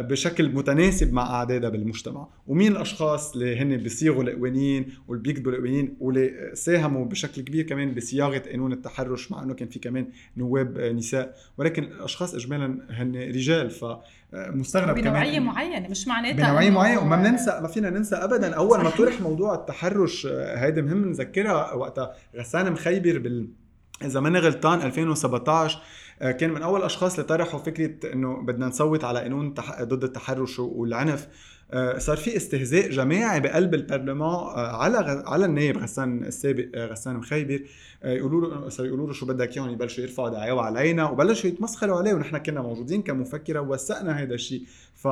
بشكل 0.00 0.48
متناسب 0.48 1.12
مع 1.12 1.34
أعدادها 1.34 1.70
بالمجتمع. 1.70 2.28
ومين 2.46 2.72
الأشخاص 2.72 3.32
اللي 3.32 3.56
هن 3.56 3.76
بيصيغوا 3.76 4.22
القوانين 4.22 4.86
واللي 5.08 5.22
بيكتبوا 5.22 5.52
القوانين 5.52 5.96
واللي 6.00 6.50
ساهموا 6.54 7.04
بشكل 7.04 7.42
كبير 7.42 7.66
كمان 7.66 7.94
بصياغة 7.94 8.38
قانون 8.38 8.72
التحرش 8.72 9.30
مع 9.30 9.42
إنه 9.42 9.54
كان 9.54 9.68
في 9.68 9.78
كمان 9.78 10.08
نواب 10.36 10.78
نساء. 10.78 11.36
ولكن 11.58 11.84
الأشخاص 11.84 12.34
اجمالا 12.34 12.78
هن 12.90 13.16
رجال 13.16 13.70
ف 13.70 13.84
مستغرب 14.32 14.98
كمان 14.98 15.02
بنوعيه 15.02 15.40
معينة 15.40 15.88
مش 15.88 16.08
معناتها 16.08 16.48
بنوعية 16.48 16.70
معينة. 16.70 17.00
وما 17.00 17.16
بننسى 17.16 17.60
ما 17.62 17.68
فينا 17.68 17.90
ننسى 17.90 18.16
ابدا. 18.16 18.54
أول 18.54 18.82
ما 18.82 18.90
طرح 18.90 19.20
موضوع 19.20 19.54
التحرش 19.54 20.26
هيدي 20.26 20.82
مهم 20.82 21.08
نذكرها 21.08 21.74
وقتها. 21.74 22.14
غسان 22.36 22.72
مخيبر 22.72 23.18
بال 23.18 23.48
اذا 24.04 24.20
ماني 24.20 24.38
غلطان 24.38 24.82
2017 24.82 25.78
آه، 25.78 25.82
كان 26.30 26.50
من 26.50 26.62
أول 26.62 26.80
الاشخاص 26.80 27.14
اللي 27.14 27.26
طرحوا 27.26 27.60
فكرة 27.60 28.12
إنه 28.12 28.42
بدنا 28.42 28.66
نصوت 28.66 29.04
على 29.04 29.20
قانون 29.20 29.54
ضد 29.82 30.04
التحرش 30.04 30.58
والعنف. 30.58 31.28
آه، 31.72 31.98
صار 31.98 32.16
في 32.16 32.36
استهزاء 32.36 32.90
جماعي 32.90 33.40
بقلب 33.40 33.74
البرلمان 33.74 34.30
آه، 34.30 34.76
على 34.76 35.22
على 35.26 35.44
النائب 35.44 35.78
غسان 35.78 36.24
السابق 36.24 36.68
غسان 36.76 37.16
مخيبر. 37.16 37.60
يقولوا 38.04 38.40
له 38.40 38.68
صار 38.68 38.86
يقولوا 38.86 39.06
له 39.06 39.12
شو 39.12 39.26
بدك 39.26 39.56
إياهم 39.56 39.70
يبلشوا 39.70 40.04
يرفعوا 40.04 40.28
دعاوى 40.28 40.60
علينا 40.60 41.10
وبلشوا 41.10 41.50
يتمسخروا 41.50 41.98
عليه 41.98 42.14
ونحن 42.14 42.38
كنا 42.38 42.62
موجودين 42.62 43.02
كمفكرة 43.02 43.60
ووثقنا 43.60 44.22
هذا 44.22 44.34
الشيء. 44.34 44.62
ف 44.94 45.08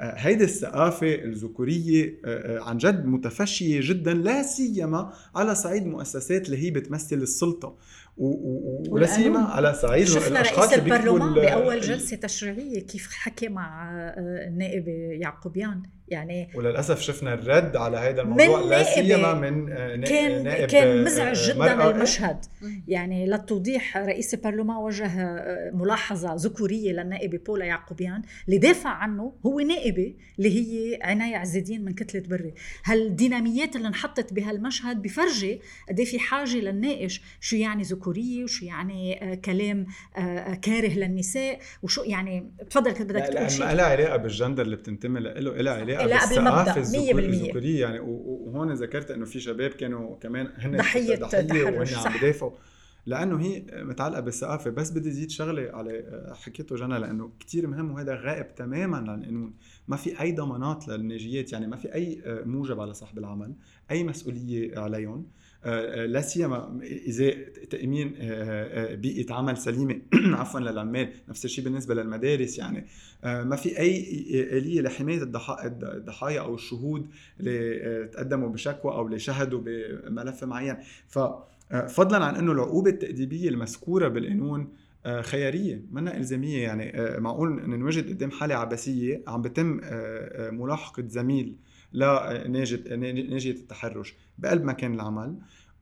هيدي 0.00 0.44
الثقافة 0.44 1.14
الذكورية 1.14 2.14
عن 2.60 2.78
جد 2.78 3.06
متفشية 3.06 3.80
جدا 3.82 4.14
لا 4.14 4.42
سيما 4.42 5.12
على 5.34 5.54
صعيد 5.54 5.86
مؤسسات 5.86 6.46
اللي 6.46 6.56
هي 6.66 6.70
بتمثل 6.70 7.16
السلطة. 7.16 7.74
ولا 8.18 9.06
سيما 9.06 9.38
على 9.38 9.74
صعيد 9.74 10.06
شفنا 10.06 10.42
رئيس 10.42 10.72
البرلمان 10.72 11.34
بأول 11.34 11.80
جلسة 11.80 12.16
تشريعية 12.16 12.86
كيف 12.86 13.08
حكى 13.12 13.48
مع 13.48 13.92
النائب 14.18 14.88
يعقوبيان. 15.22 15.82
يعني 16.08 16.48
وللأسف 16.54 17.00
شفنا 17.00 17.34
الرد 17.34 17.76
على 17.76 17.96
هذا 17.96 18.22
الموضوع 18.22 18.60
لا 18.60 18.82
سيما 18.82 19.34
من 19.34 19.72
آه، 19.72 19.96
كان 19.96 20.44
نائب 20.44 20.68
كان 20.68 21.04
مزعج 21.04 21.50
آه، 21.50 21.54
جدا 21.54 21.90
المشهد. 21.90 22.44
يعني 22.88 23.26
للتوضيح 23.26 23.96
رئيس 23.96 24.34
البرلمان 24.34 24.76
وجه 24.76 25.06
آه، 25.06 25.70
ملاحظة 25.74 26.34
ذكورية 26.34 26.92
للنائبه 26.92 27.38
بولا 27.46 27.64
يعقوبيان 27.64 28.22
اللي 28.46 28.58
دافع 28.58 28.90
عنه 28.90 29.32
هو 29.46 29.60
نائبة 29.60 30.14
اللي 30.38 30.56
هي 30.58 30.98
عناية 31.02 31.36
عز 31.36 31.56
الدين 31.56 31.84
من 31.84 31.94
كتلة 31.94 32.22
بري. 32.28 32.54
هالديناميات 32.84 33.76
اللي 33.76 33.88
انحطت 33.88 34.32
بهالمشهد 34.32 35.02
بفرجي 35.02 35.60
قد 35.88 35.98
إيه 35.98 36.06
في 36.06 36.18
حاجة 36.18 36.56
للناقش؟ 36.56 37.22
شو 37.40 37.56
يعني 37.56 37.82
ذكورية؟ 37.82 38.44
وشو 38.44 38.64
يعني 38.64 39.36
كلام 39.44 39.86
كاره 40.62 40.94
للنساء؟ 40.94 41.58
وشو 41.82 42.02
يعني 42.02 42.50
تفضل 42.70 42.92
كنت 42.92 43.10
بدك 43.10 43.22
تقول 43.22 43.50
شيء. 43.50 43.66
لا 43.66 43.74
لها 43.74 43.86
علاقة 43.86 44.16
بالجندر 44.16 44.62
اللي 44.62 44.76
بتنتمي 44.76 45.20
له 45.20 45.32
لها 45.32 45.72
علاقة 45.72 45.95
لا 46.04 46.28
بالمبدا 46.28 46.72
100% 46.72 46.86
الذكوريه 47.18 47.80
يعني 47.80 48.00
وهون 48.00 48.72
ذكرت 48.72 49.10
إنه 49.10 49.24
في 49.24 49.40
شباب 49.40 49.70
كانوا 49.70 50.16
كمان 50.16 50.48
هن 50.56 50.76
ضحية 50.76 51.16
تحرش 51.16 51.92
وهن 51.92 52.06
عم 52.06 52.18
بدافعوا. 52.18 52.52
لأنه 53.06 53.40
هي 53.40 53.64
متعلقة 53.72 54.20
بالثقافة 54.20 54.70
بس 54.70 54.90
بدي 54.90 55.10
زيد 55.10 55.30
شغلة 55.30 55.70
على 55.72 56.04
حكيته 56.42 56.76
جنى 56.76 56.98
لأنه 56.98 57.30
كتير 57.40 57.66
مهم 57.66 57.90
وهذا 57.90 58.14
غائب 58.14 58.54
تماما 58.54 58.96
عن 58.96 59.20
القانون 59.20 59.54
ما 59.88 59.96
في 59.96 60.20
أي 60.20 60.32
ضمانات 60.32 60.88
للناجيات 60.88 61.52
يعني 61.52 61.66
ما 61.66 61.76
في 61.76 61.94
أي 61.94 62.22
موجب 62.26 62.80
على 62.80 62.94
صاحب 62.94 63.18
العمل 63.18 63.54
أي 63.90 64.04
مسؤولية 64.04 64.78
عليهم. 64.78 65.26
لا 66.06 66.20
سيما 66.20 66.80
إذا 66.82 67.30
تأمين 67.70 68.14
آه، 68.18 68.94
بيئة 68.94 69.34
عمل 69.34 69.56
سليمة. 69.56 70.00
عفوا 70.40 70.60
للعمال 70.60 71.12
نفس 71.28 71.44
الشيء 71.44 71.64
بالنسبة 71.64 71.94
للمدارس 71.94 72.58
يعني. 72.58 72.86
ما 73.24 73.56
في 73.56 73.78
أي 73.78 74.00
آلية 74.58 74.80
لحماية 74.80 75.22
الضحايا 75.22 76.40
أو 76.40 76.54
الشهود 76.54 77.06
اللي 77.40 78.08
تقدموا 78.12 78.48
بشكوى 78.48 78.92
أو 78.92 79.06
اللي 79.06 79.18
شهدوا 79.18 79.60
بملف 79.60 80.44
معين. 80.44 80.76
ففضلا 81.08 82.24
عن 82.24 82.36
إنه 82.36 82.52
العقوبة 82.52 82.90
التأديبية 82.90 83.48
المذكورة 83.48 84.08
بالقانون 84.08 84.68
خياريه 85.20 85.82
منا 85.90 86.16
إلزامية 86.16 86.62
يعني. 86.62 87.20
معقول 87.20 87.70
ننوجد 87.70 88.08
قدام 88.08 88.30
حالة 88.30 88.54
عبثيه 88.54 89.22
عم 89.28 89.42
بتم 89.42 89.80
ملاحقة 90.52 91.04
زميل 91.08 91.56
لناجية 91.92 93.50
التحرش 93.50 94.14
بقلب 94.38 94.64
مكان 94.64 94.94
العمل. 94.94 95.36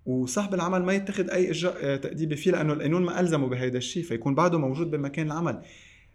وصاحب 0.07 0.55
العمل 0.55 0.83
ما 0.83 0.93
يتخذ 0.93 1.31
أي 1.31 1.51
إجراء 1.51 1.97
تاديبي 1.97 2.37
فيه 2.37 2.51
لأنه 2.51 2.73
القانون 2.73 3.03
ما 3.03 3.21
ألزمه 3.21 3.47
بهذا 3.47 3.79
الشيء 3.79 4.03
فيكون 4.03 4.35
بعده 4.35 4.59
موجود 4.59 4.91
بمكان 4.91 5.27
العمل. 5.27 5.63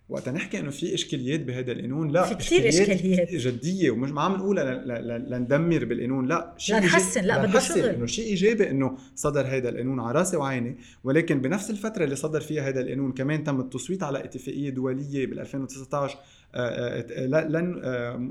وقت 0.10 0.30
نحكي 0.30 0.60
إنه 0.60 0.70
في 0.70 0.94
إشكاليات 0.94 1.40
بهذا 1.40 1.72
القانون 1.72 2.12
لا 2.12 2.24
في 2.24 2.36
كثير 2.36 2.70
إشكاليات 2.70 3.36
جدية 3.36 3.92
ومش 3.92 4.10
ما 4.10 4.22
عم 4.22 4.36
نقولها 4.36 4.76
لندمر 5.18 5.86
بالقانون 5.86 6.28
لا 6.28 6.54
شيء 6.58 6.76
لنحسن 6.76 7.24
لا 7.24 7.46
بده 7.46 7.60
شغل. 7.60 7.80
إنه 7.80 8.06
شيء 8.06 8.26
إيجابي 8.26 8.70
إنه 8.70 8.98
صدر 9.16 9.42
هذا 9.42 9.70
القانون 9.70 10.00
على 10.00 10.20
راسي 10.20 10.38
وعيني. 10.38 10.78
ولكن 11.04 11.42
بنفس 11.42 11.70
الفترة 11.70 12.04
اللي 12.04 12.16
صدر 12.16 12.42
فيها 12.42 12.70
هذا 12.70 12.82
القانون 12.82 13.12
كمان 13.12 13.44
تم 13.44 13.60
التصويت 13.60 14.04
على 14.04 14.24
اتفاقية 14.24 14.70
دولية 14.70 15.26
بال 15.28 15.40
2019 15.40 16.18
لن 16.54 17.82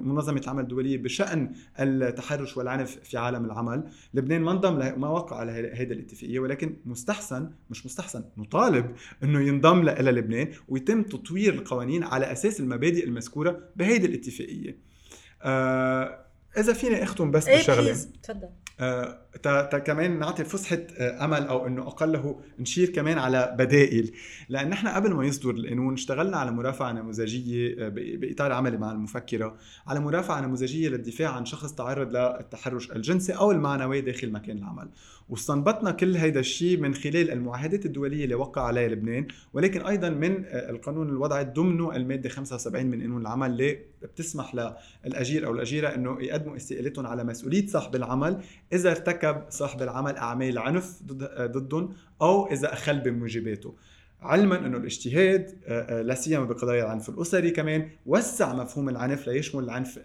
منظمة 0.04 0.40
العمل 0.44 0.62
الدولية 0.62 0.98
بشأن 0.98 1.52
التحرش 1.80 2.56
والعنف 2.56 2.98
في 3.02 3.18
عالم 3.18 3.44
العمل، 3.44 3.84
لبنان 4.14 4.40
ما 4.42 4.52
انضم 4.52 5.00
ما 5.00 5.08
وقع 5.08 5.36
على 5.36 5.52
هذه 5.52 5.92
الاتفاقية 5.92 6.38
ولكن 6.38 6.76
مستحسن 6.86 7.50
مش 7.70 7.86
مستحسن 7.86 8.24
نطالب 8.38 8.86
إنه 9.22 9.40
ينضم 9.40 9.88
إلى 9.88 10.10
لبنان 10.10 10.48
ويتم 10.68 11.02
تطوير 11.02 11.54
القوانين 11.54 12.04
على 12.04 12.32
أساس 12.32 12.60
المبادئ 12.60 13.04
المذكورة 13.04 13.60
بهذه 13.76 14.06
الاتفاقية. 14.06 14.76
إذا 16.56 16.72
فيني 16.72 17.02
أختم 17.02 17.30
بس 17.30 17.48
إيه، 17.48 17.58
بشغلة. 17.58 17.96
تفضل. 18.22 18.48
آه 18.80 19.78
كمان 19.78 20.18
نعطي 20.18 20.44
فسحة 20.44 20.78
آه 20.98 21.24
أمل 21.24 21.46
أو 21.46 21.66
إنه 21.66 21.82
اقله 21.82 22.40
نشير 22.58 22.90
كمان 22.90 23.18
على 23.18 23.54
بدائل. 23.58 24.12
لأن 24.48 24.68
نحن 24.68 24.88
قبل 24.88 25.14
ما 25.14 25.26
يصدر 25.26 25.50
القانون 25.50 25.94
اشتغلنا 25.94 26.36
على 26.36 26.50
مرافعة 26.50 26.92
نموذجية 26.92 27.86
آه 27.86 27.88
بإطار 27.94 28.52
عملي 28.52 28.76
مع 28.76 28.92
المفكرة 28.92 29.56
على 29.86 30.00
مرافعة 30.00 30.40
نموذجية 30.40 30.88
للدفاع 30.88 31.30
عن 31.30 31.46
شخص 31.46 31.72
تعرض 31.72 32.16
للتحرش 32.16 32.90
الجنسي 32.90 33.32
أو 33.32 33.50
المعنوي 33.50 34.00
داخل 34.00 34.32
مكان 34.32 34.58
العمل. 34.58 34.88
واستنبطنا 35.28 35.90
كل 35.90 36.16
هيدا 36.16 36.40
الشيء 36.40 36.80
من 36.80 36.94
خلال 36.94 37.30
المعاهدات 37.30 37.86
الدولية 37.86 38.24
اللي 38.24 38.34
وقع 38.34 38.62
عليها 38.62 38.88
لبنان 38.88 39.26
ولكن 39.52 39.86
أيضا 39.86 40.08
من 40.08 40.44
آه، 40.44 40.70
القانون 40.70 41.08
الوضعي 41.08 41.44
ضمنه 41.44 41.96
المادة 41.96 42.28
75 42.28 42.86
من 42.86 43.00
قانون 43.00 43.20
العمل 43.20 43.50
اللي 43.50 43.78
بتسمح 44.02 44.74
للأجير 45.06 45.46
أو 45.46 45.52
الأجيرة 45.52 45.88
إنه 45.88 46.22
يقدموا 46.22 46.56
استقالتهم 46.56 47.06
على 47.06 47.24
مسؤولية 47.24 47.66
صاحب 47.66 47.96
العمل 47.96 48.42
إذا 48.72 48.90
ارتكب 48.90 49.42
صاحب 49.50 49.82
العمل 49.82 50.16
أعمال 50.16 50.58
عنف 50.58 51.00
آه، 51.22 51.46
ضدهم 51.46 51.92
أو 52.22 52.46
إذا 52.46 52.72
أخل 52.72 53.00
بموجباته. 53.00 53.74
علما 54.22 54.66
أنه 54.66 54.76
الاجتهاد 54.76 55.58
آه، 55.66 56.02
لا 56.02 56.14
سيما 56.14 56.44
بقضايا 56.44 56.84
العنف 56.84 57.08
الأسري 57.08 57.50
كمان 57.50 57.88
وسع 58.06 58.54
مفهوم 58.54 58.88
العنف 58.88 59.28
ليشمل 59.28 59.64
العنف 59.64 60.00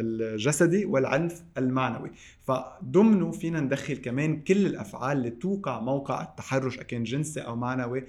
الجسدي 0.00 0.84
والعنف 0.84 1.42
المعنوي. 1.58 2.10
فضمنه 2.46 3.30
فينا 3.30 3.60
ندخل 3.60 3.96
كمان 3.96 4.40
كل 4.40 4.66
الأفعال 4.66 5.18
اللي 5.18 5.30
توقع 5.30 5.80
موقع 5.80 6.22
التحرش 6.22 6.78
اكان 6.78 7.02
جنسي 7.02 7.40
أو 7.40 7.56
معنوي 7.56 8.04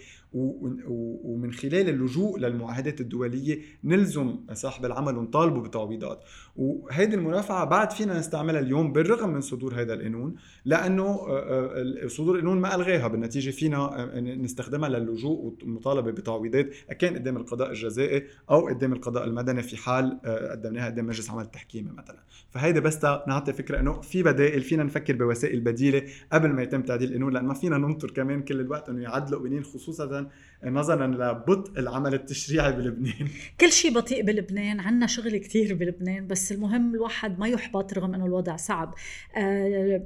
ومن 1.23 1.51
خلال 1.51 1.89
اللجوء 1.89 2.39
للمعاهدات 2.39 3.01
الدولية 3.01 3.59
نلزم 3.83 4.35
صاحب 4.53 4.85
العمل 4.85 5.17
ونطالبه 5.17 5.61
بتعويضات. 5.61 6.23
وهيدي 6.55 7.15
المرافعة 7.15 7.65
بعد 7.65 7.91
فينا 7.91 8.19
نستعملها 8.19 8.59
اليوم 8.59 8.93
بالرغم 8.93 9.29
من 9.29 9.41
صدور 9.41 9.81
هذا 9.81 9.93
القانون 9.93 10.35
لأنه 10.65 11.05
آه، 11.05 12.03
آه، 12.03 12.07
صدور 12.07 12.35
القانون 12.35 12.61
ما 12.61 12.75
ألغاها. 12.75 13.07
بالنتيجة 13.07 13.51
فينا 13.51 13.77
آه، 13.77 14.19
نستخدمها 14.19 14.89
للجوء 14.89 15.55
والمطالبة 15.61 16.11
بتعويضات 16.11 16.69
اكان 16.89 17.13
قدام 17.13 17.37
القضاء 17.37 17.69
الجزائي 17.69 18.23
أو 18.49 18.67
قدام 18.67 18.93
القضاء 18.93 19.23
المدني 19.23 19.63
في 19.63 19.77
حال 19.77 20.19
قدمناها 20.51 20.85
قدام 20.85 21.05
مجلس 21.05 21.29
عمل 21.29 21.43
التحكيمي 21.43 21.91
مثلا. 21.91 22.19
فهيدا 22.49 22.79
بس 22.79 23.05
نعطي 23.05 23.53
فكرة 23.53 23.79
إنه 23.79 24.01
في 24.01 24.23
بدائل 24.23 24.61
فينا 24.61 24.83
نفكر 24.83 25.15
بوسائل 25.15 25.61
بديلة 25.61 26.03
قبل 26.33 26.49
ما 26.49 26.63
يتم 26.63 26.81
تعديل 26.81 27.09
القانون 27.09 27.33
لأن 27.33 27.45
ما 27.45 27.53
فينا 27.53 27.77
ننطر 27.77 28.11
كمان 28.11 28.41
كل 28.41 28.59
الوقت 28.59 28.89
إنه 28.89 29.03
يعدلوا 29.03 29.39
قوانين 29.39 29.63
خصوصا 29.63 30.26
نظرا 30.63 31.07
لبطء 31.07 31.79
العمل 31.79 32.13
التشريعي 32.13 32.71
بلبنان. 32.71 33.27
كل 33.61 33.71
شيء 33.71 33.93
بطيء 33.93 34.23
بلبنان 34.23 34.79
عندنا 34.79 35.07
شغل 35.07 35.37
كثير 35.37 35.73
بلبنان 35.73 36.27
بس 36.27 36.51
المهم 36.51 36.95
الواحد 36.95 37.39
ما 37.39 37.47
يحبط 37.47 37.93
رغم 37.93 38.13
إنه 38.13 38.25
الوضع 38.25 38.55
صعب. 38.55 38.93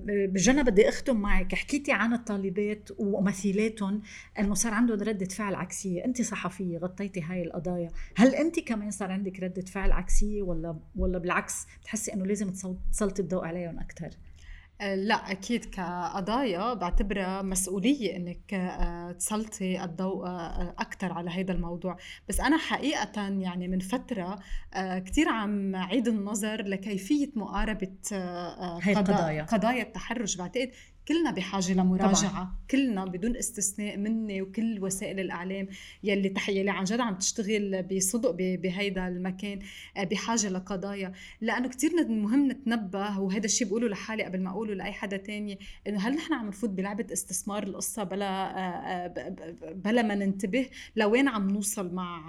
بجنى 0.05 0.63
بدي 0.63 0.89
أختم 0.89 1.17
معك 1.21 1.55
حكيتي 1.55 1.91
عن 1.91 2.13
الطالبات 2.13 2.89
ومثيلاتهم 2.97 4.01
إنه 4.39 4.53
صار 4.53 4.73
عندهم 4.73 4.99
ردة 4.99 5.25
فعل 5.25 5.55
عكسية. 5.55 6.05
أنت 6.05 6.21
صحفية 6.21 6.77
غطيتي 6.77 7.21
هاي 7.21 7.43
القضايا. 7.43 7.89
هل 8.15 8.35
أنت 8.35 8.59
كمان 8.59 8.91
صار 8.91 9.11
عندك 9.11 9.39
ردة 9.39 9.61
فعل 9.61 9.91
عكسية 9.91 10.41
ولا 10.41 10.79
ولا 10.95 11.17
بالعكس 11.17 11.67
بتحسي 11.81 12.13
إنه 12.13 12.25
لازم 12.25 12.51
تسلطي 12.91 13.21
الضوء 13.21 13.45
عليهم 13.45 13.79
أكثر 13.79 14.09
لا 14.81 15.31
أكيد 15.31 15.65
كقضايا 15.65 16.73
بعتبرها 16.73 17.41
مسؤولية 17.41 18.15
إنك 18.15 18.53
آه، 18.53 19.11
تسلطي 19.11 19.83
الضوء 19.83 20.27
آه، 20.27 20.75
أكثر 20.79 21.13
على 21.13 21.29
هذا 21.29 21.53
الموضوع. 21.53 21.97
بس 22.29 22.39
أنا 22.39 22.57
حقيقة 22.57 23.21
يعني 23.21 23.67
من 23.67 23.79
فترة 23.79 24.39
كثير 24.75 25.29
عم 25.29 25.75
عيد 25.75 26.07
النظر 26.07 26.61
لكيفية 26.61 27.31
مقاربة 27.35 27.97
قضايا. 28.95 29.43
قضايا 29.43 29.83
التحرش. 29.83 30.35
بعتقد 30.35 30.71
كلنا 31.07 31.31
بحاجة 31.31 31.73
لمراجعة. 31.73 32.29
طبعا. 32.29 32.55
كلنا 32.71 33.05
بدون 33.05 33.37
استثناء 33.37 33.97
مني 33.97 34.41
وكل 34.41 34.83
وسائل 34.83 35.19
الإعلام 35.19 35.67
يلي 36.03 36.29
تح... 36.29 36.49
يلي 36.49 36.69
عن 36.71 36.83
جد 36.83 36.99
عم 36.99 37.15
تشتغل 37.15 37.83
بصدق 37.83 38.31
بهيدا 38.31 39.07
المكان 39.07 39.59
آه، 39.97 40.03
بحاجة 40.03 40.49
لقضايا. 40.49 41.13
لأنه 41.41 41.67
كتير 41.67 41.91
مهم 42.09 42.51
نتنبه 42.51 43.19
وهذا 43.19 43.45
الشيء 43.45 43.67
بقوله 43.67 43.87
لحالي 43.87 44.23
قبل 44.23 44.43
ما 44.43 44.49
أقوله 44.49 44.73
لأي 44.73 44.91
حدا 44.91 45.17
تاني 45.17 45.59
إنه 45.87 45.99
هل 45.99 46.15
نحن 46.15 46.33
عم 46.33 46.47
نفوت 46.47 46.69
بلعبة 46.69 47.07
استثمار 47.13 47.63
القصة 47.63 48.03
بلا 48.03 48.25
آه، 48.25 49.13
آه، 49.17 49.73
بلا 49.73 50.01
ما 50.01 50.15
ننتبه؟ 50.15 50.69
لوين 50.95 51.27
عم 51.27 51.49
نوصل 51.49 51.93
مع 51.93 52.21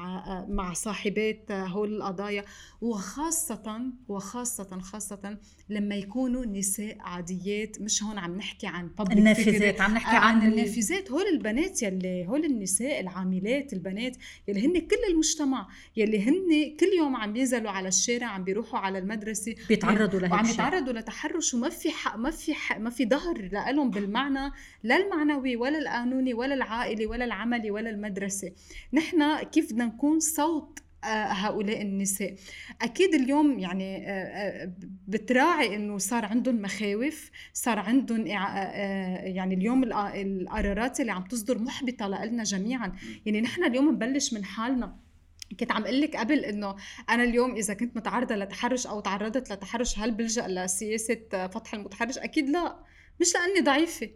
مع 0.49 0.73
صاحبات 0.73 1.53
هول 1.53 1.97
القضايا؟ 1.97 2.45
وخاصة 2.81 3.81
وخاصة 4.09 4.81
خاصة 4.81 5.39
لما 5.69 5.95
يكونوا 5.95 6.47
نساء 6.47 6.97
عاديات 7.01 7.81
مش 7.81 8.03
هون 8.03 8.19
عم 8.19 8.37
نحكي 8.37 8.62
نحكي 8.67 8.77
عن 8.77 9.19
النافذات 9.19 9.81
عم 9.81 9.95
نحكي 9.95 10.17
آه، 10.17 10.21
عن, 10.21 10.41
عن 10.41 10.53
النافذات. 10.53 11.11
هول 11.11 11.27
البنات 11.33 11.83
يلي 11.83 12.27
هول 12.29 12.45
النساء 12.45 13.01
العاملات 13.01 13.73
البنات 13.73 14.17
يلي 14.49 14.67
هن 14.67 14.81
كل 14.81 14.97
المجتمع 15.11 15.69
يلي 15.97 16.23
هن 16.23 16.77
كل 16.81 16.87
يوم 16.99 17.17
عم 17.17 17.37
ينزلوا 17.37 17.71
على 17.71 17.89
الشارع 17.89 18.27
عم 18.27 18.45
بيروحوا 18.45 18.79
على 18.79 18.99
المدرسة 18.99 19.55
بيتعرضوا 19.69 20.21
لهيك 20.21 20.33
وعم 20.33 20.47
يتعرضوا 20.47 20.93
لتحرش 20.93 21.55
وما 21.55 21.69
في 21.69 21.91
حق 21.91 22.17
ما 22.17 22.31
في 22.31 22.55
حق 22.55 22.79
ما 22.79 22.91
في 22.91 23.07
ظهر 23.07 23.49
لهم 23.53 23.91
بالمعنى 23.91 24.53
لا 24.83 24.97
المعنوي 24.97 25.57
ولا 25.57 25.79
القانوني 25.79 26.35
ولا 26.35 26.55
العائلي 26.55 27.07
ولا 27.07 27.25
العملي 27.25 27.71
ولا 27.71 27.91
المدرسة. 27.91 28.53
نحن 28.93 29.39
كيف 29.43 29.73
بدنا 29.73 29.85
نكون 29.85 30.21
صوت 30.21 30.79
هؤلاء 31.05 31.83
النساء. 31.83 32.35
أكيد 32.83 33.15
اليوم 33.15 33.59
يعني 33.59 34.09
آه، 34.09 34.11
آه، 34.11 34.73
بتراعي 35.09 35.77
إنه 35.77 35.99
صار 35.99 36.25
عندهم 36.25 36.63
مخاوف 36.63 37.31
صار 37.53 37.79
عندهم 37.79 38.27
يعني 38.27 39.55
اليوم 39.55 39.85
القرارات 39.85 41.01
اللي 41.01 41.13
عم 41.13 41.25
تصدر 41.25 41.59
محبطة 41.59 42.09
لنا 42.09 42.43
جميعا. 42.43 42.93
يعني 43.27 43.41
نحن 43.41 43.65
اليوم 43.65 43.91
نبلش 43.91 44.33
من 44.33 44.45
حالنا. 44.45 44.97
كنت 45.61 45.73
عم 45.73 45.83
أقول 45.85 46.01
لك 46.01 46.17
قبل 46.17 46.45
إنه 46.45 46.77
أنا 47.11 47.25
اليوم 47.25 47.55
إذا 47.55 47.75
كنت 47.75 47.97
متعرضة 47.97 48.35
لتحرش 48.35 48.87
أو 48.87 49.01
تعرضت 49.01 49.53
لتحرش 49.53 49.99
هل 49.99 50.11
بلجأ 50.11 50.49
لسياسة 50.49 51.47
فتح 51.47 51.75
المتحرش؟ 51.75 52.19
أكيد 52.19 52.49
لا. 52.49 52.77
مش 53.21 53.35
لأني 53.35 53.61
ضعيفة. 53.61 54.11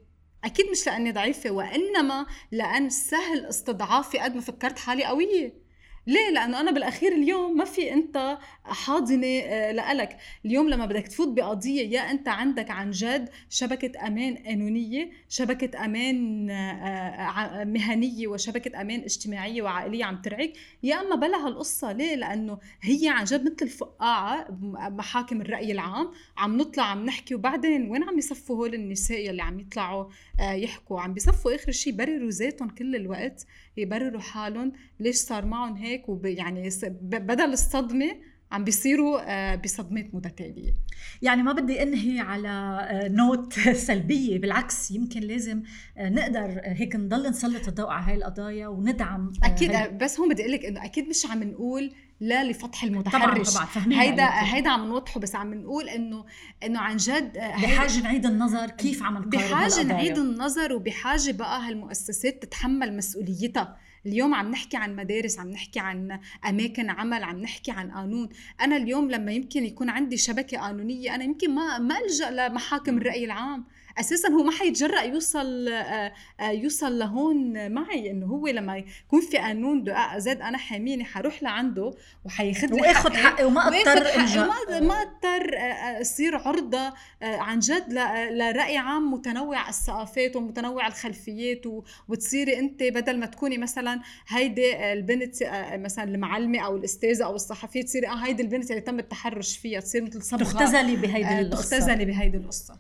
أكيد 0.45 0.67
مش 0.71 0.87
لأني 0.87 1.13
ضعيفة 1.13 1.51
وإنما 1.51 2.27
لأن 2.53 2.91
سهل 2.91 3.47
استضعافي 3.47 4.19
قد 4.19 4.35
ما 4.35 4.41
فكرت 4.41 4.79
حالي 4.79 5.05
قوية. 5.05 5.66
ليه؟ 6.07 6.31
لأنه 6.31 6.61
أنا 6.61 6.71
بالأخير 6.71 7.13
اليوم 7.13 7.57
ما 7.57 7.65
في 7.65 7.93
أنت 7.93 8.39
حاضنة 8.65 9.27
آه، 9.27 9.73
لألك. 9.73 10.17
اليوم 10.45 10.69
لما 10.69 10.87
بدك 10.87 11.09
تفوت 11.09 11.29
بقضية 11.29 11.89
يا 11.89 12.11
أنت 12.11 12.29
عندك 12.29 12.71
عن 12.71 12.91
جد 12.91 13.29
شبكة 13.51 14.07
أمان 14.07 14.37
قانونية 14.37 15.11
شبكة 15.29 15.85
أمان 15.85 16.51
آه، 16.51 16.55
آه، 16.55 17.65
مهنية 17.65 18.27
وشبكة 18.27 18.81
أمان 18.81 19.01
اجتماعية 19.01 19.63
وعائلية 19.63 20.05
عم 20.05 20.23
ترعك 20.23 20.53
يا 20.83 21.01
أما 21.01 21.17
بلا 21.17 21.47
هالقصة. 21.47 21.93
ليه؟ 21.93 22.15
لأنه 22.15 22.59
هي 22.83 23.09
عن 23.09 23.25
جد 23.25 23.45
مثل 23.45 23.57
الفقاعة 23.63 24.47
محاكم 24.77 25.41
الرأي 25.41 25.73
العام. 25.73 26.11
عم 26.37 26.57
نطلع 26.57 26.85
عم 26.85 27.05
نحكي 27.05 27.35
وبعدين 27.35 27.91
وين 27.91 28.03
عم 28.05 28.19
يصفوا 28.19 28.57
هول 28.57 28.75
النساء 28.75 29.31
اللي 29.31 29.43
عم 29.43 29.61
يطلعوا 29.61 30.07
يحكوا؟ 30.41 31.01
عم 31.01 31.15
بيصفوا 31.15 31.55
آخر 31.55 31.73
شيء 31.73 31.93
برروا 31.97 32.31
ذاتهم 32.31 32.69
كل 32.69 32.97
الوقت. 32.97 33.47
يبرروا 33.77 34.21
حالهم 34.21 34.73
ليش 35.01 35.17
صار 35.17 35.47
معهم 35.47 35.77
هيك؟ 35.77 36.09
ويعني 36.09 36.71
بدل 37.03 37.53
الصدمة 37.53 38.11
عم 38.53 38.65
بيصيروا 38.65 39.21
آه، 39.27 39.55
بصدمات 39.55 40.15
متتالية. 40.15 40.75
يعني 41.23 41.43
ما 41.43 41.53
بدي 41.53 41.83
أنهي 41.83 42.21
على 42.21 42.49
آه، 42.49 43.09
نوت 43.09 43.53
سلبية 43.89 44.39
بالعكس 44.39 44.91
يمكن 44.91 45.21
لازم 45.21 45.63
آه، 45.97 46.09
نقدر 46.09 46.61
هيك 46.65 46.97
نضل 46.97 47.31
نسلط 47.31 47.69
الضوء 47.69 47.91
على 47.91 48.07
هاي 48.07 48.15
القضايا 48.15 48.69
وندعم 48.69 49.33
أكيد 49.45 49.71
هاي... 49.73 49.89
بس 49.89 50.21
هون 50.21 50.29
بدي 50.29 50.43
أقول 50.43 50.53
لك 50.53 50.65
إنه 50.65 50.85
أكيد 50.85 51.09
مش 51.09 51.27
عم 51.31 51.43
نقول 51.43 51.93
لا 52.21 52.45
لفتح 52.45 52.85
المتحرش 52.85 53.55
طبعا 53.55 53.67
طبعا 53.75 54.03
هيدا 54.03 54.25
هيدا 54.25 54.71
عم 54.71 54.89
نوضحه 54.89 55.21
بس 55.21 55.35
عم 55.35 55.55
نقول 55.55 55.89
إنه 55.89 56.25
إنه 56.65 56.81
عن 56.81 56.97
جد 56.97 57.33
بحاجة 57.39 58.03
نعيد 58.03 58.27
النظر 58.27 58.71
كيف 58.71 59.03
عم 59.03 59.15
نقارب 59.15 59.31
بحاجة 59.31 59.83
نعيد 59.83 60.19
النظر 60.19 60.73
وبحاجة 60.73 61.33
بقى 61.33 61.69
هالمؤسسات 61.69 62.43
تتحمل 62.43 62.97
مسؤوليتها. 62.97 63.77
اليوم 64.07 64.35
عم 64.35 64.51
نحكي 64.51 64.77
عن 64.77 64.97
مدارس 64.97 65.39
عم 65.39 65.51
نحكي 65.51 65.81
عن 65.81 66.21
أماكن 66.49 66.91
عمل 66.91 67.23
عم 67.23 67.41
نحكي 67.41 67.71
عن 67.71 67.91
قانون. 67.91 68.29
أنا 68.61 68.77
اليوم 68.77 69.11
لما 69.11 69.33
يمكن 69.33 69.65
يكون 69.65 69.91
عندي 69.91 70.17
شبكة 70.17 70.59
قانونية 70.59 71.15
أنا 71.15 71.25
يمكن 71.25 71.55
ما 71.55 71.79
ما 71.79 71.99
ألجأ 71.99 72.31
لمحاكم 72.31 72.97
الرأي 72.99 73.25
العام. 73.25 73.65
أساسا 74.01 74.29
هو 74.29 74.43
ما 74.43 74.53
حيتجرأ 74.53 75.01
يوصل 75.01 75.69
آه، 75.69 76.13
آه، 76.41 76.51
يوصل 76.51 76.99
لهون 76.99 77.71
معي 77.73 78.11
إنه 78.11 78.27
هو 78.27 78.47
لما 78.47 78.77
يكون 78.77 79.21
في 79.21 79.39
قانون 79.39 79.85
زاد 80.17 80.41
أنا 80.41 80.59
حاميني 80.59 81.05
حروح 81.05 81.43
لعنده 81.43 81.95
وحياخذ 82.25 82.67
لي 82.67 82.81
واخذ 82.81 83.13
حقي 83.13 83.45
وما 83.45 83.69
اضطر 83.69 84.19
ما 84.37 84.81
ما 84.81 85.03
أضطر 85.03 85.57
آه، 85.57 86.01
أصير 86.01 86.37
عرضة 86.37 86.93
عن 87.23 87.59
جد 87.59 87.93
لرأي 88.33 88.77
عام 88.77 89.13
متنوع 89.13 89.69
الثقافات 89.69 90.37
ومتنوع 90.37 90.87
الخلفيات 90.87 91.63
وتصيري 92.09 92.59
انت 92.59 92.83
بدل 92.83 93.19
ما 93.19 93.27
تكوني 93.27 93.59
مثلا 93.59 94.01
هيدي 94.29 94.93
البنت 94.93 95.37
مثلا 95.73 96.05
المعلمة 96.05 96.59
أو 96.59 96.77
الأستاذة 96.77 97.25
أو 97.25 97.35
الصحفية 97.35 97.83
تصيري 97.83 98.09
آه 98.09 98.15
هيدي 98.15 98.43
البنت 98.43 98.71
اللي 98.71 98.81
تم 98.81 98.99
التحرش 98.99 99.57
فيها 99.57 99.81
تصير 99.81 100.03
مثل 100.03 100.23
صبغة 100.23 100.43
تختزلي 100.43 100.97
بهيدي 100.97 101.41
القصة. 101.41 101.63
تختزلي 101.63 102.05
بهيدي 102.05 102.37
القصة. 102.37 102.79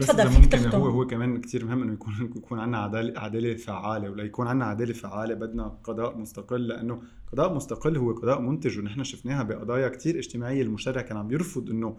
تفضل 0.00 0.28
فيك 0.28 0.54
ممكن 0.54 0.68
هو 0.68 0.88
هو 0.88 1.06
كمان 1.06 1.40
كثير 1.40 1.64
مهم 1.64 1.82
إنه 1.82 1.92
يكون 1.92 2.14
يكون 2.36 2.58
عندنا 2.58 2.78
عدالة 2.78 3.20
عدالة 3.20 3.56
فعالة 3.56 4.10
ولا 4.10 4.24
يكون 4.24 4.46
عندنا 4.46 4.64
عدالة 4.64 4.92
فعالة 4.92 5.34
بدنا 5.34 5.78
قضاء 5.84 6.18
مستقل 6.18 6.66
لأنه 6.66 7.02
قضاء 7.32 7.54
مستقل 7.54 7.96
هو 7.96 8.12
قضاء 8.12 8.40
منتج 8.40 8.78
ونحن 8.78 9.04
شفناها 9.04 9.42
بقضايا 9.42 9.88
كثير 9.88 10.18
اجتماعية. 10.18 10.62
المشرع 10.62 11.02
كان 11.02 11.16
عم 11.16 11.32
يرفض 11.32 11.70
إنه 11.70 11.96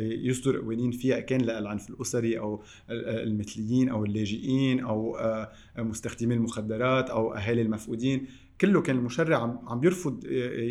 يصدر 0.00 0.60
قوانين 0.60 0.90
فيها 0.90 1.20
كان 1.20 1.40
للعنف 1.40 1.90
الأسري 1.90 2.38
أو 2.38 2.62
المثليين 2.90 3.88
أو 3.88 4.04
اللاجئين 4.04 4.80
أو 4.80 5.18
مستخدمي 5.78 6.34
المخدرات 6.34 7.10
أو 7.10 7.34
أهالي 7.34 7.62
المفقودين. 7.62 8.26
كله 8.60 8.82
كان 8.82 8.96
المشرع 8.96 9.38
عم 9.38 9.58
عم 9.66 9.80
بيرفض 9.80 10.24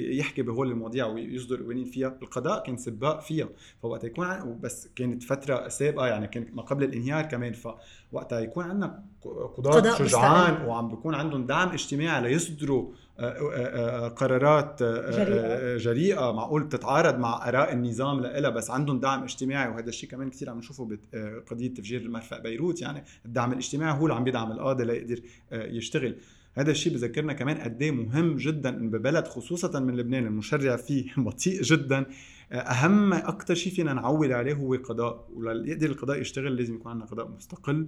يحكي 0.09 0.41
بهول 0.41 0.71
المواضيع 0.71 1.05
ويصدر 1.05 1.63
قوانين 1.63 1.85
فيها. 1.85 2.17
القضاء 2.21 2.63
كان 2.63 2.77
سباق 2.77 3.21
فيها. 3.21 3.49
فوقت 3.81 4.03
يكون 4.03 4.59
بس 4.61 4.89
كانت 4.95 5.23
فترة 5.23 5.67
سابقة 5.67 6.07
يعني 6.07 6.27
كان 6.27 6.45
ما 6.53 6.61
قبل 6.61 6.83
الانهيار 6.83 7.25
كمان. 7.25 7.53
فوقتها 7.53 8.39
يكون 8.39 8.63
عندنا 8.65 9.03
قضاة 9.57 9.95
شجعان 9.95 10.65
وعم 10.65 10.87
بيكون 10.87 11.15
عندهم 11.15 11.45
دعم 11.45 11.69
اجتماعي 11.69 12.21
ليصدروا 12.21 12.91
قرارات 14.09 14.83
جريئة. 14.83 15.77
جريئة 15.77 16.31
معقول 16.31 16.69
تتعارض 16.69 17.19
مع 17.19 17.47
آراء 17.49 17.73
النظام 17.73 18.19
لها 18.19 18.49
بس 18.49 18.71
عندهم 18.71 18.99
دعم 18.99 19.23
اجتماعي 19.23 19.69
وهذا 19.69 19.89
الشيء 19.89 20.09
كمان 20.09 20.29
كثير 20.29 20.49
عم 20.49 20.57
نشوفه 20.57 20.97
بقضيه 21.13 21.73
تفجير 21.73 22.01
المرفأ 22.01 22.39
بيروت. 22.39 22.81
يعني 22.81 23.03
الدعم 23.25 23.51
الاجتماعي 23.51 23.99
هو 23.99 24.03
اللي 24.03 24.15
عم 24.15 24.23
بيدعم 24.23 24.51
القاضي 24.51 24.83
ليقدر 24.83 25.19
يشتغل. 25.51 26.15
هذا 26.57 26.71
الشيء 26.71 26.93
بذكرنا 26.93 27.33
كمان 27.33 27.57
قد 27.57 27.81
إيه 27.81 27.91
مهم 27.91 28.35
جدا 28.35 28.89
ببلد 28.89 29.27
خصوصا 29.27 29.79
من 29.79 29.95
لبنان. 29.95 30.25
المشرع 30.25 30.75
فيه 30.75 31.05
بطيء 31.17 31.61
جدا. 31.61 32.05
أهم 32.51 33.13
أكثر 33.13 33.55
شيء 33.55 33.73
فينا 33.73 33.93
نعول 33.93 34.33
عليه 34.33 34.53
هو 34.53 34.75
قضاء. 34.75 35.29
وليقدر 35.33 35.89
القضاء 35.89 36.21
يشتغل 36.21 36.55
لازم 36.55 36.75
يكون 36.75 36.91
عندنا 36.91 37.05
قضاء 37.05 37.27
مستقل. 37.27 37.87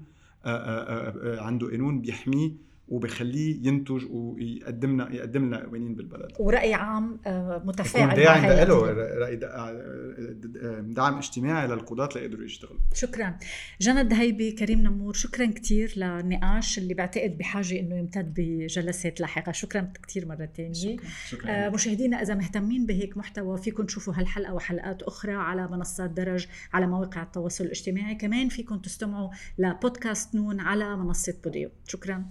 عنده 1.40 1.68
قانون 1.70 2.02
بيحميه. 2.02 2.52
وبخليه 2.88 3.68
ينتج 3.68 4.06
ويقدم 4.10 4.94
لنا 4.94 5.14
يقدم 5.14 5.46
لنا 5.46 5.66
قوانين 5.66 5.96
بالبلد. 5.96 6.32
ورأي 6.40 6.74
عام 6.74 7.20
آه، 7.28 7.62
متفاعل 7.66 8.16
داعم 8.16 8.46
له 8.46 8.80
رأي 9.18 9.40
آه، 9.44 10.80
دعم 10.80 11.18
اجتماعي 11.18 11.68
للقضاة 11.68 12.10
ليقدروا 12.16 12.46
يشتغلوا. 12.46 12.80
شكرا. 12.94 13.38
جنى 13.82 14.16
هيبي 14.20 14.52
كريم 14.52 14.80
نمور 14.80 15.14
شكرا 15.14 15.46
كثير 15.46 15.94
للنقاش 15.98 16.78
اللي 16.78 16.94
بعتقد 16.94 17.38
بحاجة 17.38 17.80
إنه 17.80 17.96
يمتد 17.96 18.34
بجلسات 18.38 19.22
لاحقة. 19.22 19.52
شكرا 19.52 19.92
كثير 20.08 20.26
مرة 20.26 20.50
ثانية 20.58 20.74
شكرا. 20.74 21.08
شكرا. 21.28 21.52
آه 21.52 21.70
مشاهدينا 21.70 22.22
إذا 22.22 22.36
مهتمين 22.36 22.86
بهيك 22.86 23.18
محتوى 23.18 23.58
فيكم 23.58 23.86
تشوفوا 23.86 24.14
هالحلقة 24.18 24.54
وحلقات 24.54 25.04
أخرى 25.04 25.34
على 25.34 25.68
منصات 25.68 26.10
درج 26.10 26.48
على 26.74 26.88
مواقع 26.88 27.24
التواصل 27.24 27.64
الاجتماعي. 27.64 28.16
كمان 28.16 28.50
فيكم 28.50 28.78
تستمعوا 28.78 29.30
لبودكاست 29.58 30.36
نون 30.36 30.60
على 30.60 30.98
منصة 30.98 31.38
بوديو. 31.44 31.70
شكرا. 31.88 32.26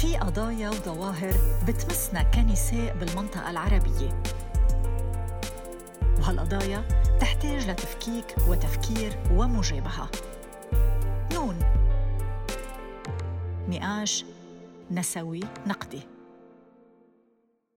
في 0.00 0.16
قضايا 0.16 0.70
وظواهر 0.70 1.34
بتمسنا 1.68 2.22
كنساء 2.22 2.96
بالمنطقة 2.96 3.50
العربية. 3.50 4.22
وهالقضايا 6.18 6.82
تحتاج 7.20 7.70
لتفكيك 7.70 8.34
وتفكير 8.48 9.18
ومجابهة. 9.32 10.08
نون. 11.32 11.58
نقاش 13.68 14.24
نسوي. 14.90 15.40
نقدي. 15.66 16.13